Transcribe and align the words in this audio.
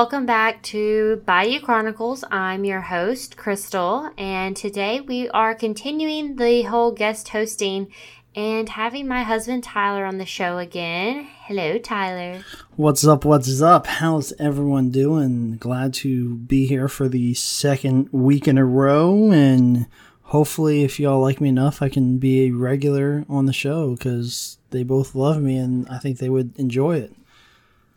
Welcome 0.00 0.24
back 0.24 0.62
to 0.62 1.22
Bayou 1.26 1.60
Chronicles. 1.60 2.24
I'm 2.30 2.64
your 2.64 2.80
host, 2.80 3.36
Crystal, 3.36 4.10
and 4.16 4.56
today 4.56 5.02
we 5.02 5.28
are 5.28 5.54
continuing 5.54 6.36
the 6.36 6.62
whole 6.62 6.90
guest 6.90 7.28
hosting 7.28 7.92
and 8.34 8.66
having 8.66 9.06
my 9.06 9.24
husband 9.24 9.62
Tyler 9.62 10.06
on 10.06 10.16
the 10.16 10.24
show 10.24 10.56
again. 10.56 11.28
Hello, 11.42 11.76
Tyler. 11.76 12.42
What's 12.76 13.06
up? 13.06 13.26
What's 13.26 13.60
up? 13.60 13.86
How's 13.86 14.32
everyone 14.38 14.88
doing? 14.88 15.58
Glad 15.58 15.92
to 15.96 16.36
be 16.36 16.66
here 16.66 16.88
for 16.88 17.06
the 17.06 17.34
second 17.34 18.08
week 18.10 18.48
in 18.48 18.56
a 18.56 18.64
row, 18.64 19.30
and 19.30 19.86
hopefully, 20.22 20.82
if 20.82 20.98
y'all 20.98 21.20
like 21.20 21.42
me 21.42 21.50
enough, 21.50 21.82
I 21.82 21.90
can 21.90 22.16
be 22.16 22.46
a 22.46 22.52
regular 22.52 23.26
on 23.28 23.44
the 23.44 23.52
show 23.52 23.94
because 23.96 24.56
they 24.70 24.82
both 24.82 25.14
love 25.14 25.42
me, 25.42 25.58
and 25.58 25.86
I 25.90 25.98
think 25.98 26.16
they 26.16 26.30
would 26.30 26.58
enjoy 26.58 26.96
it. 26.96 27.12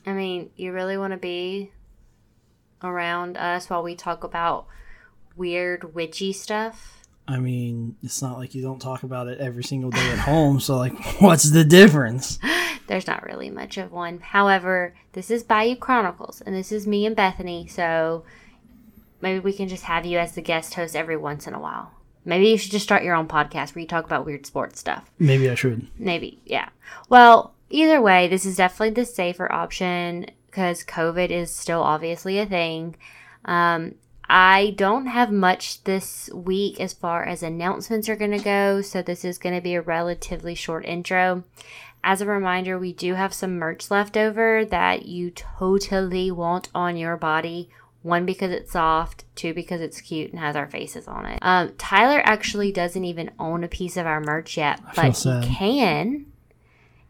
I 0.05 0.11
mean, 0.11 0.49
you 0.57 0.73
really 0.73 0.97
want 0.97 1.11
to 1.11 1.17
be 1.17 1.71
around 2.83 3.37
us 3.37 3.69
while 3.69 3.83
we 3.83 3.95
talk 3.95 4.23
about 4.23 4.65
weird 5.35 5.95
witchy 5.95 6.33
stuff? 6.33 7.03
I 7.27 7.39
mean, 7.39 7.95
it's 8.03 8.21
not 8.21 8.37
like 8.37 8.53
you 8.53 8.61
don't 8.61 8.81
talk 8.81 9.03
about 9.03 9.27
it 9.27 9.39
every 9.39 9.63
single 9.63 9.91
day 9.91 10.09
at 10.09 10.19
home. 10.19 10.59
So, 10.59 10.75
like, 10.77 10.93
what's 11.21 11.49
the 11.49 11.63
difference? 11.63 12.37
There's 12.87 13.07
not 13.07 13.23
really 13.23 13.49
much 13.49 13.77
of 13.77 13.91
one. 13.91 14.19
However, 14.19 14.93
this 15.13 15.31
is 15.31 15.43
Bayou 15.43 15.77
Chronicles, 15.77 16.41
and 16.41 16.53
this 16.53 16.71
is 16.71 16.85
me 16.85 17.05
and 17.05 17.15
Bethany. 17.15 17.65
So 17.67 18.25
maybe 19.21 19.39
we 19.39 19.53
can 19.53 19.69
just 19.69 19.83
have 19.83 20.05
you 20.05 20.19
as 20.19 20.33
the 20.33 20.41
guest 20.41 20.73
host 20.73 20.95
every 20.95 21.15
once 21.15 21.47
in 21.47 21.53
a 21.53 21.59
while. 21.59 21.91
Maybe 22.25 22.49
you 22.49 22.57
should 22.57 22.71
just 22.71 22.83
start 22.83 23.03
your 23.03 23.15
own 23.15 23.27
podcast 23.27 23.73
where 23.73 23.81
you 23.81 23.87
talk 23.87 24.05
about 24.05 24.25
weird 24.25 24.45
sports 24.45 24.79
stuff. 24.79 25.09
Maybe 25.19 25.49
I 25.49 25.55
should. 25.55 25.87
Maybe, 25.97 26.41
yeah. 26.45 26.69
Well, 27.09 27.53
either 27.69 28.01
way, 28.01 28.27
this 28.27 28.45
is 28.45 28.57
definitely 28.57 28.91
the 28.91 29.05
safer 29.05 29.51
option 29.51 30.27
because 30.53 30.83
COVID 30.83 31.31
is 31.31 31.51
still 31.51 31.81
obviously 31.81 32.37
a 32.37 32.45
thing. 32.45 32.95
Um, 33.45 33.95
I 34.29 34.75
don't 34.77 35.07
have 35.07 35.31
much 35.31 35.83
this 35.83 36.29
week 36.31 36.79
as 36.79 36.93
far 36.93 37.25
as 37.25 37.41
announcements 37.41 38.07
are 38.07 38.15
going 38.15 38.37
to 38.37 38.43
go, 38.43 38.81
so 38.83 39.01
this 39.01 39.25
is 39.25 39.39
going 39.39 39.55
to 39.55 39.61
be 39.61 39.73
a 39.73 39.81
relatively 39.81 40.53
short 40.53 40.85
intro. 40.85 41.43
As 42.03 42.21
a 42.21 42.27
reminder, 42.27 42.77
we 42.77 42.93
do 42.93 43.15
have 43.15 43.33
some 43.33 43.57
merch 43.57 43.89
left 43.89 44.15
over 44.15 44.63
that 44.65 45.07
you 45.07 45.31
totally 45.31 46.29
want 46.29 46.69
on 46.75 46.97
your 46.97 47.17
body. 47.17 47.69
One, 48.03 48.25
because 48.25 48.51
it's 48.51 48.73
soft. 48.73 49.23
Two, 49.35 49.53
because 49.53 49.81
it's 49.81 50.01
cute 50.01 50.31
and 50.31 50.39
has 50.39 50.55
our 50.55 50.67
faces 50.67 51.07
on 51.07 51.25
it. 51.25 51.39
Um, 51.41 51.73
Tyler 51.77 52.21
actually 52.25 52.71
doesn't 52.71 53.05
even 53.05 53.31
own 53.39 53.63
a 53.63 53.69
piece 53.69 53.97
of 53.97 54.05
our 54.05 54.19
merch 54.19 54.57
yet, 54.57 54.81
but 54.95 55.17
he 55.17 55.55
can 55.55 56.25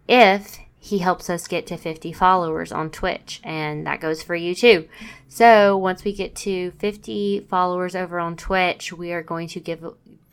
if 0.07 0.59
he 0.83 0.97
helps 0.97 1.29
us 1.29 1.47
get 1.47 1.65
to 1.65 1.77
50 1.77 2.11
followers 2.11 2.73
on 2.73 2.89
Twitch, 2.89 3.39
and 3.41 3.87
that 3.87 4.01
goes 4.01 4.21
for 4.21 4.35
you 4.35 4.53
too. 4.53 4.89
So 5.29 5.77
once 5.77 6.03
we 6.03 6.11
get 6.11 6.35
to 6.35 6.71
50 6.71 7.47
followers 7.49 7.95
over 7.95 8.19
on 8.19 8.35
Twitch, 8.35 8.91
we 8.91 9.13
are 9.13 9.23
going 9.23 9.47
to 9.47 9.61
give 9.61 9.81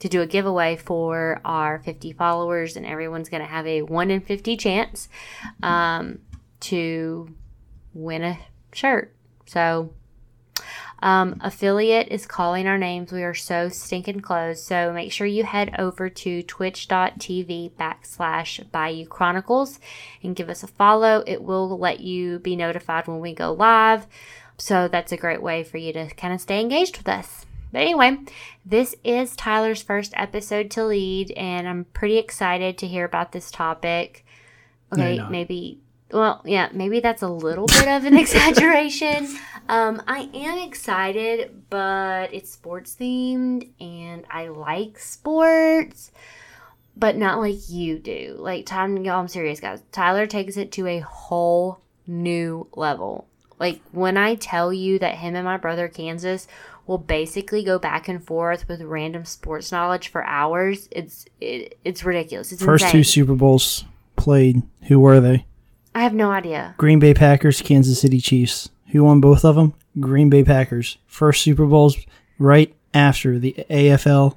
to 0.01 0.09
do 0.09 0.23
a 0.23 0.27
giveaway 0.27 0.75
for 0.75 1.41
our 1.45 1.79
50 1.79 2.11
followers, 2.15 2.75
and 2.75 2.85
everyone's 2.85 3.29
going 3.29 3.43
to 3.45 3.49
have 3.49 3.65
a 3.65 3.83
one 3.83 4.11
in 4.11 4.23
50 4.23 4.57
chance 4.57 5.09
um, 5.63 6.19
to 6.59 7.33
win 7.95 8.25
a 8.25 8.41
shirt. 8.73 9.15
So 9.47 9.93
um, 11.03 11.41
affiliate 11.41 12.09
is 12.09 12.27
calling 12.27 12.67
our 12.67 12.79
names. 12.79 13.13
We 13.13 13.23
are 13.23 13.35
so 13.35 13.69
stinking 13.69 14.21
close. 14.21 14.63
So 14.63 14.93
make 14.93 15.13
sure 15.13 15.27
you 15.27 15.45
head 15.45 15.75
over 15.79 16.11
to 16.11 16.43
twitch.tv 16.43 17.73
backslash 17.73 18.71
Bayou 18.71 19.07
Chronicles 19.07 19.81
and 20.23 20.37
give 20.37 20.49
us 20.49 20.63
a 20.63 20.67
follow. 20.67 21.25
It 21.27 21.43
will 21.43 21.79
let 21.79 22.01
you 22.01 22.39
be 22.39 22.57
notified 22.57 23.07
when 23.07 23.21
we 23.21 23.35
go 23.35 23.53
live. 23.53 24.07
So 24.59 24.89
that's 24.89 25.13
a 25.13 25.17
great 25.17 25.43
way 25.43 25.65
for 25.65 25.79
you 25.79 25.93
to 25.95 26.07
kind 26.15 26.35
of 26.35 26.41
stay 26.41 26.61
engaged 26.61 26.99
with 26.99 27.09
us. 27.09 27.47
But 27.73 27.83
anyway, 27.83 28.19
this 28.67 28.95
is 29.05 29.37
Tyler's 29.37 29.83
first 29.83 30.13
episode 30.17 30.71
to 30.73 30.85
lead, 30.85 31.31
and 31.33 31.69
I'm 31.69 31.85
pretty 31.85 32.19
excited 32.19 32.77
to 32.79 32.87
hear 32.87 33.05
about 33.05 33.33
this 33.33 33.51
topic. 33.51 34.25
Okay, 34.93 35.17
you're 35.17 35.31
maybe. 35.31 35.81
Well, 36.13 36.43
yeah, 36.45 36.69
maybe 36.73 37.01
that's 37.01 37.23
a 37.23 37.29
little 37.29 37.67
bit 37.67 37.89
of 37.89 38.05
an 38.05 38.17
exaggeration. 38.19 39.29
Um, 39.69 40.03
I 40.09 40.29
am 40.35 40.59
excited, 40.59 41.65
but 41.71 42.35
it's 42.35 42.51
sports 42.51 42.97
themed, 42.99 43.69
and 43.81 44.25
I 44.31 44.49
like 44.49 44.99
sports, 44.99 46.11
but 46.97 47.17
not 47.17 47.39
like 47.39 47.71
you 47.71 47.99
do. 47.99 48.35
Like, 48.39 48.67
time, 48.67 48.97
y'all, 48.99 49.21
I'm 49.21 49.29
serious, 49.29 49.61
guys. 49.61 49.83
Tyler 49.93 50.27
takes 50.27 50.57
it 50.57 50.73
to 50.73 50.87
a 50.87 50.99
whole 51.01 51.81
new 52.07 52.67
level. 52.75 53.29
Like, 53.61 53.81
when 53.93 54.17
I 54.17 54.35
tell 54.35 54.73
you 54.73 54.99
that 54.99 55.17
him 55.17 55.37
and 55.37 55.45
my 55.45 55.57
brother 55.57 55.87
Kansas 55.87 56.49
will 56.87 56.99
basically 56.99 57.63
go 57.63 57.79
back 57.79 58.09
and 58.09 58.25
forth 58.27 58.67
with 58.67 58.81
random 58.83 59.25
sports 59.25 59.71
knowledge 59.71 60.09
for 60.09 60.25
hours, 60.25 60.89
it's 60.91 61.27
it, 61.41 61.79
it's 61.85 62.03
ridiculous. 62.03 62.51
It's 62.51 62.65
First 62.65 62.91
two. 62.91 63.05
Super 63.05 63.35
Bowls 63.35 63.85
played. 64.17 64.63
Who 64.89 64.99
were 64.99 65.21
they? 65.21 65.47
I 65.95 66.03
have 66.03 66.15
no 66.15 66.31
idea. 66.31 66.75
Green 66.79 66.99
Bay 66.99 67.15
Packers, 67.15 67.61
Kansas 67.63 68.01
City 68.01 68.21
Chiefs. 68.21 68.69
Who 68.93 69.05
won 69.05 69.21
both 69.21 69.45
of 69.45 69.57
them? 69.57 69.75
Green 69.99 70.31
Bay 70.31 70.45
Packers. 70.45 70.99
First 71.07 71.43
Super 71.43 71.67
Bowls 71.67 71.97
right 72.39 72.75
after 72.95 73.39
the 73.39 73.55
AFL 73.71 74.37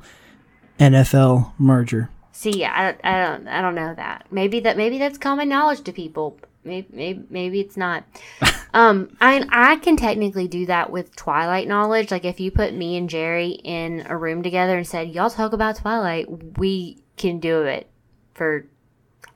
NFL 0.79 1.53
merger. 1.57 2.09
See, 2.31 2.65
I, 2.65 2.89
I 3.03 3.21
don't, 3.21 3.47
I 3.47 3.61
don't 3.61 3.75
know 3.75 3.93
that. 3.95 4.25
Maybe 4.31 4.59
that, 4.61 4.77
maybe 4.77 4.97
that's 4.97 5.17
common 5.17 5.49
knowledge 5.49 5.81
to 5.81 5.93
people. 5.93 6.37
Maybe, 6.63 6.87
maybe, 6.91 7.23
maybe 7.29 7.59
it's 7.59 7.77
not. 7.77 8.03
um, 8.73 9.15
I, 9.21 9.45
I 9.49 9.75
can 9.77 9.97
technically 9.97 10.47
do 10.47 10.65
that 10.65 10.89
with 10.89 11.15
Twilight 11.15 11.67
knowledge. 11.67 12.09
Like, 12.09 12.25
if 12.25 12.39
you 12.39 12.51
put 12.51 12.73
me 12.73 12.97
and 12.97 13.09
Jerry 13.09 13.51
in 13.63 14.05
a 14.07 14.17
room 14.17 14.41
together 14.43 14.77
and 14.77 14.87
said, 14.87 15.09
"Y'all 15.09 15.29
talk 15.29 15.53
about 15.53 15.75
Twilight," 15.77 16.57
we 16.57 17.03
can 17.17 17.39
do 17.39 17.63
it 17.63 17.87
for 18.33 18.65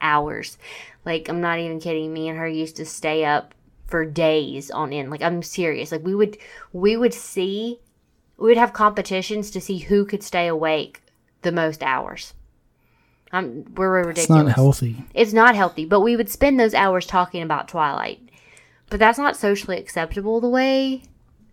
hours. 0.01 0.57
Like, 1.05 1.29
I'm 1.29 1.41
not 1.41 1.59
even 1.59 1.79
kidding. 1.79 2.13
Me 2.13 2.27
and 2.27 2.37
her 2.37 2.47
used 2.47 2.75
to 2.77 2.85
stay 2.85 3.25
up 3.25 3.53
for 3.85 4.05
days 4.05 4.69
on 4.71 4.91
end. 4.91 5.09
Like, 5.09 5.21
I'm 5.21 5.41
serious. 5.41 5.91
Like, 5.91 6.03
we 6.03 6.15
would, 6.15 6.37
we 6.73 6.97
would 6.97 7.13
see, 7.13 7.79
we 8.37 8.47
would 8.49 8.57
have 8.57 8.73
competitions 8.73 9.51
to 9.51 9.61
see 9.61 9.77
who 9.77 10.05
could 10.05 10.23
stay 10.23 10.47
awake 10.47 11.01
the 11.41 11.51
most 11.51 11.83
hours. 11.83 12.33
Um, 13.31 13.65
we're 13.75 13.97
ridiculous. 13.97 14.23
It's 14.23 14.29
not 14.29 14.47
healthy. 14.49 15.03
It's 15.13 15.33
not 15.33 15.55
healthy, 15.55 15.85
but 15.85 16.01
we 16.01 16.15
would 16.15 16.29
spend 16.29 16.59
those 16.59 16.73
hours 16.73 17.05
talking 17.05 17.41
about 17.41 17.67
Twilight. 17.67 18.21
But 18.89 18.99
that's 18.99 19.19
not 19.19 19.35
socially 19.35 19.77
acceptable 19.77 20.39
the 20.39 20.49
way 20.49 21.03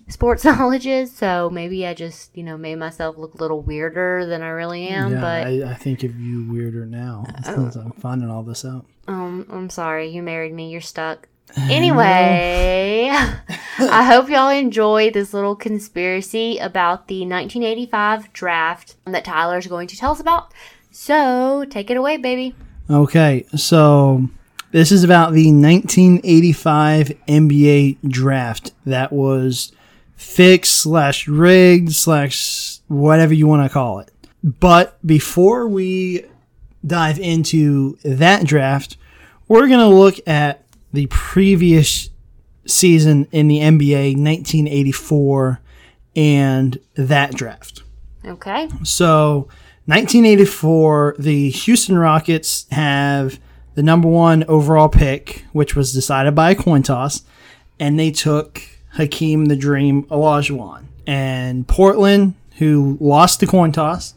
sports 0.09 0.45
knowledge 0.45 0.87
is. 0.87 1.13
So 1.25 1.49
maybe 1.51 1.87
I 1.87 1.95
just, 1.95 2.37
you 2.37 2.43
know, 2.43 2.57
made 2.59 2.77
myself 2.77 3.17
look 3.17 3.35
a 3.35 3.39
little 3.39 3.63
weirder 3.63 4.27
than 4.27 4.43
I 4.43 4.49
really 4.49 4.89
am. 4.89 5.13
yeah, 5.13 5.21
but 5.21 5.47
I, 5.47 5.71
I 5.71 5.75
think 5.75 6.03
of 6.03 6.19
you 6.21 6.51
weirder 6.51 6.85
now 6.87 7.25
since 7.45 7.77
I'm 7.77 7.93
finding 7.93 8.31
all 8.31 8.43
this 8.43 8.65
out. 8.65 8.85
um, 9.09 9.47
I'm 9.51 9.71
sorry, 9.71 10.09
you 10.09 10.23
married 10.23 10.53
me. 10.53 10.71
You're 10.71 10.81
stuck. 10.81 11.29
Anyway, 11.71 13.11
I 13.13 14.03
hope 14.03 14.29
y'all 14.29 14.49
enjoy 14.49 15.11
this 15.11 15.33
little 15.35 15.55
conspiracy 15.55 16.59
about 16.59 17.07
the 17.07 17.21
1985 17.21 18.33
draft 18.33 18.97
that 19.05 19.25
Tyler's 19.25 19.67
going 19.67 19.87
to 19.89 19.97
tell 19.97 20.13
us 20.13 20.21
about. 20.21 20.53
So 20.91 21.65
take 21.69 21.91
it 21.91 21.97
away, 21.97 22.17
baby. 22.17 22.55
Okay, 22.91 23.45
so 23.55 24.29
this 24.73 24.91
is 24.91 25.05
about 25.05 25.33
the 25.33 25.53
1985 25.53 27.12
NBA 27.29 27.99
draft 28.09 28.73
that 28.87 29.12
was 29.12 29.71
fixed 30.16 30.75
slash 30.81 31.28
rigged 31.28 31.93
slash 31.93 32.78
whatever 32.88 33.34
you 33.34 33.46
want 33.46 33.69
to 33.69 33.72
call 33.72 33.99
it. 34.00 34.11
But 34.43 35.05
before 35.06 35.66
we 35.69 36.25
dive 36.87 37.19
into 37.19 37.96
that 38.05 38.44
draft, 38.44 38.96
we're 39.49 39.69
going 39.69 39.81
to 39.81 39.87
look 39.87 40.16
at 40.26 40.64
the 40.93 41.06
previous 41.06 42.11
season 42.66 43.26
in 43.32 43.49
the 43.49 43.58
NBA, 43.58 44.16
1984, 44.16 45.61
and 46.16 46.78
that 46.94 47.34
draft. 47.34 47.82
Okay. 48.25 48.69
So, 48.82 49.49
1984, 49.87 51.16
the 51.19 51.50
Houston 51.50 51.99
Rockets 51.99 52.66
have 52.70 53.38
the 53.75 53.82
number 53.82 54.08
one 54.08 54.44
overall 54.44 54.88
pick, 54.88 55.44
which 55.52 55.75
was 55.76 55.93
decided 55.93 56.34
by 56.34 56.52
a 56.52 56.55
coin 56.55 56.82
toss, 56.82 57.22
and 57.78 57.99
they 57.99 58.11
took 58.11 58.62
Hakeem 58.94 59.46
the 59.46 59.56
Dream 59.56 60.05
Olajuwon. 60.05 60.85
And 61.06 61.67
Portland, 61.67 62.35
who 62.58 62.96
lost 63.00 63.41
the 63.41 63.46
coin 63.46 63.73
toss, 63.73 64.14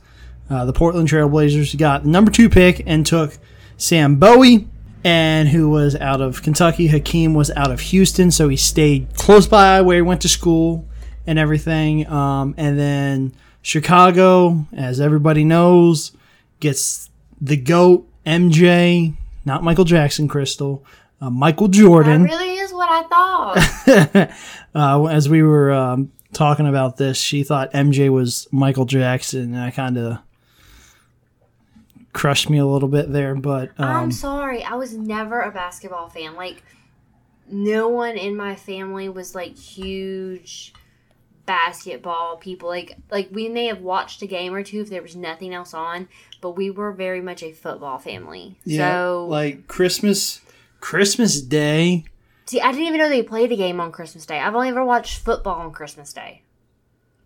uh, 0.50 0.65
the 0.65 0.74
Portland 0.74 1.09
Trailblazers 1.09 1.77
got 1.77 2.03
the 2.03 2.09
number 2.09 2.31
two 2.31 2.50
pick 2.50 2.83
and 2.85 3.06
took 3.06 3.38
Sam 3.75 4.15
Bowie, 4.15 4.68
and 5.03 5.50
who 5.50 5.69
was 5.69 5.95
out 5.95 6.21
of 6.21 6.41
Kentucky. 6.41 6.88
Hakeem 6.88 7.33
was 7.33 7.51
out 7.51 7.71
of 7.71 7.79
Houston, 7.79 8.31
so 8.31 8.50
he 8.50 8.57
stayed 8.57 9.13
close 9.15 9.47
by 9.47 9.81
where 9.81 9.97
he 9.97 10.01
went 10.01 10.21
to 10.21 10.29
school 10.29 10.85
and 11.25 11.38
everything. 11.38 12.07
Um, 12.07 12.56
and 12.57 12.80
then 12.80 13.33
Chicago, 13.62 14.65
as 14.73 15.00
everybody 15.01 15.44
knows, 15.44 16.13
gets 16.59 17.09
the 17.39 17.57
GOAT, 17.57 18.07
MJ, 18.25 19.15
not 19.45 19.63
Michael 19.63 19.85
Jackson, 19.85 20.27
Crystal, 20.27 20.83
uh, 21.22 21.30
Michael 21.30 21.68
Jordan. 21.68 22.24
That 22.24 22.30
really 22.30 22.56
is 22.58 22.74
what 22.74 22.90
I 22.90 23.04
thought. 23.04 24.31
uh, 24.75 25.06
as 25.06 25.30
we 25.30 25.42
were 25.44 25.72
um, 25.72 26.12
talking 26.34 26.68
about 26.68 26.98
this, 26.98 27.18
she 27.18 27.44
thought 27.44 27.72
MJ 27.74 28.10
was 28.10 28.48
Michael 28.52 28.86
Jackson, 28.86 29.54
and 29.56 29.60
I 29.60 29.72
kind 29.72 29.98
of 29.98 30.19
crushed 32.14 32.50
me 32.50 32.58
a 32.58 32.66
little 32.66 32.90
bit 32.90 33.12
there. 33.12 33.36
But 33.36 33.69
um, 33.78 33.88
I'm 33.88 34.12
sorry. 34.12 34.64
I 34.64 34.75
was 34.75 34.94
never 34.94 35.42
a 35.42 35.52
basketball 35.52 36.10
fan. 36.10 36.36
Like, 36.36 36.64
no 37.50 37.88
one 37.88 38.18
in 38.18 38.36
my 38.36 38.56
family 38.56 39.10
was 39.10 39.34
like 39.34 39.58
huge 39.58 40.74
basketball 41.46 42.38
people. 42.38 42.69
Like, 42.69 42.98
like 43.10 43.30
we 43.31 43.50
may 43.50 43.66
have 43.66 43.81
watched 43.81 44.22
a 44.22 44.28
game 44.28 44.54
or 44.54 44.64
two 44.64 44.81
if 44.81 44.90
there 44.90 45.02
was 45.02 45.16
nothing 45.16 45.54
else 45.54 45.74
on, 45.74 46.10
but 46.42 46.52
we 46.52 46.69
were 46.69 46.92
very 46.92 47.22
much 47.22 47.42
a 47.42 47.52
football 47.54 47.98
family. 47.98 48.60
so, 48.68 49.25
like 49.30 49.68
Christmas, 49.68 50.42
Christmas 50.79 51.41
Day. 51.41 52.06
see, 52.45 52.62
I 52.62 52.71
didn't 52.71 52.88
even 52.88 53.00
know 53.00 53.09
they 53.09 53.24
played 53.24 53.51
the 53.51 53.56
game 53.57 53.79
on 53.79 53.91
Christmas 53.91 54.25
Day. 54.25 54.39
I've 54.39 54.56
only 54.56 54.69
ever 54.69 54.83
watched 54.85 55.19
football 55.19 55.59
on 55.59 55.71
Christmas 55.71 56.13
Day. 56.13 56.41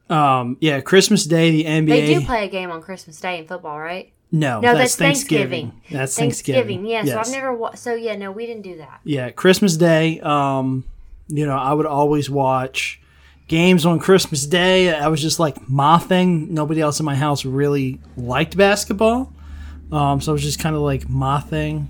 Um, 0.09 0.57
yeah, 0.59 0.81
Christmas 0.81 1.25
Day. 1.25 1.51
The 1.51 1.65
NBA. 1.65 1.87
They 1.87 2.13
do 2.15 2.25
play 2.25 2.45
a 2.45 2.49
game 2.49 2.69
on 2.71 2.81
Christmas 2.81 3.19
Day 3.19 3.39
in 3.39 3.47
football, 3.47 3.79
right? 3.79 4.11
no, 4.33 4.59
No, 4.61 4.73
that's 4.73 4.77
that's 4.77 4.95
Thanksgiving. 4.95 5.71
Thanksgiving. 5.71 5.97
That's 5.99 6.17
Thanksgiving. 6.17 6.61
Thanksgiving. 6.83 6.85
Yeah. 6.85 7.03
So 7.03 7.07
Yes. 7.19 7.27
I've 7.27 7.33
never. 7.33 7.53
Wa- 7.53 7.75
so 7.75 7.93
yeah, 7.95 8.15
no, 8.15 8.31
we 8.31 8.45
didn't 8.45 8.63
do 8.63 8.77
that. 8.77 8.99
Yeah, 9.03 9.29
Christmas 9.29 9.77
Day. 9.77 10.19
Um, 10.21 10.83
you 11.27 11.45
know, 11.45 11.55
I 11.57 11.71
would 11.73 11.85
always 11.85 12.29
watch 12.29 12.99
games 13.47 13.85
on 13.85 13.99
Christmas 13.99 14.45
Day. 14.45 14.93
I 14.93 15.07
was 15.07 15.21
just 15.21 15.39
like 15.39 15.69
my 15.69 15.97
thing. 15.97 16.53
Nobody 16.53 16.81
else 16.81 16.99
in 16.99 17.05
my 17.05 17.15
house 17.15 17.45
really 17.45 17.99
liked 18.17 18.55
basketball, 18.57 19.31
um, 19.91 20.19
so 20.21 20.31
it 20.31 20.33
was 20.33 20.43
just 20.43 20.59
kind 20.59 20.75
of 20.75 20.81
like 20.81 21.07
my 21.09 21.39
thing. 21.39 21.89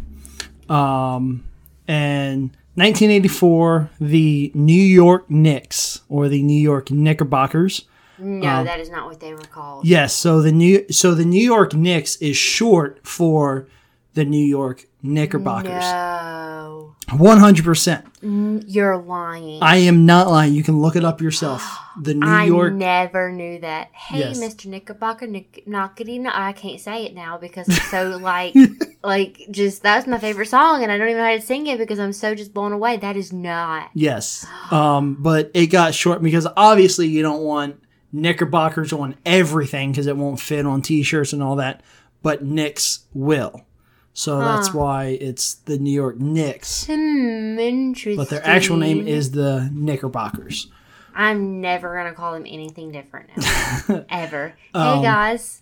Um, 0.69 1.43
and 1.87 2.51
1984, 2.75 3.89
the 3.99 4.51
New 4.55 4.73
York 4.73 5.29
Knicks 5.29 6.01
or 6.09 6.27
the 6.29 6.41
New 6.41 6.59
York 6.61 6.89
Knickerbockers. 6.91 7.85
No, 8.17 8.47
Um, 8.49 8.65
that 8.65 8.79
is 8.79 8.89
not 8.89 9.07
what 9.07 9.19
they 9.19 9.33
were 9.33 9.39
called. 9.39 9.85
Yes, 9.85 10.13
so 10.13 10.41
the 10.41 10.51
new 10.51 10.85
so 10.91 11.15
the 11.15 11.25
New 11.25 11.43
York 11.43 11.73
Knicks 11.73 12.15
is 12.17 12.37
short 12.37 12.99
for 13.05 13.67
the 14.13 14.25
New 14.25 14.43
York 14.45 14.85
Knickerbockers. 15.01 15.71
No, 15.71 16.95
One 17.17 17.37
hundred 17.39 17.65
percent. 17.65 18.05
you're 18.21 18.97
lying. 18.97 19.59
I 19.61 19.77
am 19.77 20.05
not 20.05 20.27
lying. 20.29 20.53
You 20.53 20.63
can 20.63 20.79
look 20.81 20.95
it 20.95 21.03
up 21.05 21.21
yourself. 21.21 21.77
The 22.01 22.13
New 22.13 22.25
I 22.25 22.45
York. 22.45 22.73
never 22.73 23.33
knew 23.33 23.59
that. 23.59 23.89
Hey, 23.91 24.19
Yes. 24.19 24.39
Mr. 24.39 24.67
Knickerbocker, 24.67 25.27
Nick, 25.27 25.65
knockety, 25.67 26.25
I 26.25 26.53
can't 26.53 26.79
say 26.79 27.05
it 27.05 27.13
now 27.13 27.37
because 27.37 27.67
it's 27.67 27.91
so 27.91 28.17
like, 28.21 28.55
like 29.03 29.45
just 29.51 29.83
that's 29.83 30.07
my 30.07 30.17
favorite 30.17 30.47
song, 30.47 30.83
and 30.83 30.91
I 30.91 30.97
don't 30.97 31.09
even 31.09 31.17
know 31.21 31.27
how 31.29 31.35
to 31.35 31.41
sing 31.41 31.67
it 31.67 31.77
because 31.77 31.99
I'm 31.99 32.13
so 32.13 32.33
just 32.33 32.53
blown 32.53 32.71
away. 32.71 32.95
That 32.95 33.17
is 33.17 33.33
not. 33.33 33.89
Yes, 33.93 34.47
um, 34.71 35.17
but 35.19 35.51
it 35.53 35.67
got 35.67 35.93
short 35.93 36.23
because 36.23 36.47
obviously 36.55 37.09
you 37.09 37.21
don't 37.23 37.41
want 37.43 37.83
Knickerbockers 38.13 38.93
on 38.93 39.17
everything 39.25 39.91
because 39.91 40.07
it 40.07 40.15
won't 40.15 40.39
fit 40.39 40.65
on 40.65 40.81
T-shirts 40.81 41.33
and 41.33 41.43
all 41.43 41.57
that. 41.57 41.81
But 42.23 42.41
Knicks 42.41 42.99
will, 43.13 43.65
so 44.13 44.39
that's 44.39 44.73
why 44.73 45.17
it's 45.21 45.55
the 45.55 45.77
New 45.77 45.91
York 45.91 46.19
Knicks. 46.19 46.85
Hmm, 46.85 47.57
interesting. 47.59 48.17
But 48.17 48.29
their 48.29 48.45
actual 48.45 48.77
name 48.77 49.07
is 49.07 49.31
the 49.31 49.69
Knickerbockers. 49.73 50.67
I'm 51.13 51.61
never 51.61 51.95
gonna 51.95 52.13
call 52.13 52.33
them 52.33 52.45
anything 52.47 52.91
different 52.91 53.29
now. 53.37 54.05
ever. 54.09 54.53
Um, 54.73 54.97
hey 54.97 55.03
guys, 55.03 55.61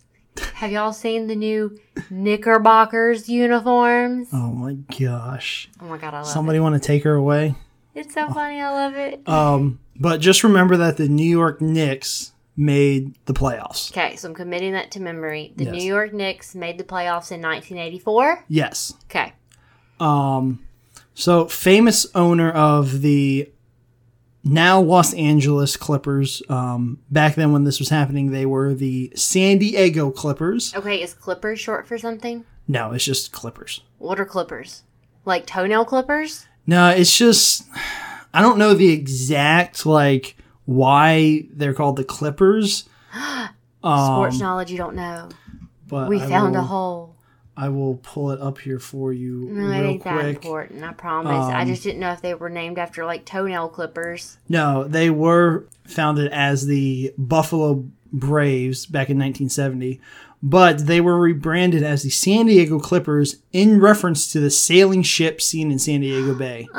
have 0.56 0.72
y'all 0.72 0.94
seen 0.94 1.28
the 1.28 1.36
new 1.36 1.80
Knickerbockers 2.10 3.30
uniforms? 3.30 4.30
Oh 4.34 4.52
my 4.52 4.74
gosh! 5.00 5.69
Oh 5.81 5.86
my 5.86 5.98
god, 5.98 6.13
I 6.13 6.18
love 6.19 6.28
Somebody 6.28 6.60
want 6.60 6.81
to 6.81 6.86
take 6.86 7.04
her 7.04 7.16
away? 7.16 7.56
It's 7.95 8.13
so 8.13 8.30
funny. 8.30 8.62
I 8.62 8.72
love 8.72 8.95
it. 8.95 9.28
Um, 9.28 9.80
but 10.00 10.22
just 10.22 10.44
remember 10.44 10.78
that 10.78 10.98
the 10.98 11.10
New 11.10 11.30
York 11.30 11.62
Knicks 11.62 12.34
made 12.57 13.16
the 13.25 13.34
playoffs. 13.34 13.92
Okay, 13.92 14.16
so 14.16 14.28
I'm 14.30 14.36
committing 14.36 14.74
that 14.74 14.92
to 14.92 15.00
memory. 15.01 15.54
The 15.56 15.66
Yes. 15.66 15.74
New 15.74 15.84
York 15.84 16.13
Knicks 16.13 16.56
made 16.56 16.78
the 16.78 16.84
playoffs 16.84 17.31
in 17.31 17.42
1984. 17.42 18.46
Yes. 18.48 18.94
Okay. 19.06 19.34
Um, 20.00 20.60
so 21.13 21.48
famous 21.48 22.06
owner 22.16 22.51
of 22.51 23.01
the 23.01 23.50
now 24.44 24.80
Los 24.80 25.13
Angeles 25.13 25.75
Clippers. 25.78 26.42
Um, 26.50 27.00
back 27.10 27.36
then 27.36 27.51
when 27.51 27.63
this 27.66 27.80
was 27.80 27.90
happening, 27.90 28.31
they 28.31 28.46
were 28.46 28.74
the 28.74 29.12
San 29.16 29.57
Diego 29.57 30.12
Clippers. 30.12 30.74
Okay, 30.75 31.02
is 31.02 31.13
Clippers 31.13 31.60
short 31.60 31.88
for 31.88 31.98
something? 31.98 32.45
No, 32.68 32.92
it's 32.92 33.04
just 33.04 33.31
Clippers. 33.31 33.81
What 33.98 34.19
are 34.19 34.25
Clippers? 34.25 34.84
Like 35.25 35.45
toenail 35.45 35.86
clippers? 35.86 36.45
No, 36.66 36.90
it's 36.90 37.16
just 37.18 37.63
I 38.34 38.42
don't 38.42 38.57
know 38.57 38.74
the 38.74 38.92
exact 38.92 39.86
like 39.86 40.36
why 40.69 41.45
they're 41.51 41.74
called 41.74 41.95
the 41.95 42.04
Clippers. 42.04 42.88
Um, 43.81 44.06
Sports 44.07 44.39
knowledge 44.42 44.69
you 44.71 44.77
don't 44.77 44.94
know. 44.98 45.30
but 45.88 46.10
We 46.10 46.19
I 46.21 46.27
found 46.27 46.54
will, 46.54 46.60
a 46.60 46.66
hole. 46.66 47.16
I 47.56 47.69
will 47.69 47.95
pull 48.04 48.31
it 48.31 48.42
up 48.42 48.57
here 48.57 48.77
for 48.77 49.13
you 49.13 49.48
No, 49.50 49.69
it 49.71 49.86
ain't 49.86 50.04
that 50.04 50.25
important. 50.25 50.83
I 50.83 50.92
promise. 50.92 51.31
I 51.45 51.62
Um, 51.62 51.68
just 51.69 51.83
didn't 51.83 52.01
know 52.01 52.12
if 52.12 52.21
they 52.21 52.33
were 52.33 52.50
named 52.50 52.77
after 52.77 53.06
like 53.06 53.24
toenail 53.24 53.69
clippers. 53.69 54.38
No, 54.50 54.83
they 54.83 55.10
were 55.10 55.66
founded 55.86 56.30
as 56.33 56.66
the 56.66 57.13
Buffalo 57.18 57.86
Braves 58.12 58.86
back 58.86 59.10
in 59.10 59.18
1970, 59.18 60.01
but 60.44 60.86
they 60.88 61.00
were 61.00 61.18
rebranded 61.18 61.81
as 61.81 62.04
the 62.04 62.10
San 62.10 62.48
Diego 62.48 62.80
Clippers 62.80 63.38
in 63.54 63.80
reference 63.80 64.30
to 64.33 64.42
the 64.42 64.50
sailing 64.51 65.04
ship 65.04 65.39
seen 65.42 65.71
in 65.71 65.80
San 65.80 66.01
Diego 66.01 66.36
Bay. 66.36 66.68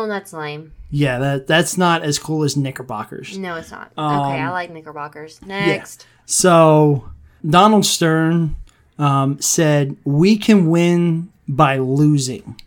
Oh, 0.00 0.06
that's 0.06 0.32
lame. 0.32 0.72
Yeah, 0.90 1.18
that 1.18 1.46
that's 1.46 1.76
not 1.76 2.02
as 2.02 2.18
cool 2.18 2.42
as 2.42 2.56
Knickerbockers. 2.56 3.36
No, 3.36 3.56
it's 3.56 3.70
not. 3.70 3.92
Um, 3.98 4.20
okay, 4.20 4.40
I 4.40 4.50
like 4.50 4.70
knickerbockers. 4.70 5.40
Next. 5.42 6.06
So 6.24 7.10
Donald 7.48 7.84
Stern 7.84 8.56
um, 8.98 9.40
said, 9.42 9.96
"We 10.04 10.38
can 10.38 10.70
win 10.70 11.30
by 11.46 11.78
losing." 11.78 12.58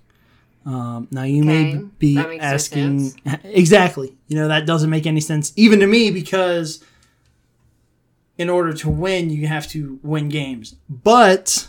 Um, 0.63 1.07
now 1.09 1.23
you 1.23 1.43
may 1.43 1.75
be 1.97 2.13
no 2.15 2.37
asking 2.39 3.19
exactly. 3.43 4.15
You 4.27 4.37
know 4.37 4.47
that 4.47 4.67
doesn't 4.67 4.91
make 4.91 5.07
any 5.07 5.19
sense 5.19 5.51
even 5.55 5.79
to 5.79 5.87
me 5.87 6.11
because 6.11 6.83
in 8.37 8.47
order 8.47 8.73
to 8.73 8.89
win, 8.89 9.31
you 9.31 9.47
have 9.47 9.67
to 9.69 9.99
win 10.03 10.29
games. 10.29 10.75
But 10.87 11.67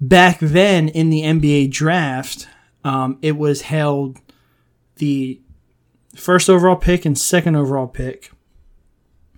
back 0.00 0.38
then 0.40 0.88
in 0.88 1.10
the 1.10 1.22
NBA 1.22 1.70
draft, 1.70 2.48
um, 2.84 3.18
it 3.22 3.36
was 3.36 3.62
held 3.62 4.18
the 5.02 5.40
first 6.14 6.48
overall 6.48 6.76
pick 6.76 7.04
and 7.04 7.18
second 7.18 7.56
overall 7.56 7.88
pick. 7.88 8.30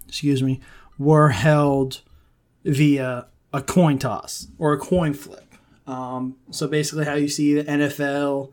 Excuse 0.07 0.43
me, 0.43 0.61
were 0.99 1.31
held 1.31 2.03
via 2.67 3.27
a 3.51 3.63
coin 3.63 3.99
toss 3.99 4.49
or 4.59 4.75
a 4.75 4.79
coin 4.79 5.15
flip. 5.15 5.55
Um, 5.87 6.37
so 6.51 6.67
basically, 6.69 7.07
how 7.07 7.15
you 7.15 7.29
see 7.29 7.55
the 7.55 7.65
NFL 7.65 8.53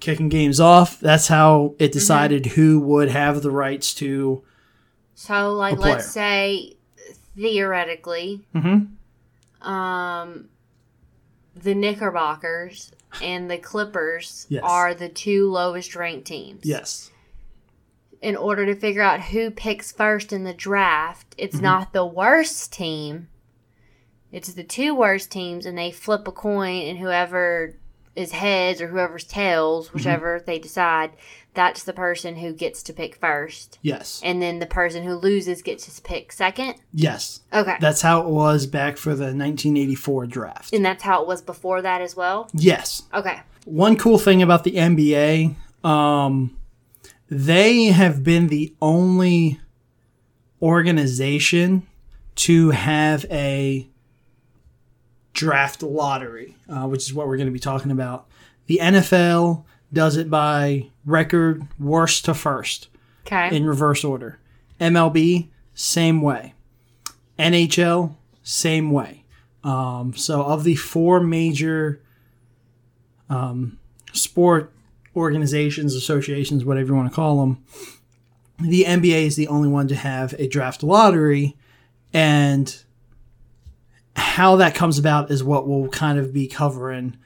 kicking 0.00 0.28
games 0.28 0.58
off, 0.58 0.98
that's 0.98 1.28
how 1.28 1.74
it 1.78 1.92
decided 1.92 2.46
who 2.46 2.80
would 2.80 3.08
have 3.10 3.42
the 3.42 3.50
rights 3.52 3.94
to. 3.94 4.42
So, 5.14 5.52
like, 5.52 5.78
let's 5.78 6.10
say 6.10 6.74
theoretically, 7.36 8.40
Mhm. 8.54 8.88
um, 9.62 10.48
the 11.54 11.74
Knickerbockers 11.74 12.90
and 13.22 13.50
the 13.50 13.58
Clippers 13.58 14.46
Yes. 14.48 14.62
are 14.64 14.94
the 14.94 15.08
two 15.08 15.50
lowest 15.50 15.94
ranked 15.96 16.26
teams. 16.26 16.60
Yes. 16.64 17.10
In 18.20 18.36
order 18.36 18.66
to 18.66 18.74
figure 18.74 19.02
out 19.02 19.20
who 19.20 19.50
picks 19.50 19.92
first 19.92 20.32
in 20.32 20.44
the 20.44 20.54
draft, 20.54 21.34
it's 21.38 21.56
Mm-hmm. 21.56 21.64
not 21.64 21.92
the 21.92 22.06
worst 22.06 22.72
team. 22.72 23.28
It's 24.32 24.52
the 24.52 24.64
two 24.64 24.94
worst 24.94 25.30
teams, 25.30 25.64
and 25.64 25.78
they 25.78 25.90
flip 25.90 26.26
a 26.28 26.32
coin, 26.32 26.82
and 26.82 26.98
whoever 26.98 27.76
is 28.18 28.32
heads 28.32 28.80
or 28.82 28.88
whoever's 28.88 29.24
tails, 29.24 29.86
Mm-hmm. 29.86 29.96
whichever 29.96 30.42
they 30.44 30.58
decide, 30.58 31.12
that's 31.54 31.82
the 31.84 31.92
person 31.92 32.36
who 32.36 32.52
gets 32.52 32.82
to 32.84 32.92
pick 32.92 33.16
first. 33.16 33.78
Yes. 33.82 34.20
And 34.24 34.40
then 34.42 34.58
the 34.58 34.66
person 34.66 35.02
who 35.04 35.14
loses 35.14 35.62
gets 35.62 35.86
to 35.96 36.02
pick 36.02 36.30
second. 36.32 36.74
Yes. 36.92 37.40
Okay. 37.52 37.76
That's 37.80 38.02
how 38.02 38.20
it 38.22 38.28
was 38.28 38.66
back 38.66 38.96
for 38.96 39.10
the 39.14 39.24
1984 39.34 40.26
draft. 40.26 40.72
and 40.74 40.84
that's 40.84 41.02
how 41.02 41.22
it 41.22 41.26
was 41.28 41.40
before 41.42 41.80
that 41.82 42.00
as 42.00 42.14
well. 42.14 42.48
Yes. 42.52 43.02
Okay. 43.14 43.40
One 43.64 43.96
cool 43.96 44.18
thing 44.18 44.42
about 44.42 44.64
the 44.64 44.72
NBA, 44.76 45.54
um, 45.84 46.56
they 47.30 47.86
have 47.86 48.22
been 48.24 48.48
the 48.48 48.72
only 48.80 49.60
organization 50.62 51.86
to 52.36 52.70
have 52.70 53.24
a 53.30 53.88
draft 55.38 55.84
lottery, 55.84 56.56
uh, 56.68 56.86
which 56.88 57.02
is 57.04 57.14
what 57.14 57.28
we're 57.28 57.36
going 57.36 57.46
to 57.46 57.52
be 57.52 57.60
talking 57.60 57.92
about. 57.92 58.26
The 58.66 58.80
NFL 58.82 59.62
does 59.92 60.16
it 60.16 60.28
by 60.28 60.88
record 61.06 61.62
worst 61.78 62.24
to 62.24 62.34
first 62.34 62.88
Okay. 63.24 63.54
in 63.56 63.64
reverse 63.64 64.02
order. 64.02 64.40
MLB, 64.80 65.46
same 65.74 66.20
way. 66.22 66.54
NHL, 67.38 68.16
same 68.42 68.90
way. 68.90 69.22
Um, 69.62 70.12
so, 70.16 70.42
of 70.42 70.64
the 70.64 70.74
four 70.74 71.20
major 71.20 72.00
um, 73.30 73.78
sport 74.12 74.72
organizations, 75.14 75.94
associations, 75.94 76.64
whatever 76.64 76.88
you 76.88 76.96
want 76.96 77.10
to 77.10 77.14
call 77.14 77.40
them, 77.40 77.64
the 78.58 78.84
NBA 78.84 79.26
is 79.26 79.36
the 79.36 79.46
only 79.46 79.68
one 79.68 79.86
to 79.88 79.94
have 79.94 80.32
a 80.34 80.48
draft 80.48 80.82
lottery. 80.82 81.56
And 82.12 82.76
how 84.18 84.56
that 84.56 84.74
comes 84.74 84.98
about 84.98 85.30
is 85.30 85.42
what 85.42 85.66
we'll 85.66 85.88
kind 85.88 86.18
of 86.18 86.32
be 86.32 86.46
covering 86.46 87.16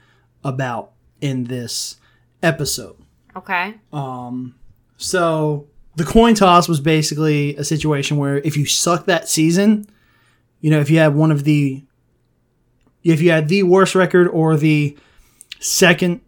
about 0.43 0.91
in 1.21 1.45
this 1.45 1.97
episode. 2.41 2.97
Okay. 3.35 3.75
Um 3.91 4.55
so 4.97 5.67
the 5.95 6.03
coin 6.03 6.35
toss 6.35 6.67
was 6.67 6.79
basically 6.79 7.55
a 7.55 7.63
situation 7.63 8.17
where 8.17 8.37
if 8.39 8.57
you 8.57 8.65
suck 8.65 9.05
that 9.05 9.29
season, 9.29 9.85
you 10.61 10.71
know, 10.71 10.79
if 10.79 10.89
you 10.89 10.97
had 10.97 11.15
one 11.15 11.31
of 11.31 11.43
the, 11.43 11.83
if 13.03 13.21
you 13.21 13.31
had 13.31 13.47
the 13.47 13.63
worst 13.63 13.95
record 13.95 14.27
or 14.29 14.55
the 14.55 14.97
second 15.59 16.21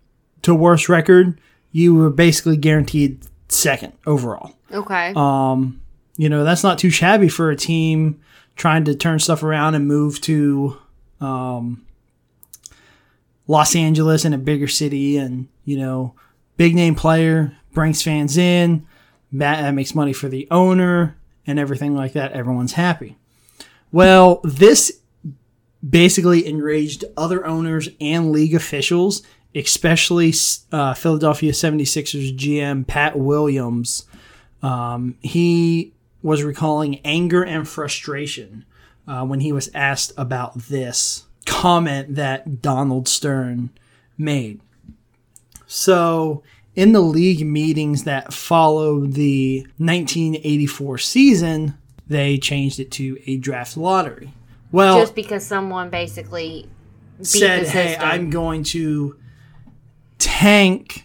to 0.44 0.54
worst 0.54 0.90
record, 0.90 1.40
you 1.72 1.96
were 1.96 2.10
basically 2.10 2.58
guaranteed 2.58 3.26
second 3.48 3.94
overall. 4.06 4.54
Okay. 4.72 5.14
Um, 5.16 5.82
you 6.18 6.30
know, 6.30 6.44
that's 6.44 6.64
not 6.64 6.78
too 6.78 6.90
shabby 6.90 7.28
for 7.28 7.50
a 7.50 7.56
team 7.56 8.22
trying 8.56 8.86
to 8.86 8.96
turn 8.96 9.20
stuff 9.20 9.44
around 9.44 9.76
and 9.76 9.88
move 9.88 10.22
to 10.22 10.78
um, 11.22 11.86
Los 13.48 13.76
Angeles 13.76 14.26
in 14.26 14.34
a 14.34 14.38
bigger 14.38 14.68
city 14.68 15.18
and, 15.18 15.48
you 15.66 15.78
know, 15.78 16.16
big 16.58 16.76
name 16.76 16.96
player 16.96 17.56
brings 17.74 18.02
fans 18.02 18.38
in, 18.38 18.88
that 19.32 19.74
makes 19.74 19.94
money 19.94 20.14
for 20.14 20.30
the 20.30 20.48
owner 20.50 21.18
and 21.46 21.60
everything 21.60 21.96
like 21.96 22.14
that. 22.14 22.32
Everyone's 22.32 22.74
happy. 22.74 23.18
Well, 23.92 24.42
this 24.44 25.00
basically 25.88 26.46
enraged 26.46 27.04
other 27.16 27.46
owners 27.46 27.90
and 28.02 28.32
league 28.32 28.56
officials, 28.56 29.22
especially 29.54 30.34
uh, 30.72 30.94
Philadelphia 30.94 31.52
76ers 31.52 32.36
GM 32.36 32.88
Pat 32.88 33.18
Williams. 33.18 34.06
Um, 34.64 35.16
he 35.22 35.94
was 36.25 36.41
recalling 36.41 37.00
anger 37.05 37.44
and 37.44 37.67
frustration 37.67 38.65
uh, 39.08 39.24
when 39.24 39.41
he 39.41 39.51
was 39.51 39.70
asked 39.75 40.12
about 40.17 40.58
this 40.58 41.27
comment 41.46 42.15
that 42.15 42.63
Donald 42.63 43.08
Stern 43.08 43.70
made. 44.17 44.60
So, 45.67 46.41
in 46.75 46.94
the 46.94 47.00
league 47.00 47.46
meetings 47.46 48.05
that 48.05 48.34
followed 48.34 49.13
the 49.13 49.67
1984 49.77 50.98
season, 50.98 51.77
they 52.08 52.39
changed 52.39 52.79
it 52.79 52.89
to 52.94 53.20
a 53.27 53.38
draft 53.38 53.77
lottery. 53.77 54.34
Well, 54.72 55.00
Just 55.00 55.13
because 55.13 55.46
someone 55.46 55.91
basically 55.91 56.67
said, 57.22 57.67
"Hey. 57.67 57.96
I'm 57.98 58.32
going 58.32 58.63
to 58.63 59.15
tank," 60.17 61.05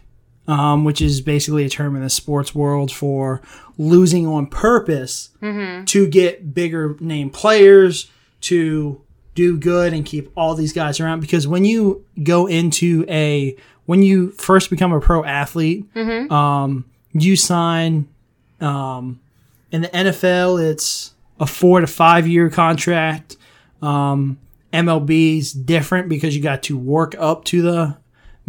um, 0.50 0.84
which 0.84 1.00
is 1.00 1.20
basically 1.20 1.64
a 1.64 1.68
term 1.68 1.94
in 1.96 2.02
the 2.02 2.10
sports 2.10 2.54
world 2.54 2.90
for 2.90 3.40
losing 3.78 4.26
on 4.26 4.46
purpose 4.46 5.30
Mm-hmm. 5.42 5.84
to 5.86 6.06
get 6.08 6.52
bigger 6.54 6.96
name 7.00 7.30
players 7.30 8.10
to 8.42 9.00
do 9.34 9.56
good 9.56 9.92
and 9.92 10.04
keep 10.04 10.30
all 10.36 10.54
these 10.54 10.72
guys 10.72 10.98
around. 11.00 11.20
Because 11.20 11.46
when 11.46 11.64
you 11.64 12.04
go 12.22 12.46
into 12.46 13.04
a 13.08 13.56
when 13.86 14.02
you 14.02 14.30
first 14.32 14.70
become 14.70 14.92
a 14.92 15.00
pro 15.00 15.24
athlete, 15.24 15.84
Mm-hmm. 15.94 16.32
um, 16.32 16.84
you 17.12 17.36
sign 17.36 18.08
um, 18.60 19.18
in 19.72 19.82
the 19.82 19.88
NFL. 19.88 20.62
It's 20.70 21.12
a 21.38 21.46
four 21.46 21.80
to 21.80 21.86
five 21.86 22.26
year 22.28 22.50
contract. 22.50 23.36
Um, 23.82 24.38
MLB's 24.72 25.52
different 25.52 26.08
because 26.08 26.36
you 26.36 26.42
got 26.42 26.62
to 26.64 26.76
work 26.78 27.14
up 27.18 27.44
to 27.46 27.62
the 27.62 27.96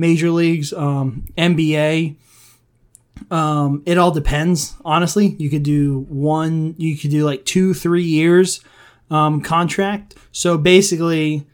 major 0.01 0.31
leagues. 0.31 0.73
Um, 0.73 1.27
NBA, 1.37 2.17
um, 3.29 3.83
it 3.85 3.97
all 3.97 4.11
depends. 4.11 4.75
Honestly, 4.83 5.35
you 5.37 5.49
could 5.49 5.63
do 5.63 5.99
one, 6.09 6.75
you 6.77 6.97
could 6.97 7.11
do 7.11 7.23
like 7.23 7.45
two, 7.45 7.73
three 7.73 8.03
years 8.03 8.59
um, 9.09 9.41
contract. 9.41 10.15
So 10.33 10.57
basically, 10.57 11.47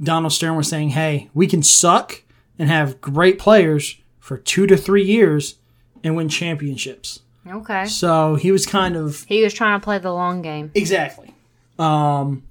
Donald 0.00 0.32
Stern 0.32 0.54
was 0.54 0.68
saying, 0.68 0.90
"Hey, 0.90 1.30
we 1.34 1.48
can 1.48 1.62
suck 1.62 2.22
and 2.58 2.68
have 2.68 3.00
great 3.00 3.38
players 3.38 3.96
for 4.20 4.36
two 4.36 4.66
to 4.66 4.76
three 4.76 5.04
years 5.04 5.56
and 6.04 6.14
win 6.14 6.28
championships." 6.28 7.20
okay. 7.50 7.86
So 7.86 8.36
he 8.36 8.52
was 8.52 8.66
kind 8.66 8.94
of 8.94 9.24
He 9.24 9.42
was 9.42 9.54
trying 9.54 9.80
to 9.80 9.84
play 9.84 9.98
the 9.98 10.12
long 10.12 10.42
game. 10.42 10.70
Exactly. 10.74 11.34
Um, 11.78 12.42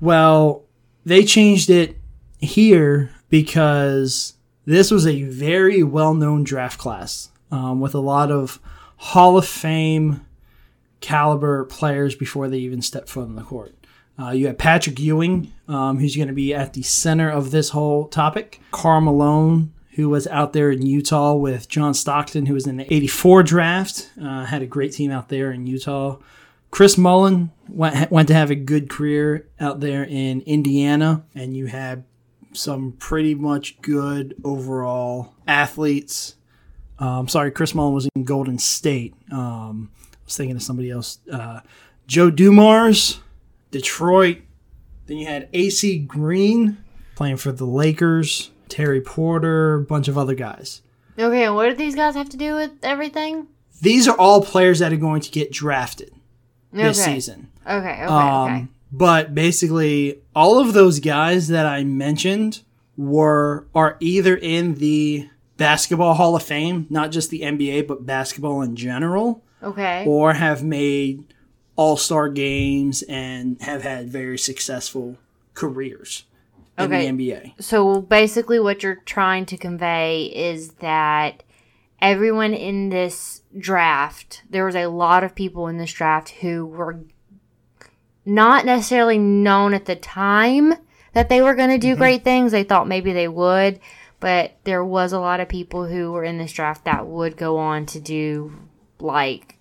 well, 0.00 0.64
they 1.04 1.24
changed 1.24 1.70
it 1.70 1.96
here 2.40 3.10
because 3.28 4.34
this 4.68 4.90
was 4.90 5.06
a 5.06 5.22
very 5.22 5.82
well 5.82 6.12
known 6.12 6.44
draft 6.44 6.78
class 6.78 7.30
um, 7.50 7.80
with 7.80 7.94
a 7.94 8.00
lot 8.00 8.30
of 8.30 8.60
Hall 8.98 9.38
of 9.38 9.46
Fame 9.46 10.26
caliber 11.00 11.64
players 11.64 12.14
before 12.14 12.48
they 12.48 12.58
even 12.58 12.82
stepped 12.82 13.08
foot 13.08 13.22
on 13.22 13.34
the 13.34 13.42
court. 13.42 13.74
Uh, 14.20 14.30
you 14.30 14.46
have 14.46 14.58
Patrick 14.58 14.98
Ewing, 15.00 15.54
um, 15.68 15.98
who's 15.98 16.16
going 16.16 16.28
to 16.28 16.34
be 16.34 16.52
at 16.52 16.74
the 16.74 16.82
center 16.82 17.30
of 17.30 17.50
this 17.50 17.70
whole 17.70 18.08
topic. 18.08 18.60
Karl 18.70 19.00
Malone, 19.00 19.72
who 19.92 20.10
was 20.10 20.26
out 20.26 20.52
there 20.52 20.70
in 20.70 20.84
Utah 20.84 21.32
with 21.32 21.68
John 21.70 21.94
Stockton, 21.94 22.44
who 22.44 22.54
was 22.54 22.66
in 22.66 22.76
the 22.76 22.92
84 22.92 23.44
draft, 23.44 24.10
uh, 24.20 24.44
had 24.44 24.60
a 24.60 24.66
great 24.66 24.92
team 24.92 25.10
out 25.10 25.30
there 25.30 25.50
in 25.50 25.66
Utah. 25.66 26.18
Chris 26.70 26.98
Mullin 26.98 27.52
went, 27.68 28.10
went 28.10 28.28
to 28.28 28.34
have 28.34 28.50
a 28.50 28.54
good 28.54 28.90
career 28.90 29.48
out 29.58 29.80
there 29.80 30.04
in 30.04 30.42
Indiana, 30.42 31.24
and 31.34 31.56
you 31.56 31.66
had 31.66 32.04
some 32.52 32.92
pretty 32.92 33.34
much 33.34 33.80
good 33.82 34.34
overall 34.44 35.34
athletes. 35.46 36.36
Um, 36.98 37.28
sorry, 37.28 37.50
Chris 37.50 37.74
Mullin 37.74 37.94
was 37.94 38.08
in 38.14 38.24
Golden 38.24 38.58
State. 38.58 39.14
Um, 39.30 39.90
I 40.12 40.16
was 40.24 40.36
thinking 40.36 40.56
of 40.56 40.62
somebody 40.62 40.90
else. 40.90 41.18
Uh, 41.32 41.60
Joe 42.06 42.30
Dumars, 42.30 43.20
Detroit. 43.70 44.38
Then 45.06 45.18
you 45.18 45.26
had 45.26 45.48
AC 45.52 45.98
Green 46.00 46.78
playing 47.14 47.36
for 47.36 47.52
the 47.52 47.64
Lakers. 47.66 48.50
Terry 48.68 49.00
Porter, 49.00 49.76
a 49.76 49.82
bunch 49.82 50.08
of 50.08 50.18
other 50.18 50.34
guys. 50.34 50.82
Okay, 51.18 51.44
and 51.44 51.54
what 51.54 51.68
do 51.70 51.74
these 51.74 51.94
guys 51.94 52.14
have 52.14 52.28
to 52.28 52.36
do 52.36 52.54
with 52.54 52.72
everything? 52.82 53.46
These 53.80 54.06
are 54.06 54.16
all 54.16 54.42
players 54.42 54.80
that 54.80 54.92
are 54.92 54.96
going 54.98 55.20
to 55.22 55.30
get 55.30 55.50
drafted 55.50 56.12
this 56.72 57.02
season. 57.02 57.50
Okay, 57.66 57.76
okay, 57.92 58.02
Um, 58.04 58.52
okay. 58.52 58.66
But 58.90 59.34
basically, 59.34 60.20
all 60.34 60.58
of 60.58 60.72
those 60.72 61.00
guys 61.00 61.48
that 61.48 61.66
I 61.66 61.84
mentioned 61.84 62.62
were 62.96 63.66
are 63.74 63.96
either 64.00 64.36
in 64.36 64.74
the 64.76 65.28
basketball 65.56 66.14
Hall 66.14 66.34
of 66.36 66.42
Fame, 66.42 66.86
not 66.88 67.10
just 67.10 67.30
the 67.30 67.40
NBA, 67.42 67.86
but 67.86 68.06
basketball 68.06 68.62
in 68.62 68.76
general, 68.76 69.42
Okay. 69.62 70.04
or 70.06 70.34
have 70.34 70.62
made 70.64 71.24
All 71.76 71.96
Star 71.96 72.28
games 72.28 73.02
and 73.08 73.60
have 73.62 73.82
had 73.82 74.08
very 74.08 74.38
successful 74.38 75.16
careers 75.54 76.24
in 76.78 76.84
Okay. 76.86 77.02
the 77.02 77.08
NBA. 77.08 77.52
So 77.60 78.00
basically, 78.00 78.58
what 78.60 78.82
you're 78.82 79.02
trying 79.04 79.46
to 79.46 79.56
convey 79.56 80.24
is 80.34 80.70
that 80.80 81.42
everyone 82.00 82.54
in 82.54 82.88
this 82.88 83.42
draft, 83.58 84.42
there 84.48 84.64
was 84.64 84.76
a 84.76 84.86
lot 84.86 85.24
of 85.24 85.34
people 85.34 85.66
in 85.68 85.76
this 85.78 85.92
draft 85.92 86.30
who 86.40 86.64
were 86.66 87.00
not 88.28 88.64
necessarily 88.64 89.18
known 89.18 89.74
at 89.74 89.86
the 89.86 89.96
time 89.96 90.74
that 91.14 91.28
they 91.28 91.42
were 91.42 91.54
going 91.54 91.70
to 91.70 91.78
do 91.78 91.92
mm-hmm. 91.92 91.98
great 91.98 92.24
things. 92.24 92.52
They 92.52 92.64
thought 92.64 92.86
maybe 92.86 93.12
they 93.12 93.28
would, 93.28 93.80
but 94.20 94.56
there 94.64 94.84
was 94.84 95.12
a 95.12 95.20
lot 95.20 95.40
of 95.40 95.48
people 95.48 95.86
who 95.86 96.12
were 96.12 96.24
in 96.24 96.38
this 96.38 96.52
draft 96.52 96.84
that 96.84 97.06
would 97.06 97.36
go 97.36 97.56
on 97.56 97.86
to 97.86 98.00
do 98.00 98.52
like 99.00 99.58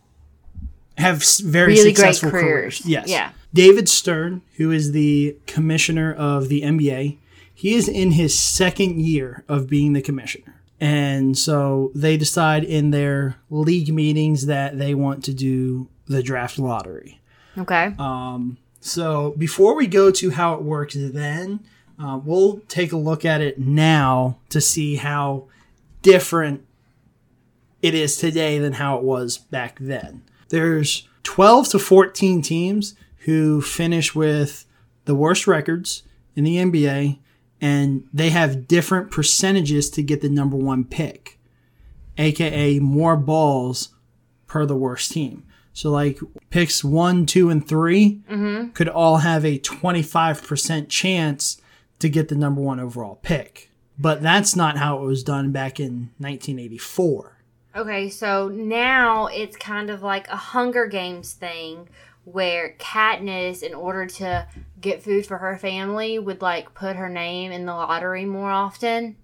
Have 0.97 1.24
very 1.43 1.74
really 1.74 1.93
great 1.93 2.15
successful 2.15 2.31
careers. 2.31 2.81
careers. 2.81 2.86
Yes. 2.86 3.07
Yeah. 3.07 3.31
David 3.53 3.88
Stern, 3.88 4.41
who 4.57 4.71
is 4.71 4.91
the 4.91 5.38
commissioner 5.47 6.13
of 6.13 6.50
the 6.50 6.62
NBA, 6.62 7.17
he 7.53 7.74
is 7.74 7.88
in 7.88 8.12
his 8.12 8.38
second 8.38 9.00
year 9.00 9.43
of 9.47 9.67
being 9.67 9.93
the 9.93 10.01
commissioner. 10.01 10.62
And 10.79 11.36
so 11.36 11.91
they 11.95 12.17
decide 12.17 12.63
in 12.63 12.91
their 12.91 13.38
league 13.50 13.91
meetings 13.91 14.45
that 14.45 14.77
they 14.77 14.93
want 14.93 15.24
to 15.24 15.33
do 15.33 15.89
the 16.05 16.21
draft 16.21 16.59
lottery. 16.59 17.19
Okay. 17.58 17.94
So 18.80 19.34
before 19.38 19.76
we 19.76 19.88
go 19.88 20.12
to 20.12 20.32
how 20.32 20.54
it 20.54 20.64
works 20.64 20.96
then, 20.98 21.62
uh, 22.00 22.20
we'll 22.24 22.60
take 22.68 22.92
a 22.92 22.98
look 22.98 23.26
at 23.26 23.42
it 23.42 23.60
now 23.60 24.38
to 24.50 24.62
see 24.62 24.96
how 24.96 25.48
different 26.02 26.64
it 27.82 27.94
is 27.94 28.18
today 28.18 28.60
than 28.60 28.74
how 28.74 28.98
it 28.98 29.04
was 29.04 29.38
back 29.38 29.78
then. 29.80 30.24
There's 30.50 31.08
12 31.24 31.70
to 31.70 31.80
14 31.80 32.42
teams 32.42 32.96
who 33.20 33.62
finish 33.62 34.16
with 34.16 34.66
the 35.06 35.16
worst 35.16 35.48
records 35.48 36.04
in 36.36 36.44
the 36.44 36.58
NBA, 36.58 37.20
and 37.60 38.08
they 38.14 38.30
have 38.30 38.68
different 38.68 39.12
percentages 39.12 39.90
to 39.92 40.04
get 40.04 40.22
the 40.22 40.30
number 40.30 40.56
one 40.56 40.86
pick, 40.86 41.40
aka 42.18 42.80
more 42.80 43.18
balls 43.18 43.90
per 44.46 44.66
the 44.66 44.76
worst 44.76 45.12
team. 45.12 45.44
So, 45.77 45.91
like 45.91 46.19
picks 46.50 46.84
one, 46.84 47.27
two, 47.27 47.51
and 47.51 47.65
3 47.65 48.22
mm-hmm. 48.27 48.69
could 48.69 48.89
all 48.89 49.17
have 49.17 49.46
a 49.46 49.60
25% 49.60 50.89
chance 50.89 51.62
to 52.00 52.10
get 52.10 52.29
the 52.29 52.36
number 52.36 52.62
one 52.62 52.79
overall 52.79 53.19
pick. 53.22 53.69
But 54.00 54.24
that's 54.24 54.55
not 54.55 54.77
how 54.77 54.98
it 54.98 55.05
was 55.05 55.24
done 55.24 55.51
back 55.51 55.79
in 55.79 56.10
1984. 56.17 57.38
Okay, 57.75 58.10
so 58.10 58.48
now 58.48 59.27
it's 59.27 59.55
kind 59.55 59.91
of 59.91 60.01
like 60.01 60.27
a 60.29 60.36
Hunger 60.36 60.88
Games 60.88 61.34
thing 61.34 61.89
where 62.24 62.75
Katniss, 62.79 63.62
in 63.62 63.75
order 63.75 64.07
to 64.07 64.48
get 64.81 65.03
food 65.03 65.27
for 65.27 65.38
her 65.38 65.60
family, 65.60 66.17
would 66.17 66.41
like 66.41 66.74
put 66.74 66.96
her 66.96 67.07
name 67.07 67.51
in 67.51 67.67
the 67.67 67.75
lottery 67.75 68.25
more 68.25 68.50
often. 68.50 69.15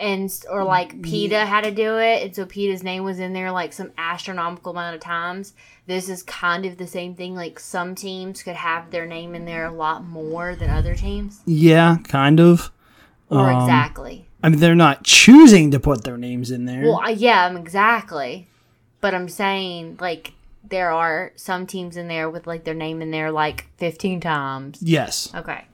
And 0.00 0.32
or 0.50 0.64
like 0.64 1.02
Peeta 1.02 1.44
had 1.44 1.64
to 1.64 1.70
do 1.70 1.98
it, 1.98 2.22
and 2.22 2.34
so 2.34 2.46
Peeta's 2.46 2.82
name 2.82 3.04
was 3.04 3.18
in 3.18 3.34
there 3.34 3.52
like 3.52 3.74
some 3.74 3.92
astronomical 3.98 4.72
amount 4.72 4.94
of 4.94 5.00
times. 5.02 5.52
This 5.86 6.08
is 6.08 6.22
kind 6.22 6.64
of 6.64 6.78
the 6.78 6.86
same 6.86 7.14
thing. 7.14 7.34
Like 7.34 7.60
some 7.60 7.94
teams 7.94 8.42
could 8.42 8.56
have 8.56 8.90
their 8.90 9.04
name 9.06 9.34
in 9.34 9.44
there 9.44 9.66
a 9.66 9.70
lot 9.72 10.02
more 10.02 10.54
than 10.56 10.70
other 10.70 10.94
teams, 10.94 11.40
Yeah, 11.44 11.98
kind 12.04 12.40
of. 12.40 12.72
or 13.28 13.50
Um, 13.50 13.60
exactly. 13.62 14.26
I 14.42 14.48
mean, 14.48 14.58
they're 14.60 14.74
not 14.74 15.04
choosing 15.04 15.70
to 15.72 15.78
put 15.78 16.02
their 16.04 16.16
names 16.16 16.50
in 16.50 16.64
there. 16.64 16.82
Well, 16.84 17.10
yeah, 17.10 17.44
um, 17.44 17.58
exactly. 17.58 18.48
But 19.02 19.14
I'm 19.14 19.28
saying 19.28 19.98
like 20.00 20.32
there 20.66 20.90
are 20.92 21.32
some 21.36 21.66
teams 21.66 21.96
in 21.98 22.08
there 22.08 22.30
with 22.30 22.46
like 22.46 22.64
their 22.64 22.74
name 22.74 23.02
in 23.02 23.10
there 23.10 23.30
like 23.30 23.66
15 23.76 24.20
times. 24.20 24.78
yes. 24.80 25.30
Okay. 25.34 25.64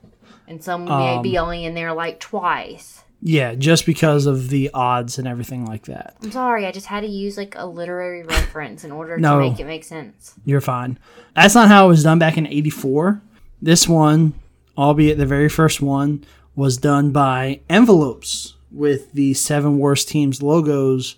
And 0.49 0.61
some 0.63 0.83
may 0.85 1.15
Um, 1.15 1.21
be 1.21 1.37
only 1.37 1.63
in 1.63 1.75
there 1.75 1.93
like 1.93 2.19
twice. 2.19 3.03
Yeah, 3.21 3.55
just 3.55 3.85
because 3.85 4.25
of 4.27 4.49
the 4.49 4.69
odds 4.73 5.17
and 5.17 5.27
everything 5.27 5.65
like 5.65 5.85
that. 5.85 6.15
I'm 6.21 6.31
sorry, 6.31 6.65
I 6.67 6.71
just 6.71 6.85
had 6.85 7.01
to 7.01 7.07
use 7.07 7.35
like 7.37 7.55
a 7.57 7.65
literary 7.65 8.23
reference 8.23 8.83
in 8.83 8.91
order 8.91 9.17
No. 9.17 9.39
to 9.39 9.49
make 9.49 9.59
it 9.59 9.65
make 9.65 9.83
sense. 9.83 10.35
You're 10.45 10.61
fine. 10.61 10.99
That's 11.35 11.55
not 11.55 11.67
how 11.67 11.85
it 11.85 11.89
was 11.89 12.03
done 12.03 12.19
back 12.19 12.37
in 12.37 12.45
84. 12.45 13.21
This 13.61 13.87
one, 13.87 14.33
albeit 14.77 15.17
the 15.17 15.25
very 15.25 15.49
first 15.49 15.81
one, 15.81 16.23
was 16.55 16.77
done 16.77 17.11
by 17.11 17.61
envelopes 17.69 18.53
with 18.71 19.11
the 19.13 19.33
seven 19.33 19.79
worst 19.79 20.09
teams 20.09 20.43
logos 20.43 21.15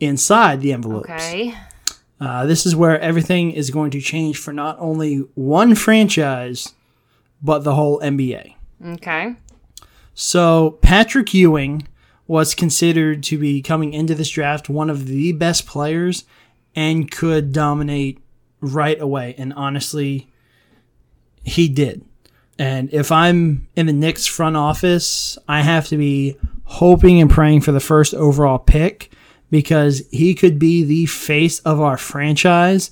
inside 0.00 0.60
the 0.60 0.72
envelopes. 0.72 1.08
Okay. 1.10 1.54
Uh, 2.20 2.46
this 2.46 2.64
is 2.66 2.74
where 2.74 2.98
everything 3.00 3.52
is 3.52 3.70
going 3.70 3.90
to 3.92 4.00
change 4.00 4.36
for 4.38 4.52
not 4.52 4.76
only 4.80 5.18
one 5.34 5.74
franchise, 5.74 6.72
but 7.42 7.62
the 7.62 7.74
whole 7.74 8.00
NBA. 8.00 8.54
Okay. 8.84 9.36
So 10.18 10.78
Patrick 10.80 11.34
Ewing 11.34 11.86
was 12.26 12.54
considered 12.54 13.22
to 13.24 13.38
be 13.38 13.60
coming 13.60 13.92
into 13.92 14.14
this 14.14 14.30
draft 14.30 14.70
one 14.70 14.88
of 14.88 15.06
the 15.06 15.32
best 15.32 15.66
players 15.66 16.24
and 16.74 17.10
could 17.10 17.52
dominate 17.52 18.18
right 18.60 18.98
away. 18.98 19.34
And 19.36 19.52
honestly, 19.52 20.32
he 21.44 21.68
did. 21.68 22.02
And 22.58 22.92
if 22.94 23.12
I'm 23.12 23.68
in 23.76 23.84
the 23.84 23.92
Knicks 23.92 24.26
front 24.26 24.56
office, 24.56 25.36
I 25.46 25.60
have 25.60 25.86
to 25.88 25.98
be 25.98 26.38
hoping 26.64 27.20
and 27.20 27.30
praying 27.30 27.60
for 27.60 27.72
the 27.72 27.78
first 27.78 28.14
overall 28.14 28.58
pick 28.58 29.12
because 29.50 30.02
he 30.10 30.34
could 30.34 30.58
be 30.58 30.82
the 30.82 31.04
face 31.04 31.58
of 31.60 31.78
our 31.78 31.98
franchise 31.98 32.90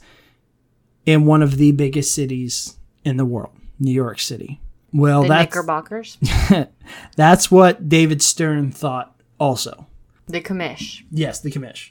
in 1.07 1.25
one 1.25 1.41
of 1.41 1.57
the 1.57 1.73
biggest 1.73 2.15
cities 2.15 2.77
in 3.03 3.17
the 3.17 3.25
world, 3.25 3.57
New 3.81 3.91
York 3.91 4.21
City. 4.21 4.61
Well, 4.95 5.23
The 5.23 5.29
that's 5.29 5.55
Knickerbockers. 5.55 6.19
that's 7.17 7.51
what 7.51 7.89
David 7.89 8.23
Stern 8.23 8.71
thought 8.71 9.15
also. 9.39 9.87
the 10.29 10.41
commish. 10.41 11.03
Yes, 11.11 11.41
the 11.41 11.51
commish. 11.51 11.91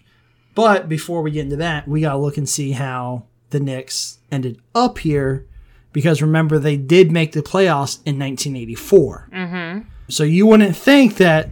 But 0.55 0.87
before 0.87 1.21
we 1.21 1.31
get 1.31 1.43
into 1.43 1.57
that, 1.57 1.87
we 1.87 2.01
got 2.01 2.13
to 2.13 2.17
look 2.17 2.37
and 2.37 2.47
see 2.47 2.71
how 2.71 3.25
the 3.49 3.59
Knicks 3.59 4.19
ended 4.31 4.59
up 4.73 4.99
here 4.99 5.45
because 5.93 6.21
remember, 6.21 6.57
they 6.57 6.75
did 6.75 7.11
make 7.11 7.31
the 7.33 7.43
playoffs 7.43 7.99
in 8.03 8.17
1984. 8.19 9.29
Mm-hmm. 9.31 9.89
So 10.09 10.23
you 10.23 10.47
wouldn't 10.47 10.75
think 10.75 11.17
that 11.17 11.49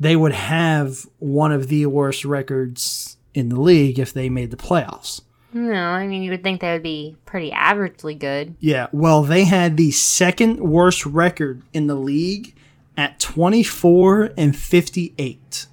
they 0.00 0.16
would 0.16 0.32
have 0.32 1.06
one 1.18 1.52
of 1.52 1.68
the 1.68 1.86
worst 1.86 2.24
records 2.24 3.16
in 3.34 3.48
the 3.48 3.60
league 3.60 3.98
if 4.00 4.12
they 4.12 4.28
made 4.28 4.50
the 4.50 4.56
playoffs. 4.56 5.20
No, 5.52 5.72
I 5.74 6.06
mean 6.06 6.22
you 6.22 6.30
would 6.30 6.42
think 6.42 6.60
they 6.60 6.72
would 6.72 6.82
be 6.82 7.16
pretty 7.26 7.50
averagely 7.50 8.18
good. 8.18 8.54
Yeah, 8.60 8.86
well, 8.92 9.22
they 9.22 9.44
had 9.44 9.76
the 9.76 9.90
second 9.90 10.60
worst 10.60 11.04
record 11.06 11.62
in 11.72 11.86
the 11.86 11.94
league 11.94 12.54
at 12.96 13.18
24 13.20 14.30
and 14.36 14.56
58. 14.56 15.66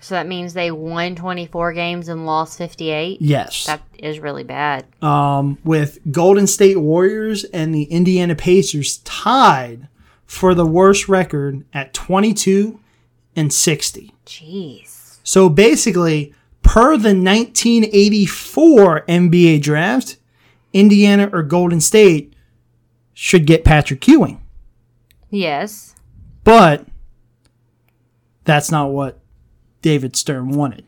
So 0.00 0.14
that 0.14 0.26
means 0.26 0.54
they 0.54 0.70
won 0.70 1.14
24 1.16 1.74
games 1.74 2.08
and 2.08 2.24
lost 2.24 2.56
58. 2.56 3.20
Yes. 3.20 3.66
That 3.66 3.82
is 3.98 4.18
really 4.20 4.44
bad. 4.44 4.86
um, 5.02 5.58
with 5.64 5.98
Golden 6.10 6.46
State 6.46 6.78
Warriors 6.78 7.44
and 7.44 7.74
the 7.74 7.82
Indiana 7.84 8.34
Pacers 8.34 8.98
tied 8.98 9.88
for 10.24 10.54
the 10.54 10.64
worst 10.66 11.08
record 11.08 11.64
at 11.74 11.92
22 11.92 12.80
and 13.36 13.52
60. 13.52 14.14
Jeez. 14.24 15.18
So 15.22 15.48
basically, 15.50 16.34
per 16.68 16.98
the 16.98 17.14
1984 17.14 19.06
NBA 19.06 19.62
draft, 19.62 20.18
Indiana 20.74 21.30
or 21.32 21.42
Golden 21.42 21.80
State 21.80 22.34
should 23.14 23.46
get 23.46 23.64
Patrick 23.64 24.06
Ewing. 24.06 24.42
Yes. 25.30 25.94
But 26.44 26.86
that's 28.44 28.70
not 28.70 28.90
what 28.90 29.18
David 29.80 30.14
Stern 30.14 30.50
wanted. 30.50 30.84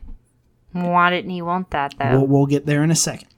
Why 0.73 1.09
didn't 1.09 1.31
he 1.31 1.41
want 1.41 1.71
that 1.71 1.95
though? 1.99 2.19
We'll, 2.19 2.27
we'll 2.27 2.47
get 2.47 2.67
there 2.67 2.85
in 2.85 2.91
a 2.91 2.95
second. 2.97 3.29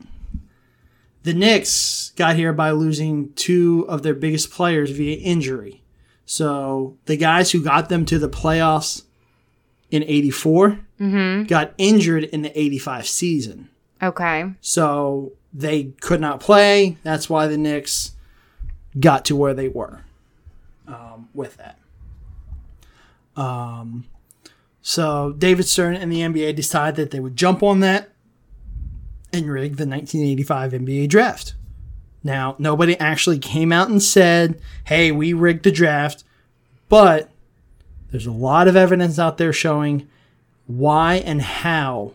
The 1.22 1.34
Knicks 1.34 2.10
got 2.16 2.34
here 2.34 2.52
by 2.52 2.72
losing 2.72 3.32
two 3.34 3.86
of 3.88 4.02
their 4.02 4.14
biggest 4.14 4.50
players 4.50 4.90
via 4.90 5.16
injury. 5.16 5.84
So 6.26 6.98
the 7.04 7.16
guys 7.16 7.52
who 7.52 7.62
got 7.62 7.88
them 7.88 8.04
to 8.06 8.18
the 8.18 8.28
playoffs 8.28 9.04
in 9.92 10.02
84 10.02 10.80
got 11.44 11.74
injured 11.78 12.24
in 12.24 12.42
the 12.42 12.58
85 12.58 13.06
season. 13.06 13.68
okay. 14.02 14.52
So 14.60 15.32
they 15.52 15.92
could 16.00 16.20
not 16.20 16.40
play. 16.40 16.96
That's 17.02 17.28
why 17.28 17.46
the 17.46 17.58
Knicks 17.58 18.12
got 18.98 19.24
to 19.26 19.36
where 19.36 19.54
they 19.54 19.68
were 19.68 20.04
um, 20.86 21.28
with 21.34 21.56
that. 21.56 21.78
Um, 23.36 24.04
so 24.80 25.32
David 25.36 25.66
Stern 25.66 25.94
and 25.94 26.12
the 26.12 26.20
NBA 26.20 26.54
decided 26.56 26.96
that 26.96 27.10
they 27.10 27.20
would 27.20 27.36
jump 27.36 27.62
on 27.62 27.80
that 27.80 28.10
and 29.32 29.50
rig 29.50 29.76
the 29.76 29.86
1985 29.86 30.72
NBA 30.72 31.08
draft. 31.08 31.54
Now, 32.24 32.54
nobody 32.58 32.98
actually 32.98 33.38
came 33.38 33.72
out 33.72 33.88
and 33.88 34.02
said, 34.02 34.60
hey, 34.84 35.10
we 35.10 35.32
rigged 35.32 35.64
the 35.64 35.72
draft, 35.72 36.24
but 36.88 37.30
there's 38.10 38.26
a 38.26 38.32
lot 38.32 38.68
of 38.68 38.76
evidence 38.76 39.18
out 39.18 39.38
there 39.38 39.52
showing 39.52 40.08
why 40.78 41.16
and 41.16 41.42
how 41.42 42.14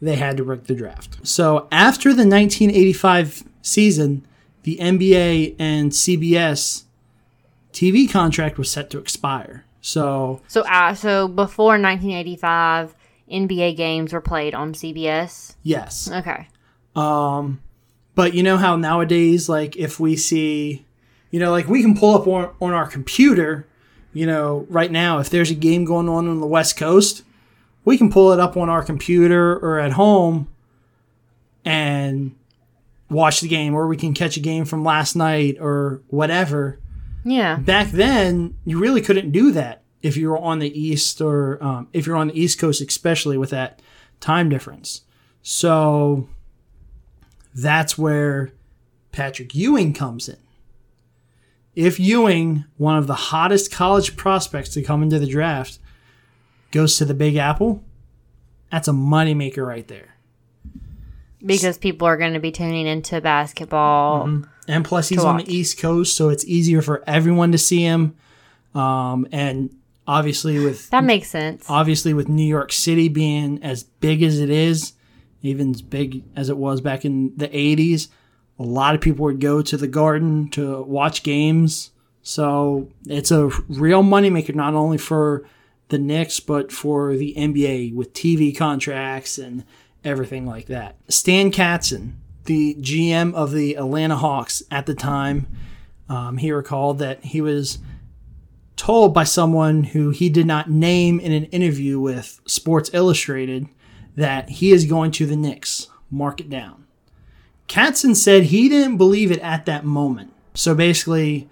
they 0.00 0.16
had 0.16 0.36
to 0.36 0.44
rig 0.44 0.64
the 0.64 0.74
draft. 0.74 1.18
So 1.26 1.68
after 1.70 2.10
the 2.10 2.26
1985 2.26 3.44
season, 3.62 4.26
the 4.64 4.76
NBA 4.78 5.56
and 5.58 5.92
CBS 5.92 6.84
TV 7.72 8.10
contract 8.10 8.58
was 8.58 8.70
set 8.70 8.90
to 8.90 8.98
expire. 8.98 9.64
So 9.80 10.40
So 10.48 10.62
uh, 10.62 10.94
so 10.94 11.28
before 11.28 11.78
1985, 11.78 12.94
NBA 13.30 13.76
games 13.76 14.12
were 14.12 14.20
played 14.20 14.54
on 14.54 14.72
CBS. 14.74 15.54
yes, 15.62 16.10
Okay. 16.10 16.48
Um 16.94 17.60
but 18.14 18.34
you 18.34 18.42
know 18.42 18.58
how 18.58 18.76
nowadays, 18.76 19.48
like 19.48 19.76
if 19.76 19.98
we 19.98 20.16
see, 20.16 20.84
you 21.30 21.40
know, 21.40 21.50
like 21.50 21.66
we 21.66 21.80
can 21.80 21.96
pull 21.96 22.14
up 22.14 22.26
on, 22.26 22.54
on 22.60 22.72
our 22.74 22.86
computer, 22.86 23.66
you 24.12 24.26
know, 24.26 24.66
right 24.68 24.90
now 24.90 25.18
if 25.18 25.30
there's 25.30 25.50
a 25.50 25.54
game 25.54 25.84
going 25.84 26.08
on 26.08 26.28
on 26.28 26.40
the 26.40 26.46
West 26.46 26.76
Coast, 26.76 27.22
we 27.84 27.98
can 27.98 28.10
pull 28.10 28.32
it 28.32 28.40
up 28.40 28.56
on 28.56 28.68
our 28.68 28.82
computer 28.82 29.54
or 29.56 29.78
at 29.80 29.92
home 29.92 30.48
and 31.64 32.34
watch 33.10 33.40
the 33.40 33.48
game, 33.48 33.74
or 33.74 33.86
we 33.86 33.96
can 33.96 34.14
catch 34.14 34.36
a 34.36 34.40
game 34.40 34.64
from 34.64 34.84
last 34.84 35.14
night 35.16 35.56
or 35.60 36.02
whatever. 36.08 36.78
Yeah. 37.24 37.54
back 37.54 37.92
then 37.92 38.58
you 38.64 38.80
really 38.80 39.00
couldn't 39.00 39.30
do 39.30 39.52
that 39.52 39.82
if 40.02 40.16
you 40.16 40.28
were 40.28 40.38
on 40.38 40.58
the 40.58 40.76
east 40.76 41.20
or 41.20 41.62
um, 41.62 41.86
if 41.92 42.04
you're 42.04 42.16
on 42.16 42.26
the 42.26 42.40
east 42.40 42.58
coast 42.58 42.80
especially 42.80 43.38
with 43.38 43.50
that 43.50 43.80
time 44.18 44.48
difference 44.48 45.02
so 45.40 46.26
that's 47.54 47.96
where 47.96 48.50
patrick 49.12 49.54
ewing 49.54 49.92
comes 49.92 50.28
in 50.28 50.38
if 51.76 52.00
ewing 52.00 52.64
one 52.76 52.96
of 52.96 53.06
the 53.06 53.14
hottest 53.14 53.70
college 53.70 54.16
prospects 54.16 54.70
to 54.70 54.82
come 54.82 55.00
into 55.04 55.20
the 55.20 55.26
draft 55.28 55.78
goes 56.72 56.96
to 56.98 57.04
the 57.04 57.14
big 57.14 57.36
apple 57.36 57.82
that's 58.70 58.88
a 58.88 58.92
moneymaker 58.92 59.64
right 59.66 59.86
there 59.88 60.14
Because 61.44 61.76
people 61.78 62.06
are 62.08 62.16
going 62.16 62.32
to 62.34 62.40
be 62.40 62.52
tuning 62.52 62.86
into 62.86 63.20
basketball. 63.20 64.24
and 64.68 64.84
plus 64.84 65.08
he's 65.08 65.24
on 65.24 65.36
watch. 65.36 65.46
the 65.46 65.54
east 65.54 65.78
coast 65.78 66.16
so 66.16 66.28
it's 66.28 66.44
easier 66.46 66.82
for 66.82 67.02
everyone 67.06 67.52
to 67.52 67.58
see 67.58 67.82
him 67.82 68.14
um, 68.74 69.26
and 69.32 69.70
obviously 70.06 70.58
with 70.64 70.88
That 70.90 71.04
makes 71.04 71.28
sense. 71.28 71.66
obviously 71.68 72.14
with 72.14 72.28
New 72.28 72.46
York 72.46 72.72
City 72.72 73.08
being 73.08 73.62
as 73.62 73.82
big 73.84 74.22
as 74.22 74.40
it 74.40 74.50
is, 74.50 74.94
even 75.42 75.70
as 75.70 75.82
big 75.82 76.24
as 76.34 76.48
it 76.48 76.56
was 76.56 76.80
back 76.80 77.04
in 77.04 77.36
the 77.36 77.48
80s, 77.48 78.08
a 78.58 78.62
lot 78.62 78.94
of 78.94 79.00
people 79.00 79.24
would 79.24 79.40
go 79.40 79.60
to 79.62 79.76
the 79.76 79.86
garden 79.88 80.48
to 80.50 80.82
watch 80.82 81.22
games. 81.22 81.90
So 82.22 82.88
it's 83.06 83.30
a 83.30 83.48
real 83.68 84.02
moneymaker, 84.02 84.54
not 84.54 84.74
only 84.74 84.98
for 84.98 85.44
the 85.92 85.98
Knicks, 85.98 86.40
but 86.40 86.72
for 86.72 87.14
the 87.14 87.34
NBA 87.36 87.94
with 87.94 88.12
TV 88.12 88.56
contracts 88.56 89.38
and 89.38 89.64
everything 90.02 90.46
like 90.46 90.66
that. 90.66 90.96
Stan 91.08 91.52
Kasten, 91.52 92.20
the 92.46 92.74
GM 92.80 93.34
of 93.34 93.52
the 93.52 93.76
Atlanta 93.76 94.16
Hawks 94.16 94.64
at 94.70 94.86
the 94.86 94.94
time, 94.94 95.46
um, 96.08 96.38
he 96.38 96.50
recalled 96.50 96.98
that 96.98 97.24
he 97.24 97.40
was 97.40 97.78
told 98.74 99.14
by 99.14 99.22
someone 99.22 99.84
who 99.84 100.10
he 100.10 100.28
did 100.28 100.46
not 100.46 100.68
name 100.68 101.20
in 101.20 101.30
an 101.30 101.44
interview 101.44 102.00
with 102.00 102.40
Sports 102.46 102.90
Illustrated 102.92 103.68
that 104.16 104.48
he 104.48 104.72
is 104.72 104.86
going 104.86 105.12
to 105.12 105.26
the 105.26 105.36
Knicks. 105.36 105.88
Mark 106.10 106.40
it 106.40 106.50
down. 106.50 106.86
Kasten 107.68 108.14
said 108.14 108.44
he 108.44 108.68
didn't 108.68 108.96
believe 108.96 109.30
it 109.30 109.40
at 109.40 109.66
that 109.66 109.84
moment. 109.84 110.32
So 110.54 110.74
basically, 110.74 111.48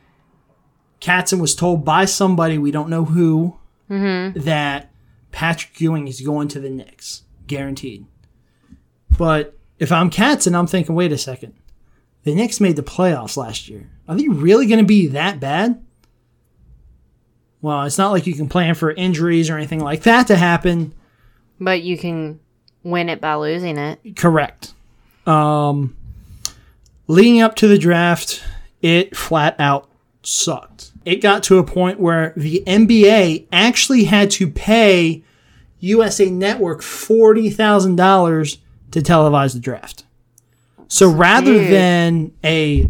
Kasten 0.98 1.38
was 1.38 1.54
told 1.54 1.84
by 1.84 2.04
somebody, 2.04 2.58
we 2.58 2.70
don't 2.70 2.90
know 2.90 3.04
who, 3.04 3.59
that 3.90 4.90
Patrick 5.32 5.80
Ewing 5.80 6.08
is 6.08 6.20
going 6.20 6.48
to 6.48 6.60
the 6.60 6.70
Knicks. 6.70 7.22
Guaranteed. 7.46 8.06
But 9.18 9.58
if 9.78 9.90
I'm 9.90 10.10
Cats 10.10 10.46
and 10.46 10.56
I'm 10.56 10.66
thinking, 10.66 10.94
wait 10.94 11.12
a 11.12 11.18
second. 11.18 11.54
The 12.22 12.34
Knicks 12.34 12.60
made 12.60 12.76
the 12.76 12.82
playoffs 12.82 13.36
last 13.36 13.68
year. 13.68 13.90
Are 14.06 14.14
they 14.14 14.28
really 14.28 14.66
going 14.66 14.80
to 14.80 14.86
be 14.86 15.08
that 15.08 15.40
bad? 15.40 15.82
Well, 17.62 17.82
it's 17.84 17.98
not 17.98 18.12
like 18.12 18.26
you 18.26 18.34
can 18.34 18.48
plan 18.48 18.74
for 18.74 18.92
injuries 18.92 19.50
or 19.50 19.56
anything 19.56 19.80
like 19.80 20.02
that 20.04 20.28
to 20.28 20.36
happen. 20.36 20.94
But 21.58 21.82
you 21.82 21.98
can 21.98 22.40
win 22.82 23.08
it 23.08 23.20
by 23.20 23.34
losing 23.34 23.76
it. 23.76 24.16
Correct. 24.16 24.72
Um, 25.26 25.96
leading 27.06 27.42
up 27.42 27.56
to 27.56 27.68
the 27.68 27.78
draft, 27.78 28.42
it 28.80 29.16
flat 29.16 29.56
out 29.58 29.89
sucked. 30.22 30.92
It 31.04 31.16
got 31.16 31.42
to 31.44 31.58
a 31.58 31.64
point 31.64 31.98
where 31.98 32.32
the 32.36 32.62
NBA 32.66 33.46
actually 33.52 34.04
had 34.04 34.30
to 34.32 34.48
pay 34.48 35.24
USA 35.80 36.30
Network 36.30 36.80
$40,000 36.80 38.58
to 38.90 39.00
televise 39.00 39.54
the 39.54 39.60
draft. 39.60 40.04
So 40.88 41.08
rather 41.10 41.64
than 41.64 42.32
a 42.44 42.88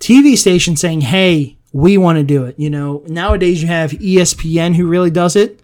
TV 0.00 0.36
station 0.36 0.76
saying, 0.76 1.02
hey, 1.02 1.56
we 1.72 1.96
want 1.96 2.18
to 2.18 2.24
do 2.24 2.44
it, 2.44 2.58
you 2.58 2.70
know, 2.70 3.04
nowadays 3.06 3.62
you 3.62 3.68
have 3.68 3.92
ESPN 3.92 4.74
who 4.74 4.86
really 4.86 5.10
does 5.10 5.36
it. 5.36 5.62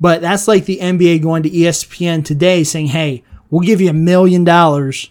But 0.00 0.20
that's 0.20 0.48
like 0.48 0.64
the 0.64 0.78
NBA 0.78 1.22
going 1.22 1.44
to 1.44 1.50
ESPN 1.50 2.24
today 2.24 2.64
saying, 2.64 2.88
hey, 2.88 3.22
we'll 3.48 3.62
give 3.62 3.80
you 3.80 3.88
a 3.88 3.94
million 3.94 4.44
dollars 4.44 5.10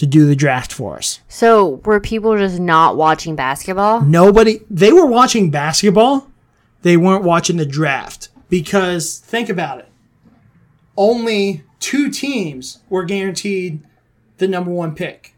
to 0.00 0.06
do 0.06 0.24
the 0.26 0.34
draft 0.34 0.72
for 0.72 0.96
us. 0.96 1.20
So 1.28 1.80
were 1.84 2.00
people 2.00 2.36
just 2.38 2.58
not 2.58 2.96
watching 2.96 3.36
basketball? 3.36 4.00
Nobody, 4.00 4.60
they 4.70 4.92
were 4.92 5.04
watching 5.06 5.50
basketball. 5.50 6.26
They 6.82 6.96
weren't 6.96 7.22
watching 7.22 7.58
the 7.58 7.66
draft 7.66 8.30
because 8.48 9.18
think 9.18 9.48
about 9.50 9.80
it. 9.80 9.88
Only 10.96 11.62
two 11.78 12.10
teams 12.10 12.78
were 12.88 13.04
guaranteed 13.04 13.82
the 14.38 14.48
number 14.48 14.70
one 14.70 14.94
pick 14.94 15.34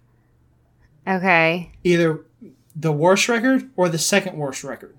Okay. 1.08 1.72
either 1.82 2.20
the 2.76 2.92
worst 2.92 3.28
record 3.28 3.68
or 3.76 3.88
the 3.88 3.98
second 3.98 4.36
worst 4.38 4.62
record. 4.62 4.94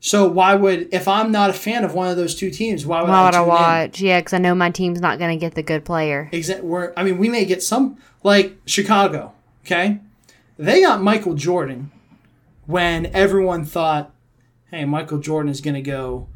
So 0.00 0.28
why 0.28 0.54
would, 0.54 0.88
if 0.92 1.08
I'm 1.08 1.32
not 1.32 1.50
a 1.50 1.52
fan 1.52 1.84
of 1.84 1.92
one 1.92 2.08
of 2.08 2.16
those 2.16 2.36
two 2.36 2.50
teams, 2.50 2.86
why 2.86 3.00
would 3.00 3.10
Why 3.10 3.16
I 3.16 3.24
would 3.24 3.34
I 3.34 3.38
tune 3.38 3.42
in? 3.42 3.48
watch? 3.48 4.00
Yeah, 4.00 4.20
because 4.20 4.32
I 4.32 4.38
know 4.38 4.54
my 4.54 4.70
team's 4.70 5.00
not 5.00 5.18
going 5.18 5.36
to 5.36 5.40
get 5.40 5.54
the 5.54 5.62
good 5.62 5.84
player. 5.84 6.28
Exact. 6.32 6.62
Where 6.62 6.96
I 6.98 7.02
mean, 7.02 7.18
we 7.18 7.28
may 7.28 7.44
get 7.44 7.62
some 7.62 7.96
like 8.22 8.56
Chicago. 8.64 9.32
Okay, 9.66 9.98
they 10.56 10.80
got 10.82 11.02
Michael 11.02 11.34
Jordan 11.34 11.90
when 12.66 13.06
everyone 13.06 13.64
thought, 13.64 14.14
"Hey, 14.70 14.84
Michael 14.84 15.18
Jordan 15.18 15.50
is 15.50 15.60
going 15.60 15.74
to 15.74 15.82
go 15.82 16.28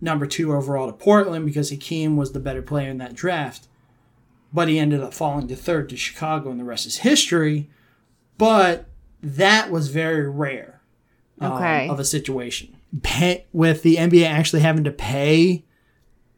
number 0.00 0.26
two 0.26 0.54
overall 0.54 0.86
to 0.86 0.92
Portland 0.92 1.44
because 1.44 1.70
Hakeem 1.70 2.16
was 2.16 2.32
the 2.32 2.40
better 2.40 2.62
player 2.62 2.88
in 2.88 2.98
that 2.98 3.14
draft." 3.14 3.68
But 4.52 4.68
he 4.68 4.78
ended 4.78 5.02
up 5.02 5.12
falling 5.12 5.46
to 5.48 5.56
third 5.56 5.88
to 5.90 5.96
Chicago, 5.96 6.50
and 6.50 6.58
the 6.58 6.64
rest 6.64 6.86
is 6.86 6.98
history. 6.98 7.68
But 8.38 8.86
that 9.22 9.70
was 9.70 9.88
very 9.88 10.28
rare 10.28 10.80
um, 11.40 11.90
of 11.90 12.00
a 12.00 12.04
situation. 12.04 12.73
Pay, 13.02 13.46
with 13.52 13.82
the 13.82 13.96
NBA 13.96 14.26
actually 14.26 14.60
having 14.60 14.84
to 14.84 14.90
pay 14.90 15.64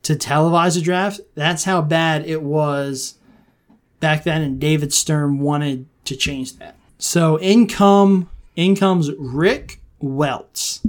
to 0.03 0.15
televise 0.15 0.79
a 0.79 0.81
draft, 0.81 1.21
that's 1.35 1.65
how 1.65 1.83
bad 1.83 2.27
it 2.27 2.43
was 2.43 3.19
back 4.01 4.25
then, 4.25 4.43
and 4.43 4.61
David 4.61 4.93
Stern 4.93 5.41
wanted 5.41 5.87
to 6.05 6.17
change 6.17 6.57
that. 6.59 6.77
So 6.99 7.37
in 7.37 7.67
come 7.67 8.31
in 8.55 8.77
comes 8.77 9.11
Rick 9.19 9.81
Welts, 10.01 10.87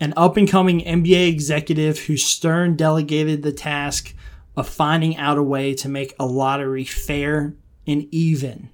an 0.00 0.12
up 0.16 0.36
and 0.36 0.48
coming 0.48 0.80
NBA 0.80 1.28
executive 1.28 2.00
who 2.00 2.16
Stern 2.16 2.76
delegated 2.76 3.42
the 3.42 3.52
task 3.52 4.14
of 4.56 4.68
finding 4.68 5.16
out 5.16 5.38
a 5.38 5.42
way 5.42 5.74
to 5.74 5.88
make 5.88 6.14
a 6.18 6.26
lottery 6.26 6.84
fair 6.84 7.54
and 7.86 8.06
even, 8.12 8.70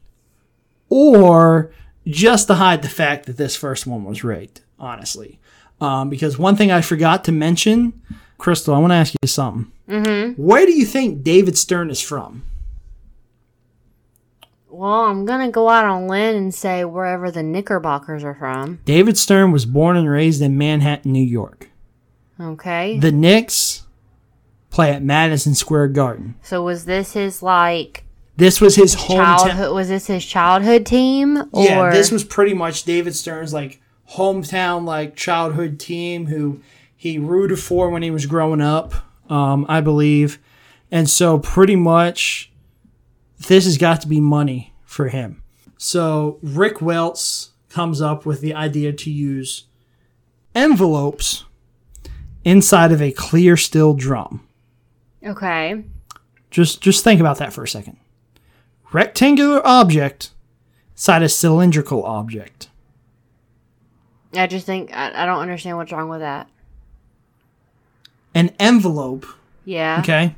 or 0.89 1.73
just 2.07 2.49
to 2.49 2.55
hide 2.55 2.83
the 2.83 2.89
fact 2.89 3.27
that 3.27 3.37
this 3.37 3.57
first 3.57 3.87
one 3.87 4.05
was 4.05 4.25
rigged. 4.25 4.63
Honestly, 4.79 5.39
um, 5.81 6.09
because 6.11 6.39
one 6.39 6.57
thing 6.57 6.71
I 6.71 6.81
forgot 6.81 7.25
to 7.25 7.33
mention, 7.33 7.93
Crystal, 8.39 8.75
I 8.75 8.79
want 8.79 8.91
to 8.93 8.97
ask 8.97 9.15
you 9.23 9.29
something. 9.29 9.71
Mm-hmm. 9.89 10.41
Where 10.43 10.67
do 10.67 10.73
you 10.73 10.85
think 10.87 11.23
David 11.23 11.59
Stern 11.59 11.91
is 11.91 12.01
from? 12.01 12.45
Well, 14.69 15.07
I'm 15.07 15.25
going 15.25 15.45
to 15.45 15.51
go 15.51 15.69
out 15.69 15.85
on 15.85 16.05
a 16.05 16.07
limb 16.07 16.37
and 16.37 16.55
say 16.55 16.85
wherever 16.85 17.31
the 17.31 17.43
Knickerbockers 17.43 18.23
are 18.23 18.35
from. 18.35 18.81
David 18.85 19.19
Stern 19.19 19.51
was 19.51 19.67
born 19.67 19.97
and 19.97 20.09
raised 20.09 20.41
in 20.41 20.57
Manhattan, 20.57 21.13
New 21.13 21.25
York. 21.25 21.69
Okay. 22.41 22.99
The 22.99 23.13
Knicks 23.13 23.83
play 24.71 24.93
at 24.93 25.03
Madison 25.03 25.55
Square 25.55 25.89
Garden. 25.89 26.37
so 26.43 26.63
was 26.63 26.85
this 26.85 27.13
his, 27.15 27.43
like, 27.43 28.05
This 28.37 28.61
was 28.61 28.77
his 28.77 28.95
hometown. 28.95 29.39
childhood? 29.39 29.75
Was 29.75 29.89
this 29.89 30.07
his 30.07 30.25
childhood 30.25 30.87
team? 30.87 31.37
Or 31.53 31.65
Yeah, 31.65 31.91
this 31.91 32.13
was 32.13 32.23
pretty 32.23 32.55
much 32.55 32.85
David 32.85 33.17
Stern's 33.17 33.53
like 33.53 33.80
hometown, 34.15 34.85
like 34.85 35.17
childhood 35.17 35.79
team 35.79 36.27
who 36.27 36.61
he 36.97 37.19
rooted 37.19 37.59
for 37.59 37.91
when 37.91 38.03
he 38.03 38.11
was 38.11 38.27
growing 38.27 38.61
up, 38.61 38.95
um, 39.31 39.65
I 39.69 39.81
believe. 39.81 40.39
And 40.91 41.09
so 41.09 41.39
pretty 41.39 41.77
much 41.77 42.53
this 43.39 43.65
has 43.65 43.79
got 43.79 44.01
to 44.03 44.09
be 44.09 44.21
money 44.21 44.75
for 44.85 45.09
him. 45.09 45.43
So 45.79 46.39
Rick 46.43 46.83
Welts 46.83 47.51
comes 47.69 48.01
up 48.01 48.27
with 48.27 48.41
the 48.41 48.55
idea 48.55 48.93
to 48.93 49.11
use 49.11 49.65
envelopes 50.55 51.45
inside 52.45 52.93
of 52.93 53.01
a 53.01 53.13
clear 53.13 53.57
steel 53.57 53.95
drum. 53.95 54.47
Okay. 55.25 55.85
Just 56.51 56.81
just 56.81 57.05
think 57.05 57.21
about 57.21 57.39
that 57.39 57.53
for 57.53 57.63
a 57.63 57.69
second. 57.69 57.97
Rectangular 58.93 59.65
object 59.65 60.31
inside 60.93 61.23
a 61.23 61.29
cylindrical 61.29 62.05
object. 62.05 62.70
I 64.35 64.47
just 64.47 64.67
think, 64.67 64.95
I, 64.97 65.23
I 65.23 65.27
don't 65.27 65.41
understand 65.41 65.77
what's 65.77 65.93
wrong 65.93 66.09
with 66.09 66.21
that. 66.21 66.49
An 68.35 68.53
envelope, 68.61 69.27
Yeah. 69.65 69.99
okay, 70.01 70.37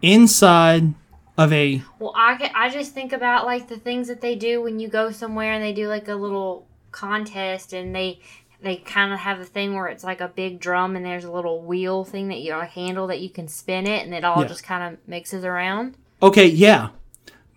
inside 0.00 0.94
of 1.36 1.52
a 1.52 1.82
Well, 1.98 2.12
I, 2.14 2.50
I 2.54 2.70
just 2.70 2.92
think 2.94 3.12
about 3.12 3.46
like 3.46 3.68
the 3.68 3.76
things 3.78 4.06
that 4.08 4.20
they 4.20 4.36
do 4.36 4.62
when 4.62 4.78
you 4.78 4.86
go 4.88 5.10
somewhere 5.10 5.52
and 5.52 5.62
they 5.62 5.72
do 5.72 5.88
like 5.88 6.06
a 6.08 6.14
little 6.14 6.66
contest 6.92 7.72
and 7.72 7.94
they 7.94 8.20
they 8.62 8.76
kind 8.76 9.12
of 9.12 9.18
have 9.18 9.40
a 9.40 9.44
thing 9.44 9.74
where 9.74 9.88
it's 9.88 10.04
like 10.04 10.20
a 10.22 10.28
big 10.28 10.58
drum 10.60 10.94
and 10.96 11.04
there's 11.04 11.24
a 11.24 11.30
little 11.32 11.60
wheel 11.60 12.02
thing 12.04 12.28
that 12.28 12.38
you 12.38 12.54
a 12.54 12.64
handle 12.64 13.08
that 13.08 13.20
you 13.20 13.28
can 13.28 13.46
spin 13.48 13.86
it 13.86 14.04
and 14.06 14.14
it 14.14 14.24
all 14.24 14.40
Yeah. 14.42 14.48
just 14.48 14.62
kind 14.64 14.94
of 14.94 14.98
mixes 15.08 15.44
around. 15.44 15.96
okay, 16.22 16.46
yeah, 16.46 16.90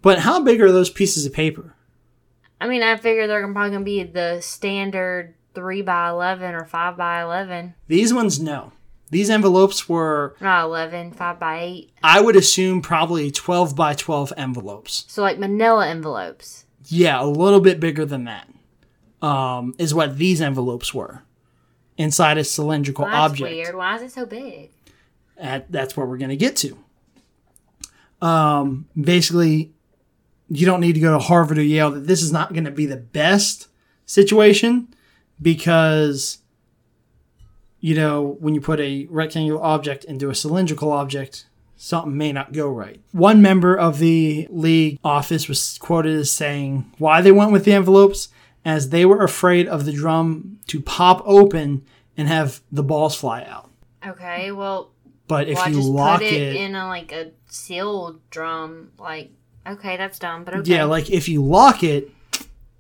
but 0.02 0.20
how 0.20 0.42
big 0.42 0.60
are 0.62 0.72
those 0.72 0.90
pieces 0.90 1.26
of 1.28 1.32
paper? 1.32 1.76
I 2.60 2.68
mean, 2.68 2.82
I 2.84 2.96
figure 2.98 3.28
they're 3.28 3.42
probably 3.52 3.72
gonna 3.72 3.84
be 3.86 4.04
the 4.04 4.42
standard 4.42 5.36
three 5.54 5.82
by 5.82 6.10
eleven 6.10 6.54
or 6.56 6.66
five 6.66 6.98
by 6.98 7.22
eleven. 7.22 7.74
These 7.88 8.14
ones, 8.14 8.40
no. 8.40 8.72
These 9.10 9.30
envelopes 9.30 9.88
were, 9.88 10.36
Not 10.42 10.66
11, 10.66 11.14
5 11.14 11.40
by 11.40 11.60
eight. 11.62 11.92
I 12.04 12.20
would 12.20 12.36
assume, 12.36 12.82
probably 12.82 13.32
twelve 13.32 13.74
by 13.76 13.94
twelve 13.94 14.34
envelopes. 14.36 15.06
So 15.08 15.22
like 15.22 15.40
manila 15.40 15.88
envelopes. 15.88 16.66
Yeah, 16.88 17.22
a 17.22 17.26
little 17.26 17.62
bit 17.62 17.80
bigger 17.80 18.04
than 18.06 18.26
that. 18.26 18.50
Um, 19.22 19.74
is 19.78 19.94
what 19.94 20.18
these 20.18 20.42
envelopes 20.42 20.94
were 20.94 21.24
inside 21.98 22.38
a 22.38 22.44
cylindrical 22.44 23.06
Well, 23.06 23.14
that's 23.14 23.32
object. 23.32 23.50
weird. 23.52 23.76
Why 23.76 23.96
is 23.96 24.02
it 24.04 24.12
so 24.12 24.26
big? 24.26 24.72
at, 25.38 25.72
that's 25.72 25.96
what 25.98 26.08
we're 26.08 26.18
going 26.18 26.30
to 26.30 26.36
get 26.38 26.56
to. 26.58 26.78
Um, 28.22 28.88
basically, 29.00 29.72
you 30.50 30.66
don't 30.66 30.82
need 30.82 30.94
to 30.94 31.00
go 31.00 31.12
to 31.12 31.20
Harvard 31.20 31.58
or 31.58 31.64
Yale. 31.64 31.92
That 31.92 32.08
this 32.08 32.22
is 32.22 32.32
not 32.32 32.54
going 32.54 32.66
to 32.66 32.72
be 32.72 32.86
the 32.86 32.98
best 32.98 33.68
situation 34.06 34.94
because, 35.42 36.40
you 37.80 37.96
know, 37.96 38.38
when 38.40 38.56
you 38.56 38.62
put 38.62 38.80
a 38.80 39.08
rectangular 39.10 39.62
object 39.64 40.04
into 40.06 40.30
a 40.30 40.36
cylindrical 40.36 40.92
object, 40.92 41.46
something 41.76 42.18
may 42.18 42.32
not 42.32 42.54
go 42.54 42.70
right. 42.70 43.02
One 43.12 43.42
member 43.42 43.76
of 43.76 44.00
the 44.00 44.48
league 44.50 45.00
office 45.04 45.48
was 45.48 45.78
quoted 45.78 46.16
as 46.18 46.32
saying 46.32 46.92
why 46.98 47.22
they 47.22 47.32
went 47.32 47.52
with 47.52 47.66
the 47.66 47.74
envelopes 47.74 48.30
as 48.66 48.90
they 48.90 49.06
were 49.06 49.24
afraid 49.24 49.68
of 49.68 49.86
the 49.86 49.94
drum 49.94 50.60
to 50.68 50.82
pop 50.82 51.22
open 51.26 51.86
and 52.18 52.28
have 52.28 52.62
the 52.72 52.84
balls 52.84 53.16
fly 53.16 53.44
out. 53.44 53.70
Okay, 54.06 54.52
well, 54.52 54.92
But 55.28 55.48
if 55.48 55.58
well, 55.58 55.70
you 55.70 55.82
lock 55.82 56.20
put 56.20 56.28
it, 56.28 56.34
it, 56.34 56.56
in 56.56 56.76
a 56.76 56.88
like 56.88 57.12
a 57.12 57.32
sealed 57.48 58.20
drum, 58.30 58.92
like 58.98 59.32
okay, 59.72 59.98
that's 59.98 60.20
dumb, 60.20 60.44
but 60.44 60.56
okay. 60.56 60.72
yeah, 60.72 60.84
like 60.84 61.10
if 61.10 61.28
you 61.28 61.44
lock 61.44 61.84
it, 61.84 62.12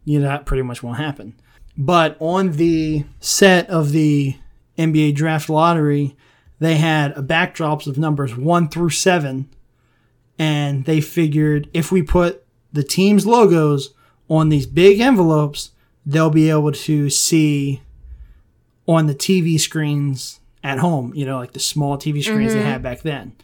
you 0.05 0.19
know, 0.19 0.27
that 0.27 0.45
pretty 0.45 0.63
much 0.63 0.81
won't 0.81 0.97
happen. 0.97 1.35
But 1.77 2.17
on 2.19 2.53
the 2.53 3.05
set 3.19 3.69
of 3.69 3.91
the 3.91 4.35
NBA 4.77 5.15
draft 5.15 5.49
lottery, 5.49 6.15
they 6.59 6.75
had 6.75 7.11
a 7.11 7.21
backdrops 7.21 7.87
of 7.87 7.97
numbers 7.97 8.35
one 8.35 8.69
through 8.69 8.89
seven, 8.89 9.49
and 10.39 10.85
they 10.85 11.01
figured 11.01 11.69
if 11.73 11.91
we 11.91 12.01
put 12.01 12.45
the 12.73 12.83
team's 12.83 13.25
logos 13.25 13.93
on 14.29 14.49
these 14.49 14.65
big 14.65 14.99
envelopes, 14.99 15.71
they'll 16.05 16.29
be 16.29 16.49
able 16.49 16.71
to 16.71 17.09
see 17.09 17.81
on 18.87 19.07
the 19.07 19.15
TV 19.15 19.59
screens 19.59 20.39
at 20.63 20.79
home, 20.79 21.13
you 21.13 21.25
know, 21.25 21.37
like 21.37 21.53
the 21.53 21.59
small 21.59 21.97
TV 21.97 22.23
screens 22.23 22.53
they 22.53 22.59
mm-hmm. 22.59 22.67
had 22.67 22.81
back 22.81 23.01
then. 23.01 23.35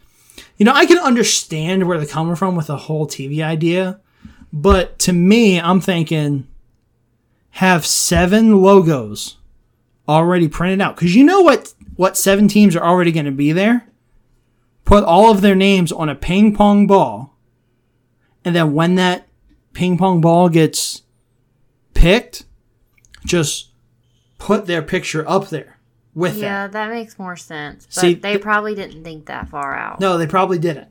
You 0.56 0.64
know, 0.64 0.72
I 0.72 0.86
can 0.86 0.98
understand 0.98 1.86
where 1.86 1.98
they're 1.98 2.06
coming 2.06 2.36
from 2.36 2.54
with 2.54 2.68
the 2.68 2.76
whole 2.76 3.06
TV 3.06 3.42
idea, 3.42 4.00
but 4.52 4.98
to 5.00 5.12
me, 5.12 5.60
I'm 5.60 5.80
thinking 5.80 6.46
have 7.50 7.86
seven 7.86 8.62
logos 8.62 9.36
already 10.08 10.48
printed 10.48 10.80
out 10.80 10.96
because 10.96 11.14
you 11.14 11.24
know 11.24 11.40
what 11.40 11.72
what 11.96 12.16
seven 12.16 12.48
teams 12.48 12.74
are 12.76 12.84
already 12.84 13.12
going 13.12 13.26
to 13.26 13.32
be 13.32 13.52
there. 13.52 13.88
Put 14.84 15.04
all 15.04 15.30
of 15.30 15.40
their 15.40 15.54
names 15.54 15.90
on 15.90 16.08
a 16.08 16.14
ping 16.14 16.54
pong 16.54 16.86
ball, 16.86 17.36
and 18.44 18.54
then 18.54 18.74
when 18.74 18.94
that 18.96 19.26
ping 19.72 19.98
pong 19.98 20.20
ball 20.20 20.48
gets 20.48 21.02
picked, 21.94 22.44
just 23.24 23.70
put 24.38 24.66
their 24.66 24.82
picture 24.82 25.28
up 25.28 25.48
there 25.48 25.73
with 26.14 26.36
yeah, 26.36 26.66
that 26.68 26.90
makes 26.90 27.18
more 27.18 27.36
sense. 27.36 27.86
But 27.86 27.94
See, 28.00 28.14
they 28.14 28.32
th- 28.32 28.42
probably 28.42 28.74
didn't 28.74 29.02
think 29.04 29.26
that 29.26 29.48
far 29.48 29.76
out. 29.76 30.00
No, 30.00 30.16
they 30.16 30.26
probably 30.26 30.58
didn't. 30.58 30.88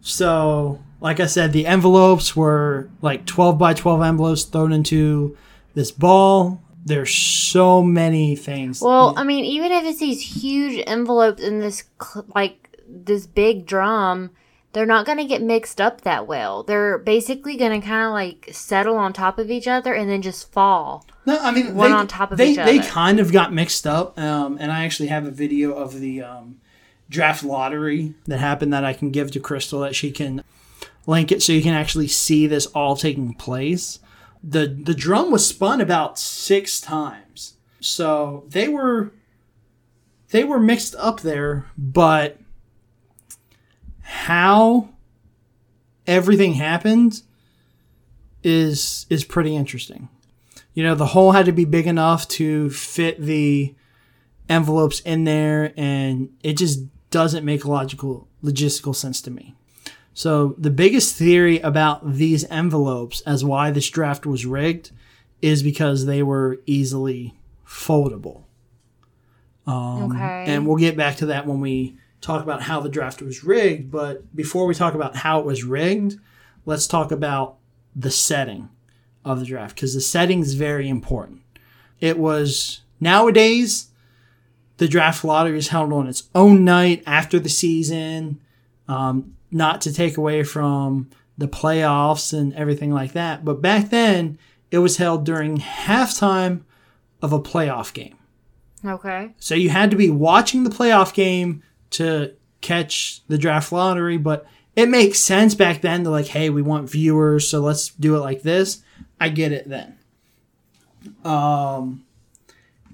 So, 0.00 0.80
like 1.00 1.20
I 1.20 1.26
said, 1.26 1.52
the 1.52 1.66
envelopes 1.66 2.34
were 2.36 2.90
like 3.00 3.24
12 3.26 3.58
by 3.58 3.74
12 3.74 4.02
envelopes 4.02 4.44
thrown 4.44 4.72
into 4.72 5.36
this 5.74 5.90
ball. 5.90 6.60
There's 6.84 7.14
so 7.14 7.82
many 7.82 8.34
things. 8.34 8.80
Well, 8.80 9.14
I 9.16 9.22
mean, 9.22 9.44
even 9.44 9.70
if 9.70 9.84
it's 9.84 10.00
these 10.00 10.20
huge 10.42 10.82
envelopes 10.86 11.40
in 11.40 11.60
this 11.60 11.84
like 12.34 12.76
this 12.88 13.26
big 13.26 13.66
drum, 13.66 14.30
they're 14.72 14.86
not 14.86 15.06
going 15.06 15.18
to 15.18 15.24
get 15.24 15.42
mixed 15.42 15.80
up 15.80 16.00
that 16.00 16.26
well. 16.26 16.62
They're 16.64 16.98
basically 16.98 17.56
going 17.56 17.80
to 17.80 17.86
kind 17.86 18.06
of 18.06 18.12
like 18.12 18.48
settle 18.52 18.96
on 18.96 19.12
top 19.12 19.38
of 19.38 19.50
each 19.50 19.68
other 19.68 19.94
and 19.94 20.10
then 20.10 20.22
just 20.22 20.50
fall. 20.50 21.06
No, 21.24 21.38
I 21.38 21.52
mean, 21.52 21.74
one 21.74 21.90
they, 21.90 21.96
on 21.96 22.08
top 22.08 22.32
of 22.32 22.38
they, 22.38 22.50
each 22.50 22.56
They 22.56 22.78
kind 22.80 23.20
of 23.20 23.32
got 23.32 23.52
mixed 23.52 23.86
up. 23.86 24.18
Um, 24.18 24.58
and 24.60 24.72
I 24.72 24.84
actually 24.84 25.08
have 25.08 25.26
a 25.26 25.30
video 25.30 25.72
of 25.74 26.00
the 26.00 26.22
um, 26.22 26.60
draft 27.08 27.44
lottery 27.44 28.14
that 28.26 28.38
happened 28.38 28.72
that 28.72 28.84
I 28.84 28.92
can 28.92 29.10
give 29.10 29.30
to 29.32 29.40
Crystal 29.40 29.80
that 29.80 29.94
she 29.94 30.10
can 30.10 30.42
link 31.06 31.32
it 31.32 31.42
so 31.42 31.52
you 31.52 31.62
can 31.62 31.74
actually 31.74 32.08
see 32.08 32.46
this 32.46 32.66
all 32.66 32.96
taking 32.96 33.34
place. 33.34 33.98
The 34.42 34.66
the 34.66 34.94
drum 34.94 35.30
was 35.30 35.46
spun 35.46 35.80
about 35.80 36.18
six 36.18 36.80
times. 36.80 37.54
So 37.80 38.44
they 38.48 38.68
were 38.68 39.12
they 40.30 40.44
were 40.44 40.58
mixed 40.58 40.96
up 40.96 41.20
there, 41.20 41.66
but 41.76 42.38
how 44.02 44.88
everything 46.06 46.54
happened 46.54 47.22
is 48.42 49.06
is 49.08 49.24
pretty 49.24 49.54
interesting. 49.54 50.08
You 50.74 50.82
know, 50.82 50.94
the 50.94 51.06
hole 51.06 51.32
had 51.32 51.46
to 51.46 51.52
be 51.52 51.64
big 51.64 51.86
enough 51.86 52.26
to 52.28 52.70
fit 52.70 53.20
the 53.20 53.74
envelopes 54.48 55.00
in 55.00 55.24
there 55.24 55.72
and 55.76 56.30
it 56.42 56.56
just 56.56 56.80
doesn't 57.10 57.44
make 57.44 57.64
logical 57.64 58.28
logistical 58.42 58.94
sense 58.94 59.20
to 59.22 59.30
me. 59.30 59.54
So 60.14 60.54
the 60.58 60.70
biggest 60.70 61.16
theory 61.16 61.58
about 61.60 62.14
these 62.14 62.44
envelopes 62.44 63.20
as 63.22 63.44
why 63.44 63.70
this 63.70 63.88
draft 63.88 64.26
was 64.26 64.44
rigged 64.44 64.90
is 65.40 65.62
because 65.62 66.06
they 66.06 66.22
were 66.22 66.60
easily 66.66 67.34
foldable. 67.66 68.42
Um, 69.66 70.12
okay. 70.12 70.44
And 70.48 70.66
we'll 70.66 70.76
get 70.76 70.96
back 70.96 71.16
to 71.16 71.26
that 71.26 71.46
when 71.46 71.60
we 71.60 71.96
talk 72.20 72.42
about 72.42 72.62
how 72.62 72.80
the 72.80 72.88
draft 72.88 73.22
was 73.22 73.42
rigged. 73.44 73.90
But 73.90 74.34
before 74.34 74.66
we 74.66 74.74
talk 74.74 74.94
about 74.94 75.16
how 75.16 75.40
it 75.40 75.46
was 75.46 75.64
rigged, 75.64 76.18
let's 76.66 76.86
talk 76.86 77.10
about 77.10 77.56
the 77.94 78.10
setting 78.10 78.68
of 79.24 79.40
the 79.40 79.46
draft 79.46 79.76
because 79.76 79.94
the 79.94 80.00
setting 80.00 80.40
is 80.40 80.54
very 80.54 80.88
important. 80.88 81.40
It 82.00 82.18
was 82.18 82.80
nowadays 83.00 83.88
the 84.78 84.88
draft 84.88 85.24
lottery 85.24 85.58
is 85.58 85.68
held 85.68 85.92
on 85.92 86.08
its 86.08 86.24
own 86.34 86.64
night 86.64 87.02
after 87.06 87.38
the 87.38 87.48
season, 87.48 88.40
um, 88.88 89.36
not 89.50 89.80
to 89.82 89.92
take 89.92 90.16
away 90.16 90.42
from 90.42 91.08
the 91.38 91.48
playoffs 91.48 92.36
and 92.36 92.52
everything 92.54 92.92
like 92.92 93.12
that. 93.12 93.44
But 93.44 93.62
back 93.62 93.90
then, 93.90 94.38
it 94.70 94.78
was 94.78 94.96
held 94.96 95.24
during 95.24 95.58
halftime 95.58 96.62
of 97.20 97.32
a 97.32 97.40
playoff 97.40 97.92
game. 97.92 98.16
okay. 98.84 99.34
So 99.38 99.54
you 99.54 99.70
had 99.70 99.90
to 99.92 99.96
be 99.96 100.10
watching 100.10 100.64
the 100.64 100.70
playoff 100.70 101.14
game 101.14 101.62
to 101.90 102.34
catch 102.60 103.22
the 103.28 103.38
draft 103.38 103.70
lottery, 103.70 104.16
but 104.16 104.46
it 104.74 104.88
makes 104.88 105.20
sense 105.20 105.54
back 105.54 105.82
then 105.82 106.04
to 106.04 106.10
like, 106.10 106.28
hey, 106.28 106.50
we 106.50 106.62
want 106.62 106.90
viewers, 106.90 107.48
so 107.48 107.60
let's 107.60 107.90
do 107.90 108.16
it 108.16 108.20
like 108.20 108.42
this. 108.42 108.82
I 109.22 109.28
get 109.28 109.52
it 109.52 109.68
then. 109.68 109.98
Um, 111.24 112.04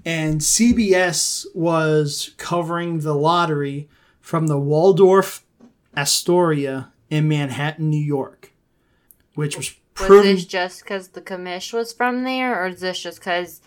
and 0.05 0.41
CBS 0.41 1.45
was 1.55 2.31
covering 2.37 2.99
the 2.99 3.13
lottery 3.15 3.89
from 4.21 4.47
the 4.47 4.57
Waldorf 4.59 5.43
Astoria 5.97 6.91
in 7.09 7.27
Manhattan, 7.27 7.89
New 7.89 7.97
York, 7.97 8.51
which 9.35 9.57
was 9.57 9.69
Was 9.69 10.07
proven. 10.07 10.35
this 10.35 10.45
just 10.45 10.83
because 10.83 11.09
the 11.09 11.21
commish 11.21 11.73
was 11.73 11.91
from 11.93 12.23
there, 12.23 12.63
or 12.63 12.67
is 12.67 12.79
this 12.81 13.01
just 13.01 13.19
because? 13.19 13.61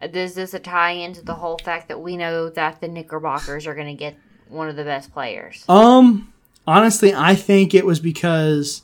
Is 0.00 0.34
this 0.34 0.54
a 0.54 0.58
tie 0.58 0.92
into 0.92 1.22
the 1.22 1.34
whole 1.34 1.58
fact 1.58 1.88
that 1.88 2.00
we 2.00 2.16
know 2.16 2.48
that 2.50 2.80
the 2.80 2.88
Knickerbockers 2.88 3.66
are 3.66 3.74
going 3.74 3.86
to 3.88 3.94
get 3.94 4.16
one 4.48 4.68
of 4.68 4.76
the 4.76 4.84
best 4.84 5.12
players? 5.12 5.64
um, 5.68 6.32
honestly, 6.66 7.14
I 7.14 7.34
think 7.36 7.72
it 7.74 7.84
was 7.86 8.00
because, 8.00 8.82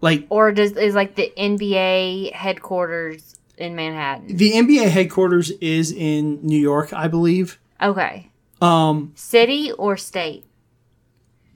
like, 0.00 0.26
Or 0.30 0.52
does 0.52 0.72
is 0.72 0.94
like 0.94 1.14
the 1.16 1.32
NBA 1.36 2.32
headquarters 2.32 3.36
in 3.56 3.74
Manhattan? 3.74 4.36
the 4.36 4.52
NBA 4.52 4.88
headquarters 4.88 5.50
is 5.60 5.92
in 5.92 6.40
New 6.46 6.58
York, 6.60 6.92
I 6.92 7.08
believe. 7.08 7.58
Okay, 7.82 8.30
Um, 8.60 9.12
city 9.14 9.72
or 9.72 9.96
state? 9.96 10.44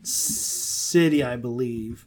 city, 0.02 1.22
I 1.22 1.36
believe. 1.36 2.06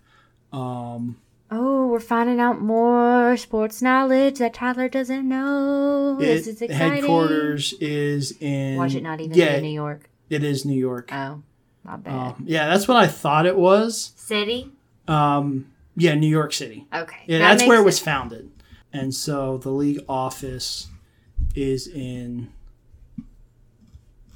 Um, 0.51 1.17
Oh, 1.51 1.87
we're 1.87 1.99
finding 1.99 2.39
out 2.39 2.59
more 2.59 3.37
sports 3.37 3.79
knowledge 3.81 4.39
that 4.39 4.53
Tyler 4.55 4.89
doesn't 4.89 5.29
know. 5.29 6.15
this 6.17 6.47
it, 6.47 6.49
is 6.51 6.61
exciting. 6.61 6.91
headquarters 7.01 7.73
is 7.79 8.35
in. 8.39 8.77
Was 8.77 8.95
it 8.95 9.03
not 9.03 9.21
even 9.21 9.37
yeah, 9.37 9.55
in 9.57 9.61
New 9.63 9.69
York? 9.69 10.09
it 10.29 10.43
is 10.43 10.65
New 10.65 10.73
York. 10.77 11.09
Oh, 11.13 11.43
my 11.83 11.97
bad. 11.97 12.13
Um, 12.13 12.43
yeah, 12.47 12.67
that's 12.67 12.87
what 12.87 12.97
I 12.97 13.05
thought 13.07 13.45
it 13.45 13.55
was. 13.55 14.13
City? 14.15 14.71
Um, 15.07 15.71
yeah, 15.95 16.15
New 16.15 16.27
York 16.27 16.53
City. 16.53 16.87
Okay. 16.93 17.17
Yeah, 17.25 17.39
that 17.39 17.57
that's 17.57 17.67
where 17.67 17.79
it 17.79 17.85
was 17.85 17.97
sense. 17.97 18.05
founded. 18.05 18.51
And 18.93 19.13
so 19.13 19.57
the 19.57 19.71
league 19.71 20.03
office 20.07 20.87
is 21.55 21.87
in. 21.87 22.51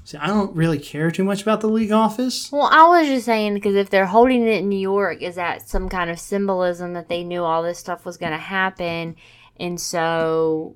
See, 0.03 0.17
I 0.17 0.27
don't 0.27 0.55
really 0.55 0.79
care 0.79 1.11
too 1.11 1.23
much 1.23 1.41
about 1.43 1.61
the 1.61 1.69
league 1.69 1.91
office. 1.91 2.51
Well, 2.51 2.69
I 2.71 2.87
was 2.87 3.07
just 3.07 3.25
saying 3.25 3.53
because 3.53 3.75
if 3.75 3.89
they're 3.89 4.07
holding 4.07 4.47
it 4.47 4.61
in 4.61 4.69
New 4.69 4.79
York, 4.79 5.21
is 5.21 5.35
that 5.35 5.69
some 5.69 5.87
kind 5.87 6.09
of 6.09 6.19
symbolism 6.19 6.93
that 6.93 7.09
they 7.09 7.23
knew 7.23 7.43
all 7.43 7.61
this 7.61 7.77
stuff 7.77 8.05
was 8.05 8.17
going 8.17 8.31
to 8.31 8.37
happen, 8.37 9.15
and 9.57 9.79
so 9.79 10.75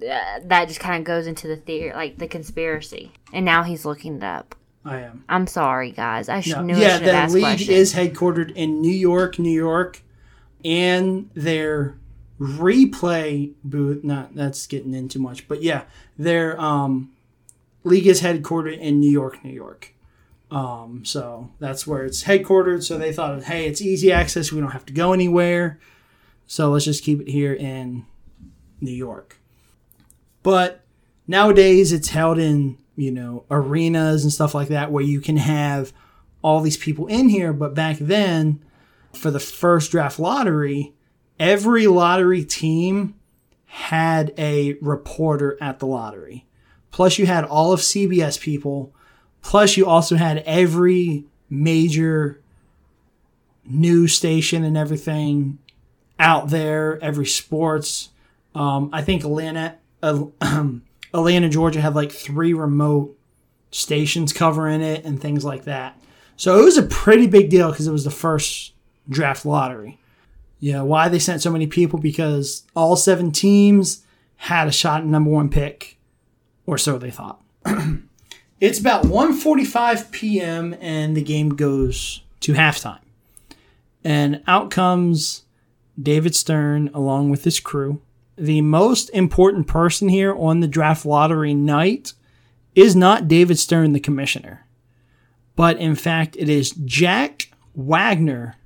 that 0.00 0.68
just 0.68 0.80
kind 0.80 1.00
of 1.00 1.04
goes 1.04 1.26
into 1.26 1.48
the 1.48 1.56
theory, 1.56 1.92
like 1.92 2.18
the 2.18 2.28
conspiracy. 2.28 3.12
And 3.32 3.44
now 3.44 3.62
he's 3.62 3.84
looking 3.84 4.16
it 4.16 4.22
up. 4.22 4.54
I 4.84 4.98
am. 5.00 5.24
I'm 5.28 5.46
sorry, 5.46 5.92
guys. 5.92 6.28
I 6.28 6.40
should 6.40 6.56
No. 6.56 6.62
knew 6.62 6.76
Yeah, 6.76 6.98
the 6.98 7.12
asked 7.12 7.34
league 7.34 7.44
questions. 7.44 7.68
is 7.68 7.94
headquartered 7.94 8.52
in 8.54 8.80
New 8.80 8.90
York, 8.92 9.38
New 9.38 9.50
York, 9.52 10.02
and 10.64 11.30
their 11.34 11.96
replay 12.40 13.52
booth. 13.62 14.02
Not 14.02 14.34
that's 14.34 14.66
getting 14.66 14.94
into 14.94 15.18
much, 15.18 15.46
but 15.48 15.62
yeah, 15.62 15.84
their 16.18 16.60
um, 16.60 17.10
league 17.84 18.06
is 18.06 18.22
headquartered 18.22 18.78
in 18.78 18.98
New 19.00 19.10
York, 19.10 19.44
New 19.44 19.52
York. 19.52 19.94
Um, 20.50 21.04
so 21.04 21.50
that's 21.60 21.86
where 21.86 22.04
it's 22.04 22.24
headquartered. 22.24 22.82
So 22.82 22.98
they 22.98 23.12
thought, 23.12 23.44
hey, 23.44 23.66
it's 23.66 23.80
easy 23.80 24.12
access. 24.12 24.52
We 24.52 24.60
don't 24.60 24.72
have 24.72 24.84
to 24.86 24.92
go 24.92 25.12
anywhere. 25.12 25.78
So 26.46 26.70
let's 26.72 26.84
just 26.84 27.04
keep 27.04 27.20
it 27.22 27.28
here 27.28 27.54
in 27.54 28.04
New 28.80 28.90
York. 28.92 29.38
But 30.42 30.82
nowadays 31.26 31.92
it's 31.92 32.08
held 32.08 32.38
in, 32.38 32.76
you 32.96 33.10
know, 33.10 33.44
arenas 33.50 34.22
and 34.22 34.32
stuff 34.32 34.54
like 34.54 34.68
that 34.68 34.92
where 34.92 35.04
you 35.04 35.20
can 35.20 35.36
have 35.36 35.92
all 36.42 36.60
these 36.60 36.76
people 36.76 37.06
in 37.06 37.28
here. 37.28 37.52
But 37.52 37.74
back 37.74 37.98
then, 37.98 38.62
for 39.12 39.30
the 39.30 39.40
first 39.40 39.90
draft 39.90 40.18
lottery, 40.18 40.92
every 41.38 41.86
lottery 41.86 42.44
team 42.44 43.14
had 43.66 44.34
a 44.36 44.74
reporter 44.80 45.56
at 45.60 45.78
the 45.78 45.86
lottery 45.86 46.46
plus 46.92 47.18
you 47.18 47.26
had 47.26 47.44
all 47.44 47.72
of 47.72 47.80
CBS 47.80 48.40
people, 48.40 48.94
plus 49.40 49.76
you 49.76 49.86
also 49.86 50.14
had 50.14 50.38
every 50.46 51.24
major 51.50 52.40
news 53.64 54.14
station 54.14 54.62
and 54.62 54.76
everything 54.76 55.58
out 56.20 56.50
there, 56.50 57.02
every 57.02 57.26
sports. 57.26 58.10
Um, 58.54 58.90
I 58.92 59.02
think 59.02 59.24
Atlanta, 59.24 59.78
uh, 60.02 60.26
Atlanta, 61.14 61.48
Georgia 61.48 61.80
had 61.80 61.94
like 61.94 62.12
three 62.12 62.54
remote 62.54 63.16
stations 63.70 64.32
covering 64.32 64.82
it 64.82 65.04
and 65.04 65.20
things 65.20 65.44
like 65.44 65.64
that. 65.64 66.00
So 66.36 66.58
it 66.58 66.64
was 66.64 66.78
a 66.78 66.82
pretty 66.82 67.26
big 67.26 67.50
deal 67.50 67.70
because 67.70 67.86
it 67.86 67.92
was 67.92 68.04
the 68.04 68.10
first 68.10 68.72
draft 69.08 69.44
lottery. 69.44 69.98
Yeah, 70.60 70.82
why 70.82 71.08
they 71.08 71.18
sent 71.18 71.42
so 71.42 71.50
many 71.50 71.66
people? 71.66 71.98
Because 71.98 72.62
all 72.76 72.96
seven 72.96 73.32
teams 73.32 74.04
had 74.36 74.68
a 74.68 74.72
shot 74.72 75.00
at 75.00 75.06
number 75.06 75.30
one 75.30 75.48
pick, 75.48 75.98
or 76.66 76.78
so 76.78 76.98
they 76.98 77.10
thought. 77.10 77.42
it's 78.60 78.78
about 78.78 79.04
1.45 79.04 80.10
p.m. 80.12 80.76
and 80.80 81.16
the 81.16 81.22
game 81.22 81.50
goes 81.50 82.22
to 82.40 82.54
halftime. 82.54 83.00
And 84.04 84.42
out 84.46 84.70
comes 84.70 85.42
David 86.00 86.34
Stern 86.34 86.90
along 86.94 87.30
with 87.30 87.44
his 87.44 87.60
crew. 87.60 88.00
The 88.36 88.60
most 88.62 89.10
important 89.10 89.66
person 89.66 90.08
here 90.08 90.34
on 90.34 90.60
the 90.60 90.68
draft 90.68 91.04
lottery 91.04 91.54
night 91.54 92.14
is 92.74 92.96
not 92.96 93.28
David 93.28 93.58
Stern, 93.58 93.92
the 93.92 94.00
commissioner, 94.00 94.66
but 95.56 95.76
in 95.78 95.94
fact, 95.94 96.36
it 96.38 96.48
is 96.48 96.70
Jack 96.70 97.50
Wagner, 97.74 98.56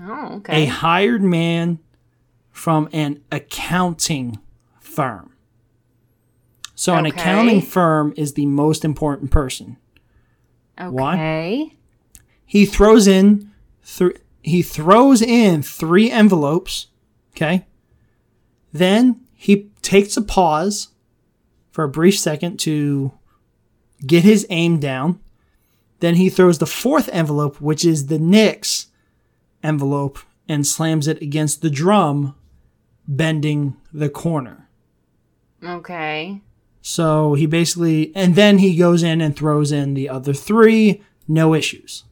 Oh, 0.00 0.36
okay. 0.36 0.62
a 0.62 0.66
hired 0.66 1.22
man 1.22 1.80
from 2.52 2.88
an 2.92 3.20
accounting 3.32 4.38
firm. 4.80 5.32
So, 6.76 6.94
an 6.94 7.06
accounting 7.06 7.60
firm 7.60 8.14
is 8.16 8.34
the 8.34 8.46
most 8.46 8.84
important 8.84 9.32
person. 9.32 9.76
why? 10.78 11.72
He 12.46 12.64
throws 12.64 13.08
in 13.08 13.50
three. 13.82 14.14
he 14.42 14.62
throws 14.62 15.20
in 15.20 15.62
three 15.62 16.08
envelopes, 16.10 16.86
okay? 17.34 17.66
Then 18.72 19.20
he 19.34 19.70
takes 19.82 20.16
a 20.16 20.22
pause 20.22 20.88
for 21.70 21.84
a 21.84 21.88
brief 21.88 22.18
second 22.18 22.58
to 22.60 23.12
get 24.06 24.24
his 24.24 24.46
aim 24.50 24.78
down. 24.78 25.20
Then 26.00 26.16
he 26.16 26.28
throws 26.28 26.58
the 26.58 26.66
fourth 26.66 27.08
envelope, 27.12 27.60
which 27.60 27.84
is 27.84 28.06
the 28.06 28.18
Knicks 28.18 28.86
envelope, 29.62 30.18
and 30.48 30.66
slams 30.66 31.08
it 31.08 31.20
against 31.20 31.62
the 31.62 31.70
drum, 31.70 32.34
bending 33.06 33.76
the 33.92 34.08
corner. 34.08 34.68
Okay. 35.64 36.40
So 36.82 37.34
he 37.34 37.46
basically, 37.46 38.12
and 38.14 38.34
then 38.34 38.58
he 38.58 38.76
goes 38.76 39.02
in 39.02 39.20
and 39.20 39.36
throws 39.36 39.72
in 39.72 39.94
the 39.94 40.08
other 40.08 40.32
three, 40.32 41.02
no 41.26 41.54
issues. 41.54 42.04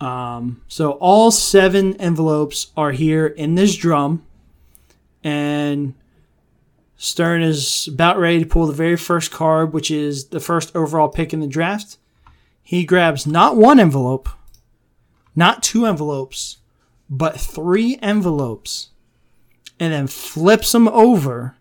Um, 0.00 0.62
so 0.68 0.92
all 0.92 1.30
seven 1.30 1.94
envelopes 2.00 2.72
are 2.76 2.92
here 2.92 3.26
in 3.26 3.54
this 3.54 3.76
drum, 3.76 4.25
and 5.26 5.94
Stern 6.96 7.42
is 7.42 7.88
about 7.88 8.16
ready 8.16 8.38
to 8.38 8.46
pull 8.46 8.68
the 8.68 8.72
very 8.72 8.96
first 8.96 9.32
card, 9.32 9.72
which 9.72 9.90
is 9.90 10.26
the 10.26 10.38
first 10.38 10.74
overall 10.76 11.08
pick 11.08 11.32
in 11.32 11.40
the 11.40 11.48
draft. 11.48 11.98
He 12.62 12.84
grabs 12.84 13.26
not 13.26 13.56
one 13.56 13.80
envelope, 13.80 14.28
not 15.34 15.64
two 15.64 15.84
envelopes, 15.84 16.58
but 17.10 17.40
three 17.40 17.98
envelopes, 18.00 18.90
and 19.80 19.92
then 19.92 20.06
flips 20.06 20.70
them 20.70 20.86
over 20.88 21.56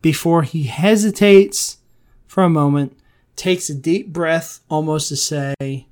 before 0.00 0.44
he 0.44 0.62
hesitates 0.62 1.78
for 2.28 2.44
a 2.44 2.48
moment, 2.48 2.96
takes 3.34 3.68
a 3.68 3.74
deep 3.74 4.12
breath, 4.12 4.60
almost 4.70 5.08
to 5.08 5.16
say, 5.16 5.88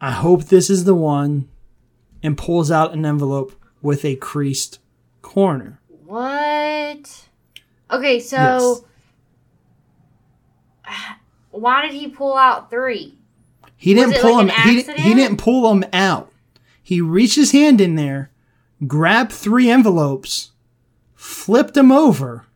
I 0.00 0.12
hope 0.12 0.44
this 0.44 0.70
is 0.70 0.84
the 0.84 0.94
one, 0.94 1.48
and 2.22 2.38
pulls 2.38 2.70
out 2.70 2.94
an 2.94 3.04
envelope 3.04 3.60
with 3.82 4.04
a 4.04 4.14
creased 4.14 4.78
corner. 5.34 5.80
What? 6.06 7.26
Okay, 7.90 8.20
so 8.20 8.84
why 11.50 11.82
did 11.82 11.92
he 11.92 12.08
pull 12.08 12.36
out 12.36 12.70
three? 12.70 13.18
He 13.76 13.94
didn't 13.94 14.20
pull 14.22 14.36
like 14.36 14.50
him. 14.50 14.86
He, 14.96 15.02
he 15.02 15.14
didn't 15.14 15.38
pull 15.38 15.68
them 15.68 15.84
out. 15.92 16.30
He 16.82 17.00
reached 17.00 17.34
his 17.36 17.50
hand 17.52 17.80
in 17.80 17.96
there, 17.96 18.30
grabbed 18.86 19.32
three 19.32 19.68
envelopes, 19.70 20.52
flipped 21.14 21.74
them 21.74 21.90
over, 21.90 22.46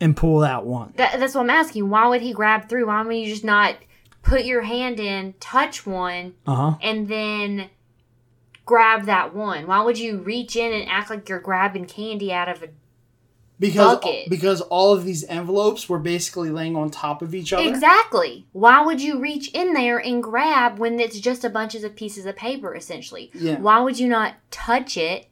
and 0.00 0.16
pulled 0.16 0.42
out 0.44 0.66
one. 0.66 0.92
That, 0.96 1.20
that's 1.20 1.34
what 1.34 1.42
I'm 1.42 1.50
asking. 1.50 1.88
Why 1.88 2.08
would 2.08 2.20
he 2.22 2.32
grab 2.32 2.68
three? 2.68 2.82
Why 2.82 3.00
would 3.02 3.14
you 3.14 3.26
just 3.26 3.44
not 3.44 3.76
put 4.22 4.44
your 4.44 4.62
hand 4.62 4.98
in, 4.98 5.34
touch 5.38 5.86
one, 5.86 6.34
Uh 6.46 6.54
huh. 6.54 6.74
and 6.82 7.06
then 7.08 7.70
grab 8.64 9.06
that 9.06 9.34
one? 9.34 9.66
Why 9.66 9.82
would 9.82 9.98
you 9.98 10.18
reach 10.18 10.56
in 10.56 10.72
and 10.72 10.88
act 10.88 11.10
like 11.10 11.28
you're 11.28 11.40
grabbing 11.40 11.86
candy 11.86 12.32
out 12.32 12.48
of 12.48 12.62
a 12.62 12.68
Because 13.58 13.96
Bucket. 13.96 14.28
because 14.28 14.60
all 14.62 14.92
of 14.92 15.04
these 15.04 15.24
envelopes 15.24 15.88
were 15.88 15.98
basically 15.98 16.50
laying 16.50 16.76
on 16.76 16.90
top 16.90 17.22
of 17.22 17.34
each 17.34 17.52
other. 17.52 17.68
Exactly. 17.68 18.46
Why 18.52 18.82
would 18.82 19.00
you 19.00 19.20
reach 19.20 19.50
in 19.52 19.74
there 19.74 19.98
and 19.98 20.22
grab 20.22 20.78
when 20.78 20.98
it's 20.98 21.20
just 21.20 21.44
a 21.44 21.50
bunches 21.50 21.84
of 21.84 21.94
pieces 21.94 22.26
of 22.26 22.36
paper, 22.36 22.74
essentially? 22.74 23.30
Yeah. 23.34 23.58
Why 23.60 23.80
would 23.80 23.98
you 23.98 24.08
not 24.08 24.34
touch 24.50 24.96
it 24.96 25.28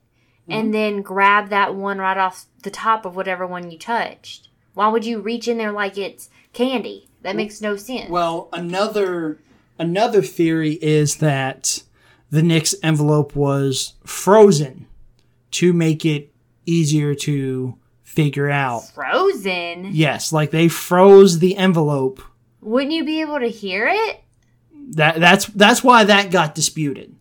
and 0.48 0.64
mm-hmm. 0.66 0.72
then 0.72 1.02
grab 1.02 1.48
that 1.48 1.74
one 1.74 1.98
right 1.98 2.16
off 2.16 2.46
the 2.62 2.70
top 2.70 3.04
of 3.04 3.16
whatever 3.16 3.46
one 3.46 3.70
you 3.70 3.78
touched? 3.78 4.48
Why 4.74 4.88
would 4.88 5.04
you 5.04 5.20
reach 5.20 5.48
in 5.48 5.58
there 5.58 5.72
like 5.72 5.98
it's 5.98 6.30
candy? 6.52 7.08
That 7.22 7.36
makes 7.36 7.60
no 7.60 7.76
sense. 7.76 8.10
Well, 8.10 8.48
another 8.52 9.38
another 9.78 10.22
theory 10.22 10.74
is 10.82 11.16
that 11.16 11.82
the 12.32 12.42
Knicks 12.42 12.74
envelope 12.82 13.36
was 13.36 13.94
frozen 14.04 14.86
to 15.52 15.72
make 15.72 16.04
it 16.04 16.32
easier 16.66 17.14
to 17.14 17.78
figure 18.02 18.50
out. 18.50 18.88
Frozen? 18.88 19.90
Yes, 19.92 20.32
like 20.32 20.50
they 20.50 20.66
froze 20.68 21.38
the 21.38 21.56
envelope. 21.56 22.22
Wouldn't 22.62 22.92
you 22.92 23.04
be 23.04 23.20
able 23.20 23.38
to 23.38 23.48
hear 23.48 23.86
it? 23.86 24.20
That 24.94 25.20
that's 25.20 25.46
that's 25.46 25.84
why 25.84 26.04
that 26.04 26.30
got 26.30 26.54
disputed. 26.54 27.14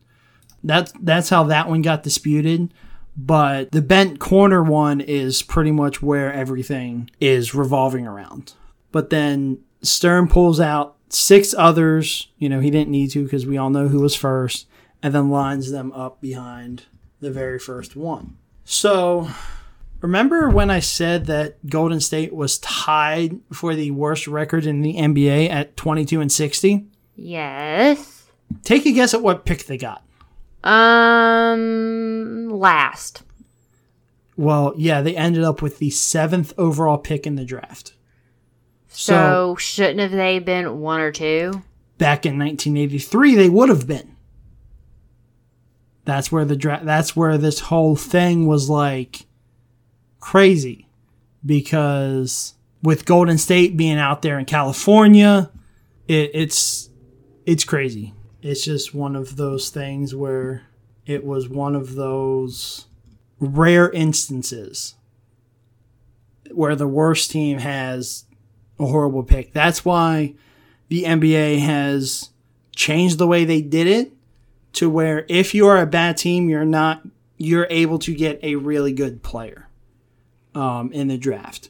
That's 0.63 0.93
that's 1.01 1.29
how 1.29 1.43
that 1.43 1.67
one 1.67 1.81
got 1.81 2.03
disputed. 2.03 2.73
But 3.17 3.71
the 3.71 3.81
bent 3.81 4.19
corner 4.19 4.63
one 4.63 5.01
is 5.01 5.41
pretty 5.41 5.71
much 5.71 6.01
where 6.01 6.31
everything 6.31 7.09
is 7.19 7.53
revolving 7.53 8.07
around. 8.07 8.53
But 8.93 9.09
then 9.09 9.59
Stern 9.81 10.29
pulls 10.29 10.61
out 10.61 10.95
six 11.09 11.53
others. 11.57 12.29
You 12.37 12.47
know, 12.47 12.61
he 12.61 12.71
didn't 12.71 12.91
need 12.91 13.11
to 13.11 13.23
because 13.23 13.45
we 13.45 13.57
all 13.57 13.69
know 13.69 13.89
who 13.89 13.99
was 13.99 14.15
first, 14.15 14.67
and 15.03 15.13
then 15.13 15.29
lines 15.29 15.71
them 15.71 15.91
up 15.93 16.21
behind 16.21 16.83
the 17.19 17.31
very 17.31 17.59
first 17.59 17.95
one. 17.95 18.37
So, 18.63 19.29
remember 20.01 20.49
when 20.49 20.69
I 20.69 20.79
said 20.79 21.25
that 21.25 21.67
Golden 21.67 21.99
State 21.99 22.33
was 22.33 22.59
tied 22.59 23.39
for 23.51 23.75
the 23.75 23.91
worst 23.91 24.27
record 24.27 24.65
in 24.65 24.81
the 24.81 24.95
NBA 24.95 25.49
at 25.49 25.75
22 25.77 26.21
and 26.21 26.31
60? 26.31 26.85
Yes. 27.15 28.31
Take 28.63 28.85
a 28.85 28.91
guess 28.91 29.13
at 29.13 29.21
what 29.21 29.45
pick 29.45 29.65
they 29.65 29.77
got. 29.77 30.03
Um, 30.63 32.49
last. 32.49 33.23
Well, 34.37 34.73
yeah, 34.77 35.01
they 35.01 35.15
ended 35.15 35.43
up 35.43 35.61
with 35.61 35.79
the 35.79 35.89
seventh 35.89 36.53
overall 36.57 36.97
pick 36.97 37.25
in 37.25 37.35
the 37.35 37.45
draft. 37.45 37.93
So, 38.87 39.55
shouldn't 39.57 39.99
have 39.99 40.11
they 40.11 40.39
been 40.39 40.79
one 40.81 40.99
or 40.99 41.11
two? 41.11 41.63
back 42.01 42.25
in 42.25 42.39
1983 42.39 43.35
they 43.35 43.47
would 43.47 43.69
have 43.69 43.85
been 43.85 44.15
that's 46.05 46.31
where 46.31 46.45
the 46.45 46.55
dra- 46.55 46.81
that's 46.83 47.15
where 47.15 47.37
this 47.37 47.59
whole 47.59 47.95
thing 47.95 48.47
was 48.47 48.69
like 48.69 49.25
crazy. 50.19 50.87
Because 51.45 52.55
with 52.83 53.05
golden 53.05 53.37
state 53.37 53.75
being 53.75 53.97
out 53.97 54.21
there 54.21 54.37
in 54.39 54.45
california 54.45 55.51
it, 56.07 56.31
it's 56.33 56.89
it's 57.45 57.63
crazy. 57.63 58.13
It's 58.41 58.63
just 58.63 58.93
one 58.93 59.15
of 59.15 59.37
those 59.37 59.69
things 59.69 60.13
where 60.13 60.63
it 61.05 61.23
was 61.23 61.47
one 61.47 61.75
of 61.75 61.95
those 61.95 62.87
rare 63.39 63.89
instances 63.91 64.95
where 66.51 66.75
the 66.75 66.87
worst 66.87 67.31
team 67.31 67.59
has 67.59 68.25
a 68.79 68.85
horrible 68.85 69.23
pick. 69.23 69.53
That's 69.53 69.85
why 69.85 70.35
the 70.89 71.03
NBA 71.03 71.59
has 71.59 72.29
changed 72.75 73.17
the 73.17 73.27
way 73.27 73.45
they 73.45 73.61
did 73.61 73.87
it 73.87 74.11
to 74.73 74.89
where 74.89 75.25
if 75.27 75.53
you 75.53 75.67
are 75.67 75.81
a 75.81 75.85
bad 75.85 76.17
team, 76.17 76.49
you're 76.49 76.65
not 76.65 77.01
you're 77.37 77.67
able 77.69 77.97
to 77.99 78.13
get 78.13 78.39
a 78.43 78.55
really 78.55 78.93
good 78.93 79.23
player 79.23 79.67
um, 80.53 80.91
in 80.91 81.07
the 81.07 81.17
draft. 81.17 81.69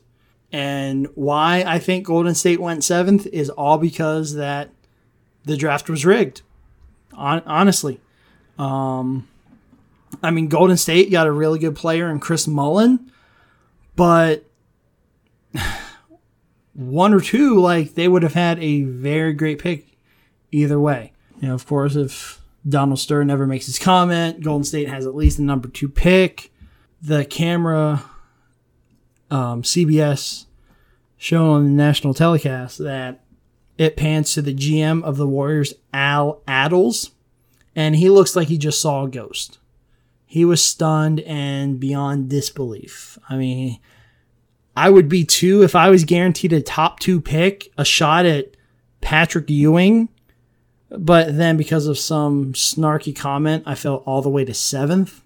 And 0.51 1.07
why 1.15 1.63
I 1.65 1.79
think 1.79 2.05
Golden 2.05 2.35
State 2.35 2.59
went 2.59 2.83
seventh 2.83 3.25
is 3.27 3.49
all 3.49 3.77
because 3.77 4.35
that 4.35 4.69
the 5.45 5.55
draft 5.55 5.89
was 5.89 6.05
rigged. 6.05 6.41
Hon- 7.13 7.43
honestly, 7.45 8.01
um, 8.59 9.27
I 10.21 10.31
mean 10.31 10.47
Golden 10.49 10.77
State 10.77 11.09
got 11.09 11.27
a 11.27 11.31
really 11.31 11.59
good 11.59 11.75
player 11.75 12.09
in 12.09 12.19
Chris 12.19 12.47
Mullin, 12.47 13.11
but 13.95 14.43
one 16.73 17.13
or 17.13 17.21
two, 17.21 17.59
like 17.59 17.93
they 17.95 18.09
would 18.09 18.23
have 18.23 18.33
had 18.33 18.59
a 18.59 18.83
very 18.83 19.33
great 19.33 19.59
pick 19.59 19.97
either 20.51 20.79
way. 20.79 21.13
You 21.39 21.47
know, 21.47 21.53
of 21.53 21.65
course, 21.65 21.95
if 21.95 22.40
Donald 22.67 22.99
Stern 22.99 23.27
never 23.27 23.47
makes 23.47 23.65
his 23.65 23.79
comment, 23.79 24.41
Golden 24.43 24.63
State 24.63 24.89
has 24.89 25.05
at 25.05 25.15
least 25.15 25.39
a 25.39 25.43
number 25.43 25.67
two 25.67 25.89
pick. 25.89 26.51
The 27.01 27.25
camera, 27.25 28.03
um, 29.31 29.63
CBS, 29.63 30.45
shown 31.17 31.49
on 31.49 31.63
the 31.63 31.71
national 31.71 32.13
telecast 32.13 32.77
that 32.79 33.23
it 33.77 33.97
pans 33.97 34.33
to 34.33 34.41
the 34.41 34.53
GM 34.53 35.03
of 35.03 35.17
the 35.17 35.27
Warriors, 35.27 35.73
Al 35.91 36.41
Attles, 36.47 37.11
and 37.75 37.95
he 37.95 38.09
looks 38.09 38.35
like 38.35 38.47
he 38.47 38.57
just 38.57 38.79
saw 38.79 39.05
a 39.05 39.09
ghost. 39.09 39.57
He 40.25 40.45
was 40.45 40.63
stunned 40.63 41.19
and 41.21 41.79
beyond 41.79 42.29
disbelief. 42.29 43.17
I 43.27 43.37
mean, 43.37 43.79
I 44.75 44.89
would 44.89 45.09
be 45.09 45.25
too 45.25 45.63
if 45.63 45.75
I 45.75 45.89
was 45.89 46.05
guaranteed 46.05 46.53
a 46.53 46.61
top 46.61 46.99
two 46.99 47.19
pick, 47.19 47.71
a 47.77 47.83
shot 47.83 48.25
at 48.25 48.55
Patrick 49.01 49.49
Ewing. 49.49 50.09
But 50.97 51.37
then 51.37 51.55
because 51.55 51.87
of 51.87 51.97
some 51.97 52.53
snarky 52.53 53.15
comment, 53.15 53.63
I 53.65 53.75
fell 53.75 53.97
all 54.05 54.21
the 54.21 54.29
way 54.29 54.43
to 54.43 54.53
seventh. 54.53 55.23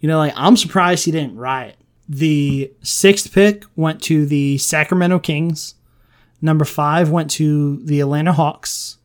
You 0.00 0.08
know, 0.08 0.18
like 0.18 0.34
I'm 0.36 0.56
surprised 0.56 1.04
he 1.04 1.10
didn't 1.10 1.36
riot. 1.36 1.76
The 2.08 2.72
sixth 2.82 3.32
pick 3.32 3.64
went 3.74 4.00
to 4.04 4.24
the 4.24 4.58
Sacramento 4.58 5.18
Kings. 5.18 5.74
Number 6.40 6.64
five 6.64 7.10
went 7.10 7.30
to 7.32 7.78
the 7.84 8.00
Atlanta 8.00 8.32
Hawks. 8.32 8.98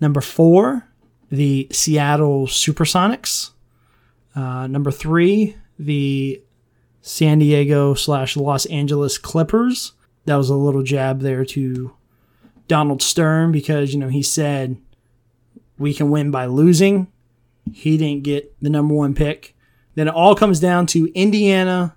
Number 0.00 0.20
four, 0.20 0.86
the 1.30 1.66
Seattle 1.72 2.46
Supersonics. 2.46 3.50
Uh, 4.36 4.68
number 4.68 4.92
three, 4.92 5.56
the 5.78 6.40
San 7.00 7.40
Diego 7.40 7.94
slash 7.94 8.36
Los 8.36 8.66
Angeles 8.66 9.18
Clippers. 9.18 9.92
That 10.26 10.36
was 10.36 10.50
a 10.50 10.54
little 10.54 10.82
jab 10.84 11.20
there 11.20 11.44
to 11.46 11.94
Donald 12.68 13.02
Stern 13.02 13.50
because, 13.50 13.92
you 13.92 13.98
know, 13.98 14.08
he 14.08 14.22
said 14.22 14.76
we 15.78 15.94
can 15.94 16.10
win 16.10 16.30
by 16.30 16.46
losing. 16.46 17.08
He 17.72 17.96
didn't 17.96 18.24
get 18.24 18.54
the 18.60 18.70
number 18.70 18.94
one 18.94 19.14
pick. 19.14 19.56
Then 19.94 20.08
it 20.08 20.14
all 20.14 20.34
comes 20.34 20.60
down 20.60 20.86
to 20.88 21.10
Indiana 21.14 21.96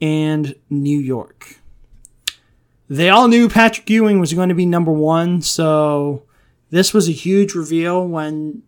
and 0.00 0.54
New 0.70 0.98
York. 0.98 1.56
They 2.88 3.10
all 3.10 3.28
knew 3.28 3.50
Patrick 3.50 3.90
Ewing 3.90 4.18
was 4.18 4.32
going 4.32 4.48
to 4.48 4.54
be 4.54 4.64
number 4.64 4.92
one, 4.92 5.42
so 5.42 6.22
this 6.70 6.94
was 6.94 7.06
a 7.08 7.12
huge 7.12 7.54
reveal 7.54 8.06
when 8.06 8.62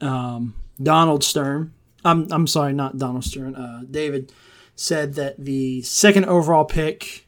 um, 0.00 0.54
Donald 0.82 1.22
Stern, 1.22 1.74
I'm, 2.02 2.28
I'm 2.32 2.46
sorry, 2.46 2.72
not 2.72 2.96
Donald 2.96 3.24
Stern, 3.24 3.54
uh, 3.56 3.82
David 3.90 4.32
said 4.74 5.14
that 5.14 5.44
the 5.44 5.82
second 5.82 6.24
overall 6.24 6.64
pick 6.64 7.26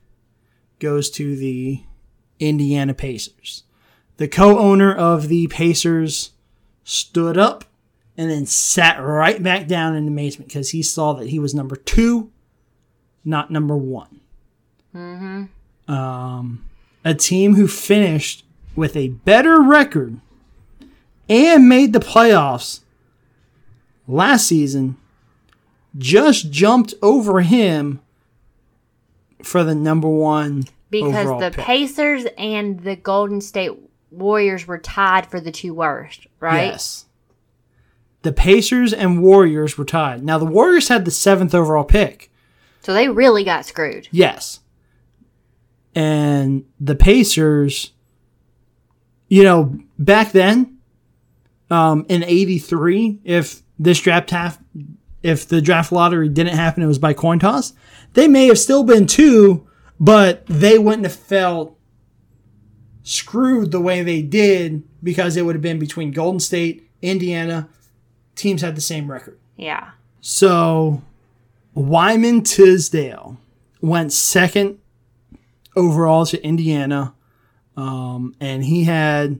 goes 0.78 1.10
to 1.10 1.36
the 1.36 1.82
Indiana 2.42 2.94
Pacers. 2.94 3.62
The 4.16 4.28
co 4.28 4.58
owner 4.58 4.94
of 4.94 5.28
the 5.28 5.46
Pacers 5.46 6.32
stood 6.84 7.38
up 7.38 7.64
and 8.16 8.30
then 8.30 8.46
sat 8.46 9.02
right 9.02 9.42
back 9.42 9.66
down 9.66 9.96
in 9.96 10.06
amazement 10.06 10.48
because 10.48 10.70
he 10.70 10.82
saw 10.82 11.12
that 11.14 11.28
he 11.28 11.38
was 11.38 11.54
number 11.54 11.76
two, 11.76 12.30
not 13.24 13.50
number 13.50 13.76
one. 13.76 14.20
Mm-hmm. 14.94 15.92
Um, 15.92 16.64
a 17.04 17.14
team 17.14 17.54
who 17.54 17.66
finished 17.66 18.44
with 18.76 18.96
a 18.96 19.08
better 19.08 19.60
record 19.60 20.20
and 21.28 21.68
made 21.68 21.92
the 21.92 22.00
playoffs 22.00 22.80
last 24.06 24.46
season 24.46 24.96
just 25.96 26.50
jumped 26.50 26.94
over 27.02 27.40
him 27.40 28.00
for 29.42 29.64
the 29.64 29.74
number 29.74 30.08
one 30.08 30.64
because 30.92 31.40
the 31.40 31.50
pick. 31.50 31.64
Pacers 31.64 32.26
and 32.38 32.78
the 32.80 32.94
Golden 32.94 33.40
State 33.40 33.72
Warriors 34.10 34.66
were 34.66 34.78
tied 34.78 35.26
for 35.26 35.40
the 35.40 35.50
two 35.50 35.74
worst, 35.74 36.26
right? 36.38 36.66
Yes. 36.66 37.06
The 38.22 38.32
Pacers 38.32 38.92
and 38.92 39.22
Warriors 39.22 39.76
were 39.76 39.84
tied. 39.84 40.22
Now 40.22 40.38
the 40.38 40.44
Warriors 40.44 40.88
had 40.88 41.04
the 41.04 41.10
seventh 41.10 41.54
overall 41.54 41.84
pick. 41.84 42.30
So 42.82 42.92
they 42.92 43.08
really 43.08 43.42
got 43.42 43.64
screwed. 43.64 44.08
Yes. 44.12 44.60
And 45.94 46.64
the 46.78 46.94
Pacers, 46.94 47.92
you 49.28 49.42
know, 49.42 49.78
back 49.98 50.32
then, 50.32 50.78
um, 51.70 52.06
in 52.08 52.22
'83, 52.22 53.20
if 53.24 53.62
this 53.78 54.00
draft 54.00 54.30
half, 54.30 54.58
if 55.22 55.48
the 55.48 55.60
draft 55.60 55.90
lottery 55.90 56.28
didn't 56.28 56.56
happen, 56.56 56.82
it 56.82 56.86
was 56.86 56.98
by 56.98 57.12
coin 57.12 57.38
toss. 57.38 57.72
They 58.14 58.28
may 58.28 58.46
have 58.46 58.58
still 58.58 58.84
been 58.84 59.06
two, 59.06 59.66
but 60.02 60.44
they 60.46 60.80
wouldn't 60.80 61.04
have 61.04 61.14
felt 61.14 61.78
screwed 63.04 63.70
the 63.70 63.80
way 63.80 64.02
they 64.02 64.20
did 64.20 64.82
because 65.00 65.36
it 65.36 65.42
would 65.42 65.54
have 65.54 65.62
been 65.62 65.78
between 65.78 66.10
Golden 66.10 66.40
State, 66.40 66.90
Indiana. 67.00 67.68
Teams 68.34 68.62
had 68.62 68.74
the 68.74 68.80
same 68.80 69.08
record. 69.08 69.38
Yeah. 69.56 69.92
So 70.20 71.02
Wayman 71.74 72.42
Tisdale 72.42 73.38
went 73.80 74.12
second 74.12 74.80
overall 75.76 76.26
to 76.26 76.44
Indiana, 76.44 77.14
um, 77.76 78.34
and 78.40 78.64
he 78.64 78.82
had 78.82 79.38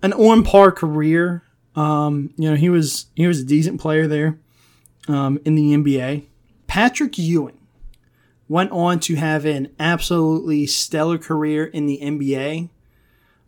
an 0.00 0.12
on 0.12 0.44
par 0.44 0.70
career. 0.70 1.42
Um, 1.74 2.32
you 2.36 2.48
know, 2.48 2.54
he 2.54 2.70
was 2.70 3.06
he 3.16 3.26
was 3.26 3.40
a 3.40 3.44
decent 3.44 3.80
player 3.80 4.06
there 4.06 4.38
um, 5.08 5.40
in 5.44 5.56
the 5.56 5.74
NBA. 5.74 6.26
Patrick 6.68 7.18
Ewing 7.18 7.58
went 8.48 8.70
on 8.72 9.00
to 9.00 9.14
have 9.16 9.44
an 9.44 9.74
absolutely 9.78 10.66
stellar 10.66 11.18
career 11.18 11.64
in 11.64 11.86
the 11.86 11.98
NBA. 12.02 12.68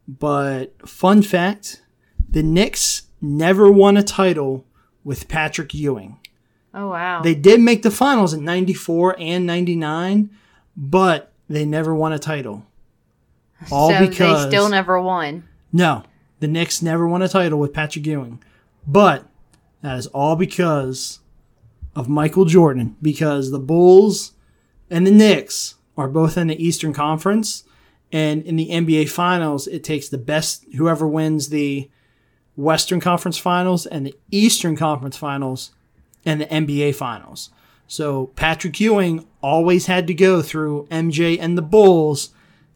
But 0.09 0.88
fun 0.88 1.22
fact, 1.22 1.82
the 2.28 2.42
Knicks 2.42 3.03
never 3.20 3.70
won 3.70 3.97
a 3.97 4.03
title 4.03 4.64
with 5.05 5.28
Patrick 5.28 5.74
Ewing. 5.74 6.18
Oh 6.74 6.90
wow. 6.90 7.22
They 7.22 7.34
did 7.34 7.61
make 7.61 7.82
the 7.82 7.90
finals 7.90 8.34
in 8.34 8.44
94 8.44 9.16
and 9.18 9.47
99, 9.47 10.30
but 10.76 11.32
they 11.49 11.64
never 11.64 11.94
won 11.94 12.12
a 12.12 12.18
title. 12.18 12.66
All 13.72 13.90
so 13.90 14.07
because 14.07 14.44
they 14.44 14.51
still 14.51 14.68
never 14.68 15.01
won. 15.01 15.49
No, 15.72 16.05
the 16.40 16.49
Knicks 16.49 16.82
never 16.82 17.09
won 17.09 17.22
a 17.22 17.28
title 17.28 17.59
with 17.59 17.72
Patrick 17.72 18.07
Ewing. 18.07 18.42
But 18.86 19.26
that 19.82 19.97
is 19.99 20.07
all 20.09 20.36
because 20.36 21.20
of 21.94 22.09
Michael 22.09 22.44
Jordan 22.44 22.97
because 23.01 23.51
the 23.51 23.59
Bulls 23.59 24.32
and 24.91 25.07
the 25.07 25.11
Knicks 25.11 25.74
are 25.97 26.09
both 26.09 26.37
in 26.37 26.49
the 26.49 26.62
Eastern 26.62 26.93
Conference 26.93 27.64
and 28.12 28.43
in 28.45 28.57
the 28.57 28.68
NBA 28.68 29.09
finals 29.09 29.66
it 29.66 29.82
takes 29.82 30.09
the 30.09 30.18
best 30.18 30.64
whoever 30.76 31.07
wins 31.07 31.49
the 31.49 31.91
Western 32.57 33.01
Conference 33.01 33.39
finals 33.39 33.87
and 33.87 34.07
the 34.07 34.14
Eastern 34.30 34.76
Conference 34.76 35.16
finals 35.16 35.72
and 36.24 36.41
the 36.41 36.47
NBA 36.47 36.95
finals. 36.95 37.51
So 37.87 38.28
Patrick 38.28 38.80
Ewing 38.80 39.26
always 39.43 39.87
had 39.87 40.07
to 40.09 40.14
go 40.14 40.43
through 40.43 40.87
MJ 40.91 41.39
and 41.41 41.57
the 41.57 41.62
Bulls 41.62 42.30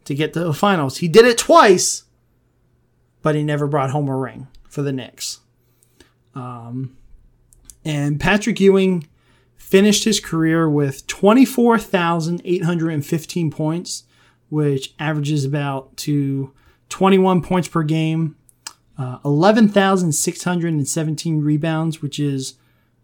to 0.05 0.15
get 0.15 0.33
to 0.33 0.39
the 0.39 0.53
finals. 0.53 0.97
He 0.97 1.07
did 1.07 1.25
it 1.25 1.37
twice, 1.37 2.03
but 3.21 3.35
he 3.35 3.43
never 3.43 3.67
brought 3.67 3.91
home 3.91 4.07
a 4.07 4.15
ring 4.15 4.47
for 4.69 4.81
the 4.81 4.93
Knicks. 4.93 5.39
Um, 6.33 6.95
and 7.83 8.19
Patrick 8.19 8.59
Ewing 8.59 9.07
finished 9.61 10.03
his 10.03 10.19
career 10.19 10.69
with 10.69 11.07
24,815 11.07 13.51
points, 13.51 14.03
which 14.49 14.93
averages 14.99 15.45
about 15.45 15.95
to 15.95 16.51
21 16.89 17.41
points 17.41 17.69
per 17.69 17.83
game, 17.83 18.35
uh, 18.97 19.19
11,617 19.23 21.41
rebounds, 21.41 22.01
which 22.01 22.19
is 22.19 22.55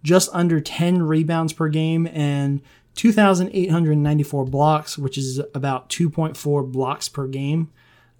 just 0.04 0.30
under 0.34 0.60
10 0.60 1.04
rebounds 1.04 1.54
per 1.54 1.70
game, 1.70 2.06
and 2.08 2.62
2,894 2.96 4.44
blocks, 4.46 4.98
which 4.98 5.18
is 5.18 5.40
about 5.54 5.88
2.4 5.90 6.70
blocks 6.70 7.08
per 7.08 7.28
game. 7.28 7.72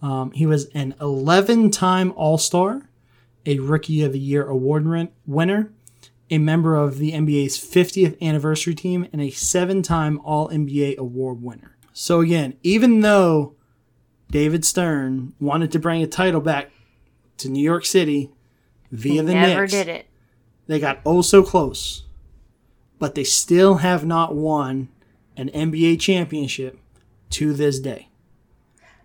Um, 0.02 0.32
he 0.32 0.46
was 0.46 0.70
an 0.76 0.96
11 1.02 1.72
time 1.72 2.14
All 2.16 2.38
Star, 2.38 2.84
a 3.46 3.60
Rookie 3.60 4.04
of 4.04 4.14
the 4.14 4.20
Year 4.20 4.48
award 4.48 5.10
winner, 5.26 5.74
a 6.30 6.38
member 6.38 6.76
of 6.76 6.98
the 6.98 7.14
NBA's 7.14 7.58
50th 7.58 8.20
anniversary 8.22 8.76
team, 8.76 9.08
and 9.12 9.22
a 9.22 9.30
seven 9.30 9.82
time 9.82 10.20
All 10.24 10.50
NBA 10.50 10.98
award 10.98 11.42
winner. 11.42 11.78
So, 11.94 12.22
again, 12.22 12.58
even 12.64 13.02
though 13.02 13.56
David 14.30 14.66
Stern 14.66 15.34
wanted 15.40 15.72
to 15.72 15.80
bring 15.80 16.04
a 16.04 16.08
title 16.08 16.42
back 16.42 16.72
to 17.38 17.50
New 17.50 17.64
York 17.64 17.86
City 17.86 18.32
via 18.92 19.22
the. 19.22 19.28
They 19.28 19.34
never 19.34 19.62
Knicks, 19.62 19.74
did 19.74 19.88
it. 19.88 20.08
they 20.68 20.80
got 20.80 21.00
oh 21.06 21.22
so 21.22 21.44
close, 21.44 22.04
but 23.00 23.16
they 23.16 23.24
still 23.24 23.76
have 23.76 24.06
not 24.06 24.36
won 24.36 24.90
an 25.38 25.50
NBA 25.50 26.00
championship 26.00 26.80
to 27.32 27.54
this 27.54 27.80
day. 27.80 28.10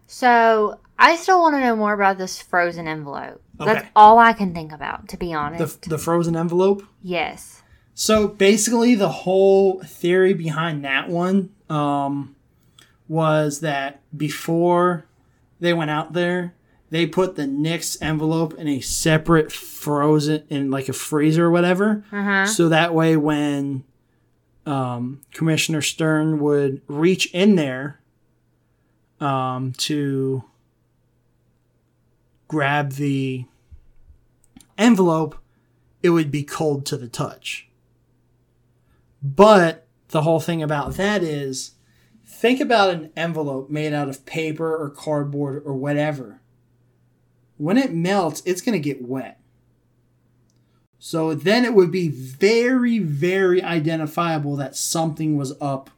So 0.07 0.79
I 1.03 1.17
still 1.17 1.41
want 1.41 1.57
to 1.57 1.61
know 1.61 1.75
more 1.75 1.93
about 1.93 2.17
this 2.17 2.41
frozen 2.41 2.87
envelope. 2.87 3.43
That's 3.59 3.87
all 3.97 4.19
I 4.19 4.33
can 4.33 4.55
think 4.55 4.71
about, 4.73 5.09
to 5.09 5.17
be 5.17 5.35
honest. 5.35 5.83
The, 5.83 5.91
the 5.91 5.99
frozen 5.99 6.37
envelope. 6.37 6.85
yes. 7.03 7.59
So 7.95 8.27
basically, 8.27 8.95
the 8.95 9.11
whole 9.11 9.83
theory 9.83 10.33
behind 10.33 10.83
that 10.85 11.11
one 11.11 11.51
um, 11.69 12.35
was 13.07 13.61
that 13.61 14.01
before 14.17 15.05
they 15.61 15.75
went 15.75 15.91
out 15.91 16.15
there, 16.15 16.55
they 16.89 17.07
put 17.07 17.37
the 17.37 17.47
Knicks 17.47 18.01
envelope 18.01 18.55
in 18.55 18.67
a 18.67 18.81
separate 18.81 19.53
frozen 19.53 20.45
in 20.49 20.71
like 20.71 20.89
a 20.89 20.95
freezer 20.95 21.47
or 21.47 21.51
whatever. 21.51 22.03
Uh-huh. 22.11 22.47
So 22.47 22.71
that 22.71 22.95
way, 22.95 23.17
when 23.17 23.85
um, 24.65 25.21
Commissioner 25.33 25.83
Stern 25.83 26.41
would 26.41 26.81
reach 26.87 27.27
in 27.35 27.57
there 27.57 28.01
um, 29.21 29.73
to 29.79 30.45
grab 32.53 32.93
the 32.93 33.47
envelope, 34.77 35.39
it 36.03 36.11
would 36.11 36.31
be 36.31 36.43
cold 36.43 36.85
to 36.85 36.99
the 36.99 37.09
touch. 37.09 37.67
But 39.23 39.87
the 40.09 40.21
whole 40.21 40.39
thing 40.39 40.63
about 40.63 40.97
that 40.97 41.23
is 41.23 41.71
think 42.27 42.61
about 42.61 42.91
an 42.91 43.11
envelope 43.17 43.71
made 43.71 43.95
out 43.95 44.11
of 44.11 44.27
paper 44.27 44.77
or 44.77 44.91
cardboard 44.91 45.63
or 45.65 45.73
whatever. 45.73 46.43
When 47.57 47.79
it 47.79 47.95
melts, 47.95 48.43
it's 48.45 48.61
going 48.61 48.75
to 48.75 48.79
get 48.79 49.01
wet. 49.01 49.41
So 50.99 51.33
then 51.33 51.65
it 51.65 51.73
would 51.73 51.91
be 51.91 52.09
very, 52.09 52.99
very 52.99 53.63
identifiable 53.63 54.57
that 54.57 54.77
something 54.77 55.39
was 55.39 55.55
up 55.59 55.89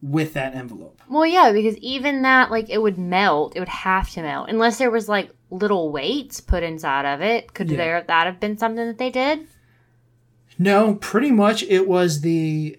with 0.00 0.34
that 0.34 0.54
envelope. 0.54 1.00
Well, 1.08 1.26
yeah, 1.26 1.50
because 1.52 1.76
even 1.78 2.22
that, 2.22 2.50
like, 2.50 2.70
it 2.70 2.80
would 2.80 2.98
melt. 2.98 3.56
It 3.56 3.60
would 3.60 3.68
have 3.68 4.10
to 4.10 4.22
melt 4.22 4.48
unless 4.48 4.78
there 4.78 4.90
was 4.90 5.08
like 5.08 5.30
little 5.50 5.90
weights 5.90 6.40
put 6.40 6.62
inside 6.62 7.04
of 7.04 7.20
it. 7.20 7.54
Could 7.54 7.70
Yeah. 7.70 7.76
there 7.76 8.04
that 8.06 8.26
have 8.26 8.38
been 8.40 8.58
something 8.58 8.86
that 8.86 8.98
they 8.98 9.10
did? 9.10 9.46
No, 10.58 10.94
pretty 10.96 11.30
much 11.30 11.62
it 11.64 11.88
was 11.88 12.20
the 12.20 12.78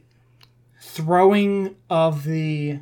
throwing 0.81 1.75
of 1.89 2.23
the 2.23 2.79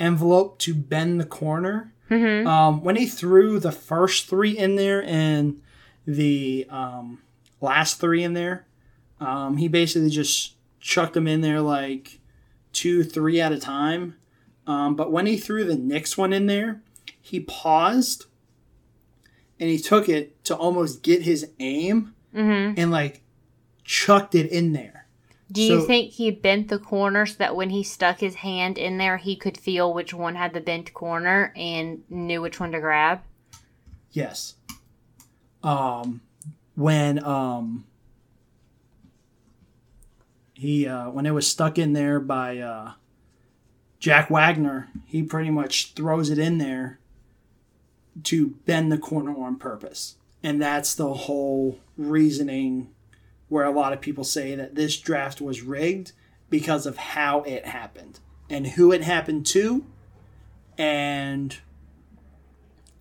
envelope 0.00 0.58
to 0.58 0.74
bend 0.74 1.20
the 1.20 1.24
corner. 1.24 1.92
Mm-hmm. 2.10 2.46
Um, 2.46 2.82
when 2.82 2.96
he 2.96 3.06
threw 3.06 3.58
the 3.58 3.72
first 3.72 4.28
three 4.28 4.56
in 4.56 4.76
there 4.76 5.02
and 5.04 5.62
the 6.06 6.66
um, 6.68 7.22
last 7.60 8.00
three 8.00 8.22
in 8.22 8.34
there, 8.34 8.66
um, 9.20 9.56
he 9.56 9.68
basically 9.68 10.10
just 10.10 10.54
chucked 10.80 11.14
them 11.14 11.28
in 11.28 11.40
there 11.40 11.60
like 11.60 12.18
two, 12.72 13.04
three 13.04 13.40
at 13.40 13.52
a 13.52 13.58
time. 13.58 14.16
Um, 14.66 14.94
but 14.96 15.10
when 15.10 15.26
he 15.26 15.36
threw 15.36 15.64
the 15.64 15.76
next 15.76 16.16
one 16.16 16.32
in 16.32 16.46
there, 16.46 16.82
he 17.20 17.40
paused 17.40 18.26
and 19.58 19.68
he 19.68 19.78
took 19.78 20.08
it 20.08 20.44
to 20.44 20.56
almost 20.56 21.02
get 21.02 21.22
his 21.22 21.50
aim 21.58 22.14
Mm-hmm. 22.34 22.80
and 22.80 22.90
like 22.90 23.20
chucked 23.84 24.34
it 24.34 24.50
in 24.50 24.72
there. 24.72 25.06
Do 25.50 25.62
you 25.62 25.86
think 25.86 26.12
he 26.12 26.30
bent 26.30 26.68
the 26.68 26.78
corner 26.78 27.26
so 27.26 27.34
that 27.40 27.54
when 27.54 27.68
he 27.68 27.82
stuck 27.82 28.20
his 28.20 28.36
hand 28.36 28.78
in 28.78 28.96
there, 28.96 29.18
he 29.18 29.36
could 29.36 29.58
feel 29.58 29.92
which 29.92 30.14
one 30.14 30.34
had 30.34 30.54
the 30.54 30.62
bent 30.62 30.94
corner 30.94 31.52
and 31.54 32.02
knew 32.08 32.40
which 32.40 32.58
one 32.58 32.72
to 32.72 32.80
grab? 32.80 33.20
Yes. 34.12 34.54
Um, 35.62 36.22
when 36.74 37.22
um, 37.22 37.84
he 40.62 40.86
uh, 40.86 41.10
when 41.10 41.26
it 41.26 41.32
was 41.32 41.44
stuck 41.44 41.76
in 41.76 41.92
there 41.92 42.20
by 42.20 42.58
uh, 42.58 42.92
Jack 43.98 44.30
Wagner, 44.30 44.88
he 45.04 45.20
pretty 45.20 45.50
much 45.50 45.92
throws 45.94 46.30
it 46.30 46.38
in 46.38 46.58
there 46.58 47.00
to 48.22 48.50
bend 48.64 48.92
the 48.92 48.98
corner 48.98 49.36
on 49.36 49.56
purpose, 49.56 50.14
and 50.40 50.62
that's 50.62 50.94
the 50.94 51.12
whole 51.12 51.80
reasoning 51.98 52.90
where 53.48 53.64
a 53.64 53.72
lot 53.72 53.92
of 53.92 54.00
people 54.00 54.22
say 54.22 54.54
that 54.54 54.76
this 54.76 54.96
draft 54.98 55.40
was 55.40 55.62
rigged 55.62 56.12
because 56.48 56.86
of 56.86 56.96
how 56.96 57.42
it 57.42 57.66
happened 57.66 58.20
and 58.48 58.68
who 58.68 58.92
it 58.92 59.02
happened 59.02 59.44
to, 59.44 59.84
and 60.78 61.58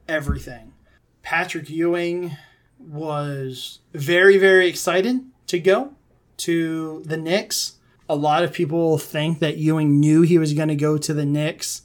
everything. 0.08 0.74
Patrick 1.22 1.70
Ewing 1.70 2.38
was 2.80 3.80
very, 3.94 4.40
very 4.40 4.68
excited 4.68 5.20
to 5.46 5.60
go 5.60 5.94
to 6.42 7.02
the 7.06 7.18
Knicks. 7.18 7.74
A 8.10 8.16
lot 8.16 8.44
of 8.44 8.52
people 8.52 8.98
think 8.98 9.40
that 9.40 9.58
Ewing 9.58 10.00
knew 10.00 10.22
he 10.22 10.38
was 10.38 10.54
going 10.54 10.68
to 10.68 10.76
go 10.76 10.98
to 10.98 11.14
the 11.14 11.26
Knicks 11.26 11.84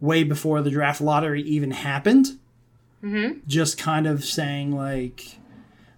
way 0.00 0.22
before 0.22 0.62
the 0.62 0.70
draft 0.70 1.00
lottery 1.00 1.42
even 1.42 1.72
happened. 1.72 2.38
Mm-hmm. 3.02 3.40
Just 3.46 3.78
kind 3.78 4.06
of 4.06 4.24
saying, 4.24 4.72
like, 4.74 5.38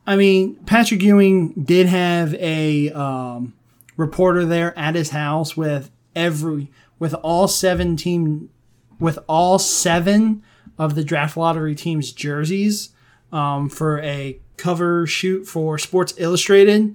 I 0.06 0.16
mean, 0.16 0.56
Patrick 0.66 1.02
Ewing 1.02 1.52
did 1.52 1.86
have 1.86 2.34
a 2.34 2.90
um, 2.90 3.54
reporter 3.96 4.44
there 4.44 4.78
at 4.78 4.94
his 4.94 5.10
house 5.10 5.56
with 5.56 5.90
every, 6.14 6.70
with 6.98 7.14
all 7.14 7.48
seven 7.48 7.96
team, 7.96 8.50
with 8.98 9.18
all 9.28 9.58
seven 9.58 10.42
of 10.78 10.94
the 10.94 11.04
draft 11.04 11.36
lottery 11.36 11.74
team's 11.74 12.12
jerseys 12.12 12.90
um, 13.32 13.68
for 13.68 14.00
a 14.00 14.38
cover 14.56 15.06
shoot 15.06 15.46
for 15.46 15.78
Sports 15.78 16.14
Illustrated. 16.16 16.94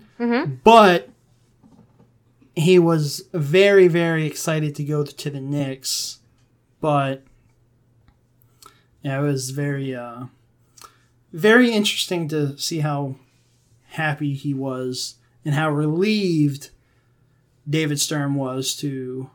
But 0.63 1.09
he 2.55 2.79
was 2.79 3.27
very, 3.33 3.87
very 3.87 4.25
excited 4.25 4.75
to 4.75 4.83
go 4.83 5.03
to 5.03 5.29
the 5.29 5.41
Knicks. 5.41 6.19
But 6.79 7.23
yeah, 9.01 9.19
it 9.19 9.23
was 9.23 9.49
very, 9.51 9.93
uh, 9.93 10.25
very 11.33 11.71
interesting 11.71 12.27
to 12.29 12.57
see 12.57 12.79
how 12.79 13.15
happy 13.89 14.33
he 14.33 14.53
was 14.53 15.15
and 15.43 15.53
how 15.55 15.69
relieved 15.69 16.69
David 17.69 17.99
Stern 17.99 18.35
was 18.35 18.75
to 18.77 19.29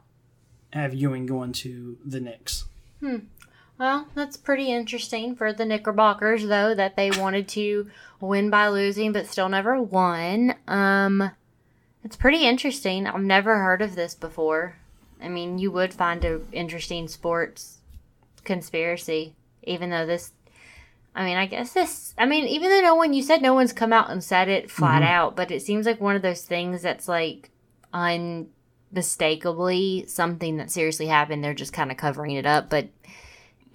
have 0.72 0.94
Ewing 0.94 1.26
going 1.26 1.52
to 1.52 1.98
the 2.04 2.20
Knicks. 2.20 2.64
Well, 3.80 4.06
that's 4.14 4.36
pretty 4.36 4.70
interesting 4.70 5.34
for 5.34 5.52
the 5.54 5.64
Knickerbockers, 5.64 6.46
though, 6.46 6.74
that 6.74 6.96
they 6.96 7.10
wanted 7.10 7.48
to 7.48 7.90
win 8.20 8.50
by 8.50 8.68
losing 8.68 9.12
but 9.12 9.26
still 9.26 9.48
never 9.48 9.80
won. 9.80 10.54
Um, 10.68 11.30
it's 12.04 12.16
pretty 12.16 12.44
interesting. 12.44 13.06
I've 13.06 13.22
never 13.22 13.56
heard 13.56 13.80
of 13.80 13.94
this 13.94 14.14
before. 14.14 14.76
I 15.18 15.28
mean, 15.28 15.58
you 15.58 15.70
would 15.70 15.94
find 15.94 16.22
an 16.26 16.46
interesting 16.52 17.08
sports 17.08 17.78
conspiracy, 18.44 19.34
even 19.62 19.88
though 19.88 20.04
this. 20.04 20.32
I 21.14 21.24
mean, 21.24 21.38
I 21.38 21.46
guess 21.46 21.72
this. 21.72 22.14
I 22.18 22.26
mean, 22.26 22.44
even 22.48 22.68
though 22.68 22.82
no 22.82 22.96
one, 22.96 23.14
you 23.14 23.22
said 23.22 23.40
no 23.40 23.54
one's 23.54 23.72
come 23.72 23.94
out 23.94 24.10
and 24.10 24.22
said 24.22 24.50
it 24.50 24.70
flat 24.70 25.02
out, 25.02 25.36
but 25.36 25.50
it 25.50 25.62
seems 25.62 25.86
like 25.86 26.02
one 26.02 26.16
of 26.16 26.22
those 26.22 26.42
things 26.42 26.82
that's 26.82 27.08
like 27.08 27.48
unmistakably 27.94 30.04
something 30.06 30.58
that 30.58 30.70
seriously 30.70 31.06
happened. 31.06 31.42
They're 31.42 31.54
just 31.54 31.72
kind 31.72 31.90
of 31.90 31.96
covering 31.96 32.32
it 32.32 32.44
up, 32.44 32.68
but 32.68 32.88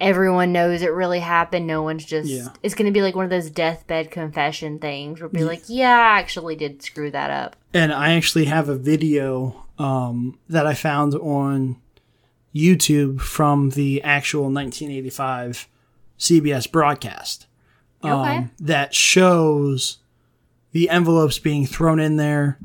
everyone 0.00 0.52
knows 0.52 0.82
it 0.82 0.92
really 0.92 1.20
happened. 1.20 1.66
No 1.66 1.82
one's 1.82 2.04
just. 2.04 2.28
Yeah. 2.28 2.48
It's 2.62 2.74
going 2.74 2.86
to 2.86 2.92
be 2.92 3.02
like 3.02 3.14
one 3.14 3.24
of 3.24 3.30
those 3.30 3.50
deathbed 3.50 4.10
confession 4.10 4.78
things 4.78 5.20
where 5.20 5.28
be 5.28 5.44
like, 5.44 5.62
yeah, 5.68 5.90
I 5.90 6.18
actually 6.18 6.56
did 6.56 6.82
screw 6.82 7.10
that 7.10 7.30
up. 7.30 7.56
And 7.72 7.92
I 7.92 8.12
actually 8.14 8.46
have 8.46 8.68
a 8.68 8.76
video 8.76 9.64
um, 9.78 10.38
that 10.48 10.66
I 10.66 10.74
found 10.74 11.14
on 11.14 11.76
YouTube 12.54 13.20
from 13.20 13.70
the 13.70 14.02
actual 14.02 14.44
1985 14.44 15.68
CBS 16.18 16.70
broadcast 16.70 17.46
um, 18.02 18.20
Okay. 18.20 18.46
that 18.60 18.94
shows 18.94 19.98
the 20.72 20.88
envelopes 20.88 21.38
being 21.38 21.66
thrown 21.66 22.00
in 22.00 22.16
there, 22.16 22.58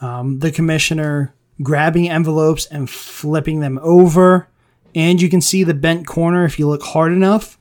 um, 0.00 0.38
the 0.40 0.50
commissioner 0.50 1.34
grabbing 1.62 2.08
envelopes 2.08 2.66
and 2.66 2.88
flipping 2.90 3.60
them 3.60 3.78
over. 3.82 4.48
And 4.94 5.20
you 5.20 5.28
can 5.28 5.40
see 5.40 5.64
the 5.64 5.74
bent 5.74 6.06
corner 6.06 6.44
if 6.44 6.58
you 6.58 6.68
look 6.68 6.82
hard 6.82 7.12
enough. 7.12 7.58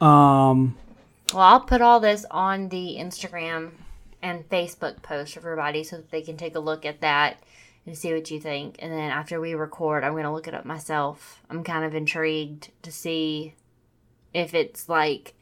Um, 0.00 0.76
Well, 1.32 1.42
I'll 1.42 1.60
put 1.60 1.80
all 1.80 2.00
this 2.00 2.24
on 2.30 2.68
the 2.68 2.96
Instagram 2.98 3.70
and 4.22 4.48
Facebook 4.48 5.02
post 5.02 5.34
for 5.34 5.40
everybody 5.40 5.84
so 5.84 5.96
that 5.96 6.10
they 6.10 6.22
can 6.22 6.36
take 6.36 6.54
a 6.56 6.60
look 6.60 6.84
at 6.84 7.00
that 7.00 7.38
and 7.86 7.96
see 7.96 8.12
what 8.12 8.30
you 8.30 8.40
think. 8.40 8.76
And 8.80 8.92
then 8.92 9.10
after 9.10 9.40
we 9.40 9.54
record, 9.54 10.02
I'm 10.02 10.12
going 10.12 10.24
to 10.24 10.32
look 10.32 10.48
it 10.48 10.54
up 10.54 10.64
myself. 10.64 11.40
I'm 11.48 11.62
kind 11.62 11.84
of 11.84 11.94
intrigued 11.94 12.70
to 12.82 12.90
see 12.90 13.54
if 14.34 14.54
it's 14.54 14.88
like 14.88 15.34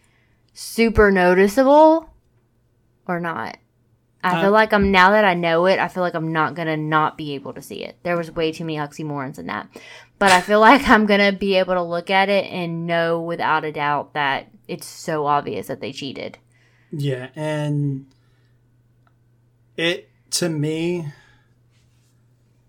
super 0.53 1.11
noticeable 1.11 2.11
or 3.09 3.19
not. 3.19 3.57
I 4.23 4.39
Uh, 4.39 4.43
feel 4.43 4.51
like 4.53 4.73
I'm 4.73 4.91
now 4.91 5.11
that 5.11 5.25
I 5.25 5.35
know 5.35 5.67
it, 5.67 5.79
I 5.79 5.89
feel 5.89 6.03
like 6.03 6.15
I'm 6.15 6.33
not 6.33 6.55
gonna 6.55 6.79
not 6.79 7.19
be 7.19 7.35
able 7.35 7.53
to 7.53 7.61
see 7.61 7.85
it. 7.85 7.99
There 8.05 8.17
was 8.17 8.31
way 8.31 8.53
too 8.53 8.65
many 8.65 8.79
oxymorons 8.79 9.39
in 9.39 9.47
that. 9.49 9.69
But 10.25 10.33
I 10.33 10.41
feel 10.41 10.59
like 10.59 10.89
I'm 10.89 11.05
gonna 11.05 11.33
be 11.33 11.57
able 11.57 11.75
to 11.75 11.83
look 11.83 12.09
at 12.09 12.31
it 12.31 12.51
and 12.51 12.87
know 12.87 13.21
without 13.21 13.63
a 13.63 13.71
doubt 13.71 14.15
that 14.15 14.51
it's 14.67 14.87
so 14.87 15.27
obvious 15.27 15.67
that 15.67 15.83
they 15.83 15.93
cheated. 15.93 16.39
Yeah, 16.91 17.29
and 17.37 18.07
it 19.77 20.09
to 20.31 20.49
me 20.49 21.13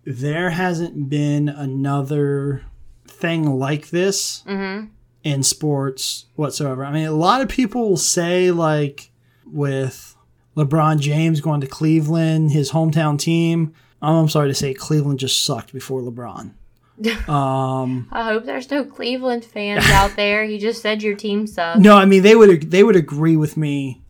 there 0.03 0.49
hasn't 0.49 1.09
been 1.09 1.47
another 1.47 2.65
thing 3.07 3.57
like 3.57 3.89
this 3.89 4.43
Mm-hmm. 4.45 4.87
in 5.23 5.41
sports 5.41 6.25
whatsoever. 6.35 6.83
I 6.83 6.91
mean, 6.91 7.05
a 7.05 7.11
lot 7.13 7.39
of 7.39 7.47
people 7.47 7.95
say 7.95 8.51
like 8.51 9.11
with 9.45 10.13
LeBron 10.57 10.99
James 10.99 11.39
going 11.39 11.61
to 11.61 11.67
Cleveland, 11.67 12.51
his 12.51 12.71
hometown 12.71 13.17
team. 13.17 13.73
I'm 14.01 14.27
sorry 14.27 14.49
to 14.49 14.53
say 14.53 14.73
Cleveland 14.73 15.19
just 15.19 15.41
sucked 15.41 15.71
before 15.71 16.01
LeBron. 16.01 16.51
Um, 17.27 18.07
I 18.11 18.23
hope 18.23 18.45
there's 18.45 18.71
no 18.71 18.85
Cleveland 18.85 19.43
fans 19.43 19.83
out 19.87 20.15
there. 20.15 20.43
You 20.43 20.57
just 20.59 20.81
said 20.81 21.03
your 21.03 21.15
team 21.15 21.45
sucks. 21.47 21.79
no, 21.79 21.95
I 21.97 22.05
mean 22.05 22.23
they 22.23 22.35
would 22.35 22.71
they 22.71 22.83
would 22.83 22.95
agree 22.95 23.35
with 23.35 23.57
me. 23.57 24.01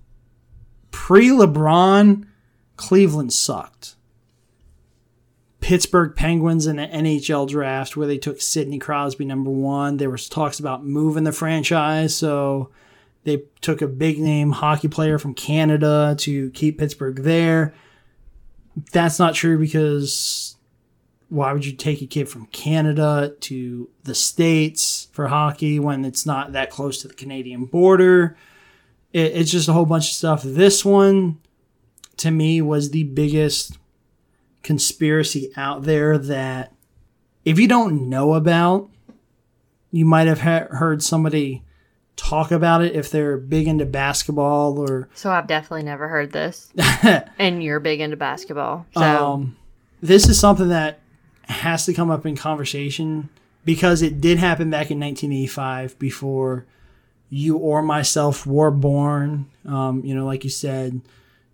Pre 0.92 1.30
LeBron, 1.30 2.26
Cleveland 2.78 3.34
sucked. 3.34 3.96
Pittsburgh 5.62 6.16
Penguins 6.16 6.68
in 6.68 6.76
the 6.76 6.86
NHL 6.86 7.48
draft 7.50 7.98
where 7.98 8.06
they 8.06 8.20
took 8.20 8.40
Sidney 8.40 8.78
Crosby 8.78 9.26
number 9.26 9.50
one. 9.50 9.98
There 9.98 10.12
was 10.12 10.30
talks 10.30 10.60
about 10.60 10.86
moving 10.86 11.24
the 11.24 11.32
franchise, 11.32 12.16
so 12.16 12.70
they 13.24 13.42
took 13.62 13.82
a 13.82 13.88
big 13.88 14.20
name 14.20 14.52
hockey 14.52 14.90
player 14.90 15.18
from 15.18 15.34
Canada 15.34 16.16
to 16.20 16.52
keep 16.52 16.78
Pittsburgh 16.78 17.24
there. 17.24 17.74
That's 18.92 19.18
not 19.18 19.34
true 19.34 19.58
because 19.58 20.55
why 21.30 21.54
would 21.54 21.66
you 21.66 21.74
take 21.74 22.02
a 22.02 22.06
kid 22.06 22.30
from 22.30 22.46
Canada 22.48 23.36
to 23.42 23.90
the 24.04 24.16
States 24.16 25.08
for 25.12 25.28
hockey 25.28 25.80
when 25.80 26.06
it's 26.06 26.26
not 26.26 26.54
that 26.54 26.70
close 26.70 27.02
to 27.02 27.08
the 27.08 27.14
Canadian 27.14 27.66
border? 27.66 28.38
It, 29.12 29.34
it's 29.34 29.52
just 29.52 29.68
a 29.68 29.74
whole 29.74 29.86
bunch 29.86 30.10
of 30.10 30.14
stuff. 30.14 30.44
This 30.44 30.86
one, 30.86 31.40
to 32.18 32.32
me, 32.32 32.62
was 32.62 32.92
the 32.92 33.04
biggest 33.04 33.78
conspiracy 34.62 35.52
out 35.56 35.84
there 35.84 36.18
that 36.18 36.74
if 37.44 37.60
you 37.60 37.68
don't 37.68 38.10
know 38.10 38.34
about, 38.34 38.90
you 39.92 40.06
might 40.06 40.28
have 40.28 40.42
ha- 40.42 40.68
heard 40.72 41.02
somebody 41.02 41.64
talk 42.16 42.52
about 42.52 42.82
it 42.82 42.96
if 42.96 43.12
they're 43.12 43.38
big 43.38 43.68
into 43.68 43.86
basketball 43.86 44.80
or 44.80 45.10
So 45.16 45.32
I've 45.32 45.48
definitely 45.48 45.84
never 45.84 46.08
heard 46.08 46.32
this. 46.32 46.72
and 47.40 47.64
you're 47.64 47.80
big 47.80 48.00
into 48.00 48.18
basketball. 48.18 48.86
So 48.94 49.02
um, 49.02 49.58
this 50.02 50.28
is 50.28 50.40
something 50.40 50.70
that 50.70 51.00
has 51.50 51.86
to 51.86 51.94
come 51.94 52.10
up 52.10 52.26
in 52.26 52.36
conversation 52.36 53.30
because 53.64 54.02
it 54.02 54.22
did 54.22 54.38
happen 54.38 54.70
back 54.70 54.92
in 54.92 55.00
1985 55.00 55.98
before 56.00 56.66
you 57.30 57.58
or 57.58 57.82
myself 57.82 58.46
were 58.46 58.72
born. 58.72 59.48
Um, 59.66 60.04
you 60.06 60.14
know, 60.16 60.26
like 60.26 60.44
you 60.44 60.50
said, 60.50 61.02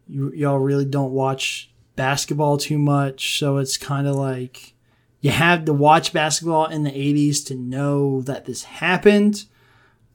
you, 0.08 0.32
y'all 0.34 0.60
really 0.60 0.86
don't 0.86 1.12
watch 1.12 1.72
basketball 1.96 2.58
too 2.58 2.78
much, 2.78 3.40
so 3.40 3.58
it's 3.58 3.78
kind 3.78 4.08
of 4.08 4.16
like 4.16 4.74
you 5.22 5.32
have 5.32 5.66
to 5.66 5.74
watch 5.74 6.14
basketball 6.14 6.66
in 6.66 6.84
the 6.84 6.92
80s 6.92 7.46
to 7.48 7.56
know 7.56 8.22
that 8.22 8.46
this 8.46 8.64
happened 8.64 9.46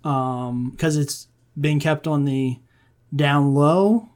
because 0.02 0.96
it's 0.96 1.28
been 1.58 1.80
kept 1.80 2.06
on 2.06 2.24
the 2.24 2.58
down 3.14 3.54
low 3.54 4.08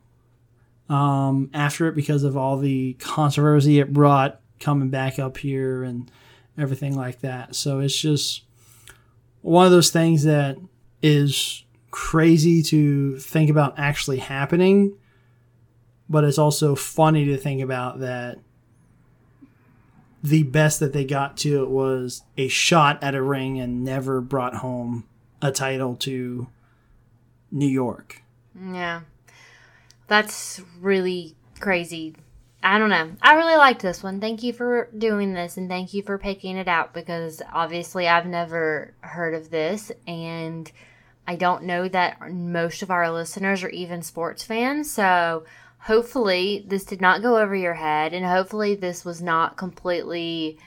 um, 0.88 1.48
after 1.54 1.88
it 1.88 1.94
because 1.94 2.22
of 2.22 2.36
all 2.36 2.58
the 2.58 2.94
controversy 2.94 3.78
it 3.78 3.92
brought 3.92 4.40
coming 4.60 4.90
back 4.90 5.18
up 5.18 5.38
here 5.38 5.82
and 5.82 6.10
everything 6.56 6.96
like 6.96 7.20
that. 7.20 7.54
So 7.54 7.80
it's 7.80 7.98
just 7.98 8.44
one 9.42 9.66
of 9.66 9.72
those 9.72 9.90
things 9.90 10.24
that 10.24 10.58
is 11.02 11.64
crazy 11.90 12.62
to 12.62 13.18
think 13.18 13.50
about 13.50 13.78
actually 13.78 14.18
happening, 14.18 14.96
but 16.08 16.24
it's 16.24 16.38
also 16.38 16.74
funny 16.74 17.24
to 17.26 17.36
think 17.36 17.62
about 17.62 18.00
that 18.00 18.38
the 20.22 20.42
best 20.42 20.80
that 20.80 20.92
they 20.92 21.04
got 21.04 21.38
to 21.38 21.62
it 21.62 21.70
was 21.70 22.22
a 22.36 22.46
shot 22.48 23.02
at 23.02 23.14
a 23.14 23.22
ring 23.22 23.58
and 23.58 23.82
never 23.82 24.20
brought 24.20 24.56
home 24.56 25.06
a 25.40 25.50
title 25.50 25.96
to 25.96 26.46
New 27.50 27.66
York. 27.66 28.22
yeah. 28.72 29.00
That's 30.08 30.60
really 30.80 31.36
crazy. 31.60 32.16
I 32.62 32.78
don't 32.78 32.90
know. 32.90 33.12
I 33.22 33.34
really 33.34 33.56
liked 33.56 33.80
this 33.80 34.02
one. 34.02 34.20
Thank 34.20 34.42
you 34.42 34.52
for 34.52 34.90
doing 34.96 35.32
this 35.32 35.56
and 35.56 35.68
thank 35.68 35.94
you 35.94 36.02
for 36.02 36.18
picking 36.18 36.56
it 36.56 36.68
out 36.68 36.92
because 36.92 37.40
obviously 37.52 38.06
I've 38.06 38.26
never 38.26 38.92
heard 39.00 39.34
of 39.34 39.50
this 39.50 39.90
and 40.06 40.70
I 41.26 41.36
don't 41.36 41.64
know 41.64 41.88
that 41.88 42.30
most 42.30 42.82
of 42.82 42.90
our 42.90 43.10
listeners 43.10 43.62
are 43.62 43.70
even 43.70 44.02
sports 44.02 44.42
fans. 44.42 44.90
So 44.90 45.44
hopefully 45.78 46.62
this 46.66 46.84
did 46.84 47.00
not 47.00 47.22
go 47.22 47.38
over 47.38 47.54
your 47.54 47.74
head 47.74 48.12
and 48.12 48.26
hopefully 48.26 48.74
this 48.74 49.06
was 49.06 49.22
not 49.22 49.56
completely 49.56 50.58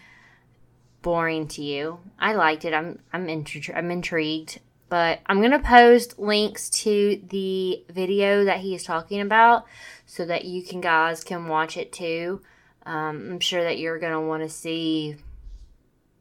boring 1.04 1.48
to 1.50 1.62
you. 1.62 2.00
I 2.18 2.34
liked 2.34 2.66
it. 2.66 2.74
I'm 2.74 3.00
I'm 3.12 3.28
intri- 3.28 3.76
I'm 3.76 3.92
intrigued. 3.92 4.60
But 4.94 5.22
I'm 5.26 5.40
going 5.40 5.50
to 5.50 5.58
post 5.58 6.20
links 6.20 6.70
to 6.70 7.20
the 7.28 7.84
video 7.90 8.46
that 8.46 8.60
he 8.60 8.76
is 8.76 8.84
talking 8.84 9.22
about 9.22 9.66
so 10.06 10.24
that 10.24 10.46
you 10.46 10.62
can 10.62 10.82
guys 10.82 11.24
can 11.24 11.48
watch 11.48 11.78
it 11.78 11.92
too. 11.92 12.44
Um, 12.86 13.28
I'm 13.32 13.40
sure 13.40 13.64
that 13.64 13.80
you're 13.80 13.98
going 13.98 14.14
to 14.14 14.22
want 14.22 14.44
to 14.44 14.50
see 14.50 15.16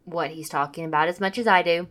what 0.06 0.30
he's 0.30 0.48
talking 0.48 0.86
about 0.86 1.08
as 1.08 1.20
much 1.20 1.36
as 1.36 1.46
I 1.46 1.60
do. 1.60 1.86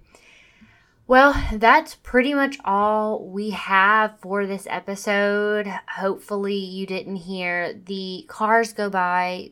Well, 1.05 1.35
that's 1.53 1.93
pretty 1.93 2.33
much 2.33 2.57
all 2.65 3.27
we 3.27 3.51
have 3.51 4.19
for 4.19 4.47
this 4.47 4.65
episode. 4.67 5.71
Hopefully, 5.87 6.57
you 6.57 6.87
didn't 6.87 7.17
hear 7.17 7.75
the 7.75 8.25
cars 8.27 8.73
go 8.73 8.89
by 8.89 9.51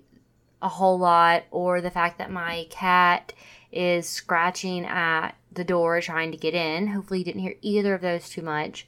a 0.63 0.67
whole 0.67 0.97
lot 0.97 1.43
or 1.51 1.79
the 1.79 1.91
fact 1.91 2.17
that 2.17 2.31
my 2.31 2.65
cat 2.71 3.33
is 3.71 4.07
scratching 4.07 4.85
at 4.85 5.31
the 5.51 5.63
door 5.63 6.01
trying 6.01 6.31
to 6.31 6.37
get 6.37 6.53
in. 6.53 6.87
Hopefully, 6.87 7.19
you 7.19 7.25
didn't 7.25 7.41
hear 7.41 7.55
either 7.61 7.93
of 7.93 8.01
those 8.01 8.29
too 8.29 8.41
much. 8.41 8.87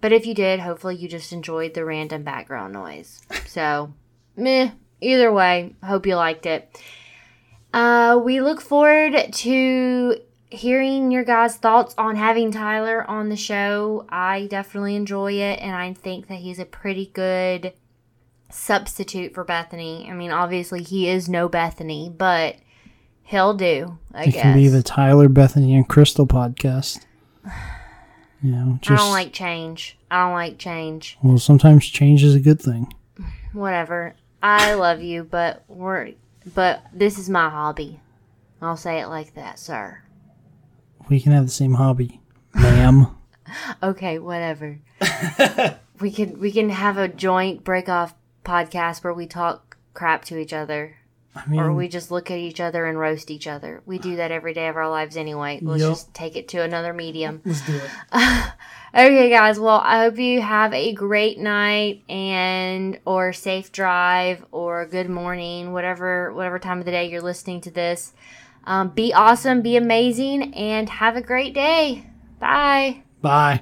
But 0.00 0.12
if 0.12 0.26
you 0.26 0.34
did, 0.34 0.60
hopefully, 0.60 0.96
you 0.96 1.08
just 1.08 1.32
enjoyed 1.32 1.74
the 1.74 1.84
random 1.84 2.22
background 2.22 2.72
noise. 2.72 3.22
So, 3.46 3.94
meh. 4.36 4.72
Either 5.00 5.32
way, 5.32 5.74
hope 5.82 6.06
you 6.06 6.14
liked 6.14 6.46
it. 6.46 6.80
Uh, 7.72 8.20
we 8.22 8.40
look 8.40 8.60
forward 8.60 9.32
to 9.32 10.20
hearing 10.50 11.10
your 11.10 11.24
guys' 11.24 11.56
thoughts 11.56 11.94
on 11.98 12.16
having 12.16 12.50
Tyler 12.50 13.08
on 13.08 13.28
the 13.28 13.36
show. 13.36 14.06
I 14.08 14.46
definitely 14.46 14.94
enjoy 14.94 15.32
it, 15.32 15.60
and 15.60 15.74
I 15.74 15.92
think 15.92 16.28
that 16.28 16.36
he's 16.36 16.58
a 16.58 16.64
pretty 16.64 17.06
good 17.06 17.72
substitute 18.50 19.34
for 19.34 19.44
Bethany. 19.44 20.08
I 20.10 20.14
mean, 20.14 20.30
obviously, 20.30 20.82
he 20.82 21.08
is 21.08 21.28
no 21.28 21.48
Bethany, 21.48 22.12
but 22.14 22.56
he'll 23.26 23.54
do. 23.54 23.98
I 24.14 24.24
It 24.24 24.30
guess. 24.32 24.42
can 24.42 24.54
be 24.56 24.68
the 24.68 24.82
Tyler, 24.82 25.28
Bethany, 25.28 25.74
and 25.74 25.86
Crystal 25.88 26.26
podcast. 26.26 27.04
You 28.42 28.52
know, 28.52 28.78
I 28.86 28.96
don't 28.96 29.10
like 29.12 29.32
change. 29.32 29.96
I 30.10 30.24
don't 30.24 30.34
like 30.34 30.58
change. 30.58 31.16
well, 31.22 31.38
sometimes 31.38 31.86
change 31.86 32.22
is 32.22 32.34
a 32.34 32.38
good 32.38 32.60
thing. 32.60 32.92
Whatever. 33.54 34.14
I 34.42 34.74
love 34.74 35.00
you, 35.02 35.24
but 35.24 35.64
we're 35.68 36.12
but 36.54 36.82
this 36.92 37.18
is 37.18 37.30
my 37.30 37.48
hobby. 37.48 37.98
I'll 38.60 38.76
say 38.76 39.00
it 39.00 39.08
like 39.08 39.34
that, 39.34 39.58
sir. 39.58 40.02
We 41.08 41.18
can 41.18 41.32
have 41.32 41.46
the 41.46 41.50
same 41.50 41.74
hobby, 41.74 42.20
ma'am. 42.54 43.08
Okay, 43.82 44.18
whatever. 44.18 44.78
we 45.98 46.10
can 46.12 46.38
we 46.38 46.52
can 46.52 46.68
have 46.70 46.98
a 46.98 47.08
joint 47.08 47.64
break 47.64 47.88
off 47.88 48.14
podcast 48.44 49.02
where 49.02 49.14
we 49.14 49.26
talk 49.26 49.78
crap 49.94 50.24
to 50.26 50.38
each 50.38 50.52
other. 50.52 50.96
I 51.36 51.46
mean, 51.48 51.60
Or 51.60 51.72
we 51.72 51.88
just 51.88 52.10
look 52.10 52.30
at 52.30 52.38
each 52.38 52.60
other 52.60 52.86
and 52.86 52.98
roast 52.98 53.30
each 53.30 53.46
other. 53.46 53.82
We 53.84 53.98
do 53.98 54.16
that 54.16 54.30
every 54.30 54.54
day 54.54 54.68
of 54.68 54.76
our 54.76 54.88
lives 54.88 55.16
anyway. 55.16 55.60
Let's 55.62 55.82
Yup. 55.82 55.90
just 55.92 56.14
take 56.14 56.34
it 56.36 56.48
to 56.48 56.62
another 56.62 56.92
medium. 56.92 57.42
let's 57.44 57.64
do 57.66 57.76
it. 57.76 57.90
Okay, 58.94 59.28
guys. 59.28 59.60
Well, 59.60 59.82
I 59.84 60.04
hope 60.04 60.16
you 60.18 60.40
have 60.40 60.72
a 60.72 60.94
great 60.94 61.38
night 61.38 62.02
and 62.08 62.98
or 63.04 63.34
safe 63.34 63.70
drive 63.70 64.42
or 64.52 64.86
good 64.86 65.10
morning, 65.10 65.74
whatever 65.74 66.32
whatever 66.32 66.58
time 66.58 66.78
of 66.78 66.86
the 66.86 66.92
day 66.92 67.10
you're 67.10 67.20
listening 67.20 67.60
to 67.62 67.70
this. 67.70 68.14
Um, 68.64 68.88
be 68.88 69.12
awesome, 69.12 69.60
be 69.60 69.76
amazing, 69.76 70.54
and 70.54 70.88
have 70.88 71.14
a 71.14 71.20
great 71.20 71.52
day. 71.52 72.06
Bye. 72.40 73.02
Bye. 73.20 73.60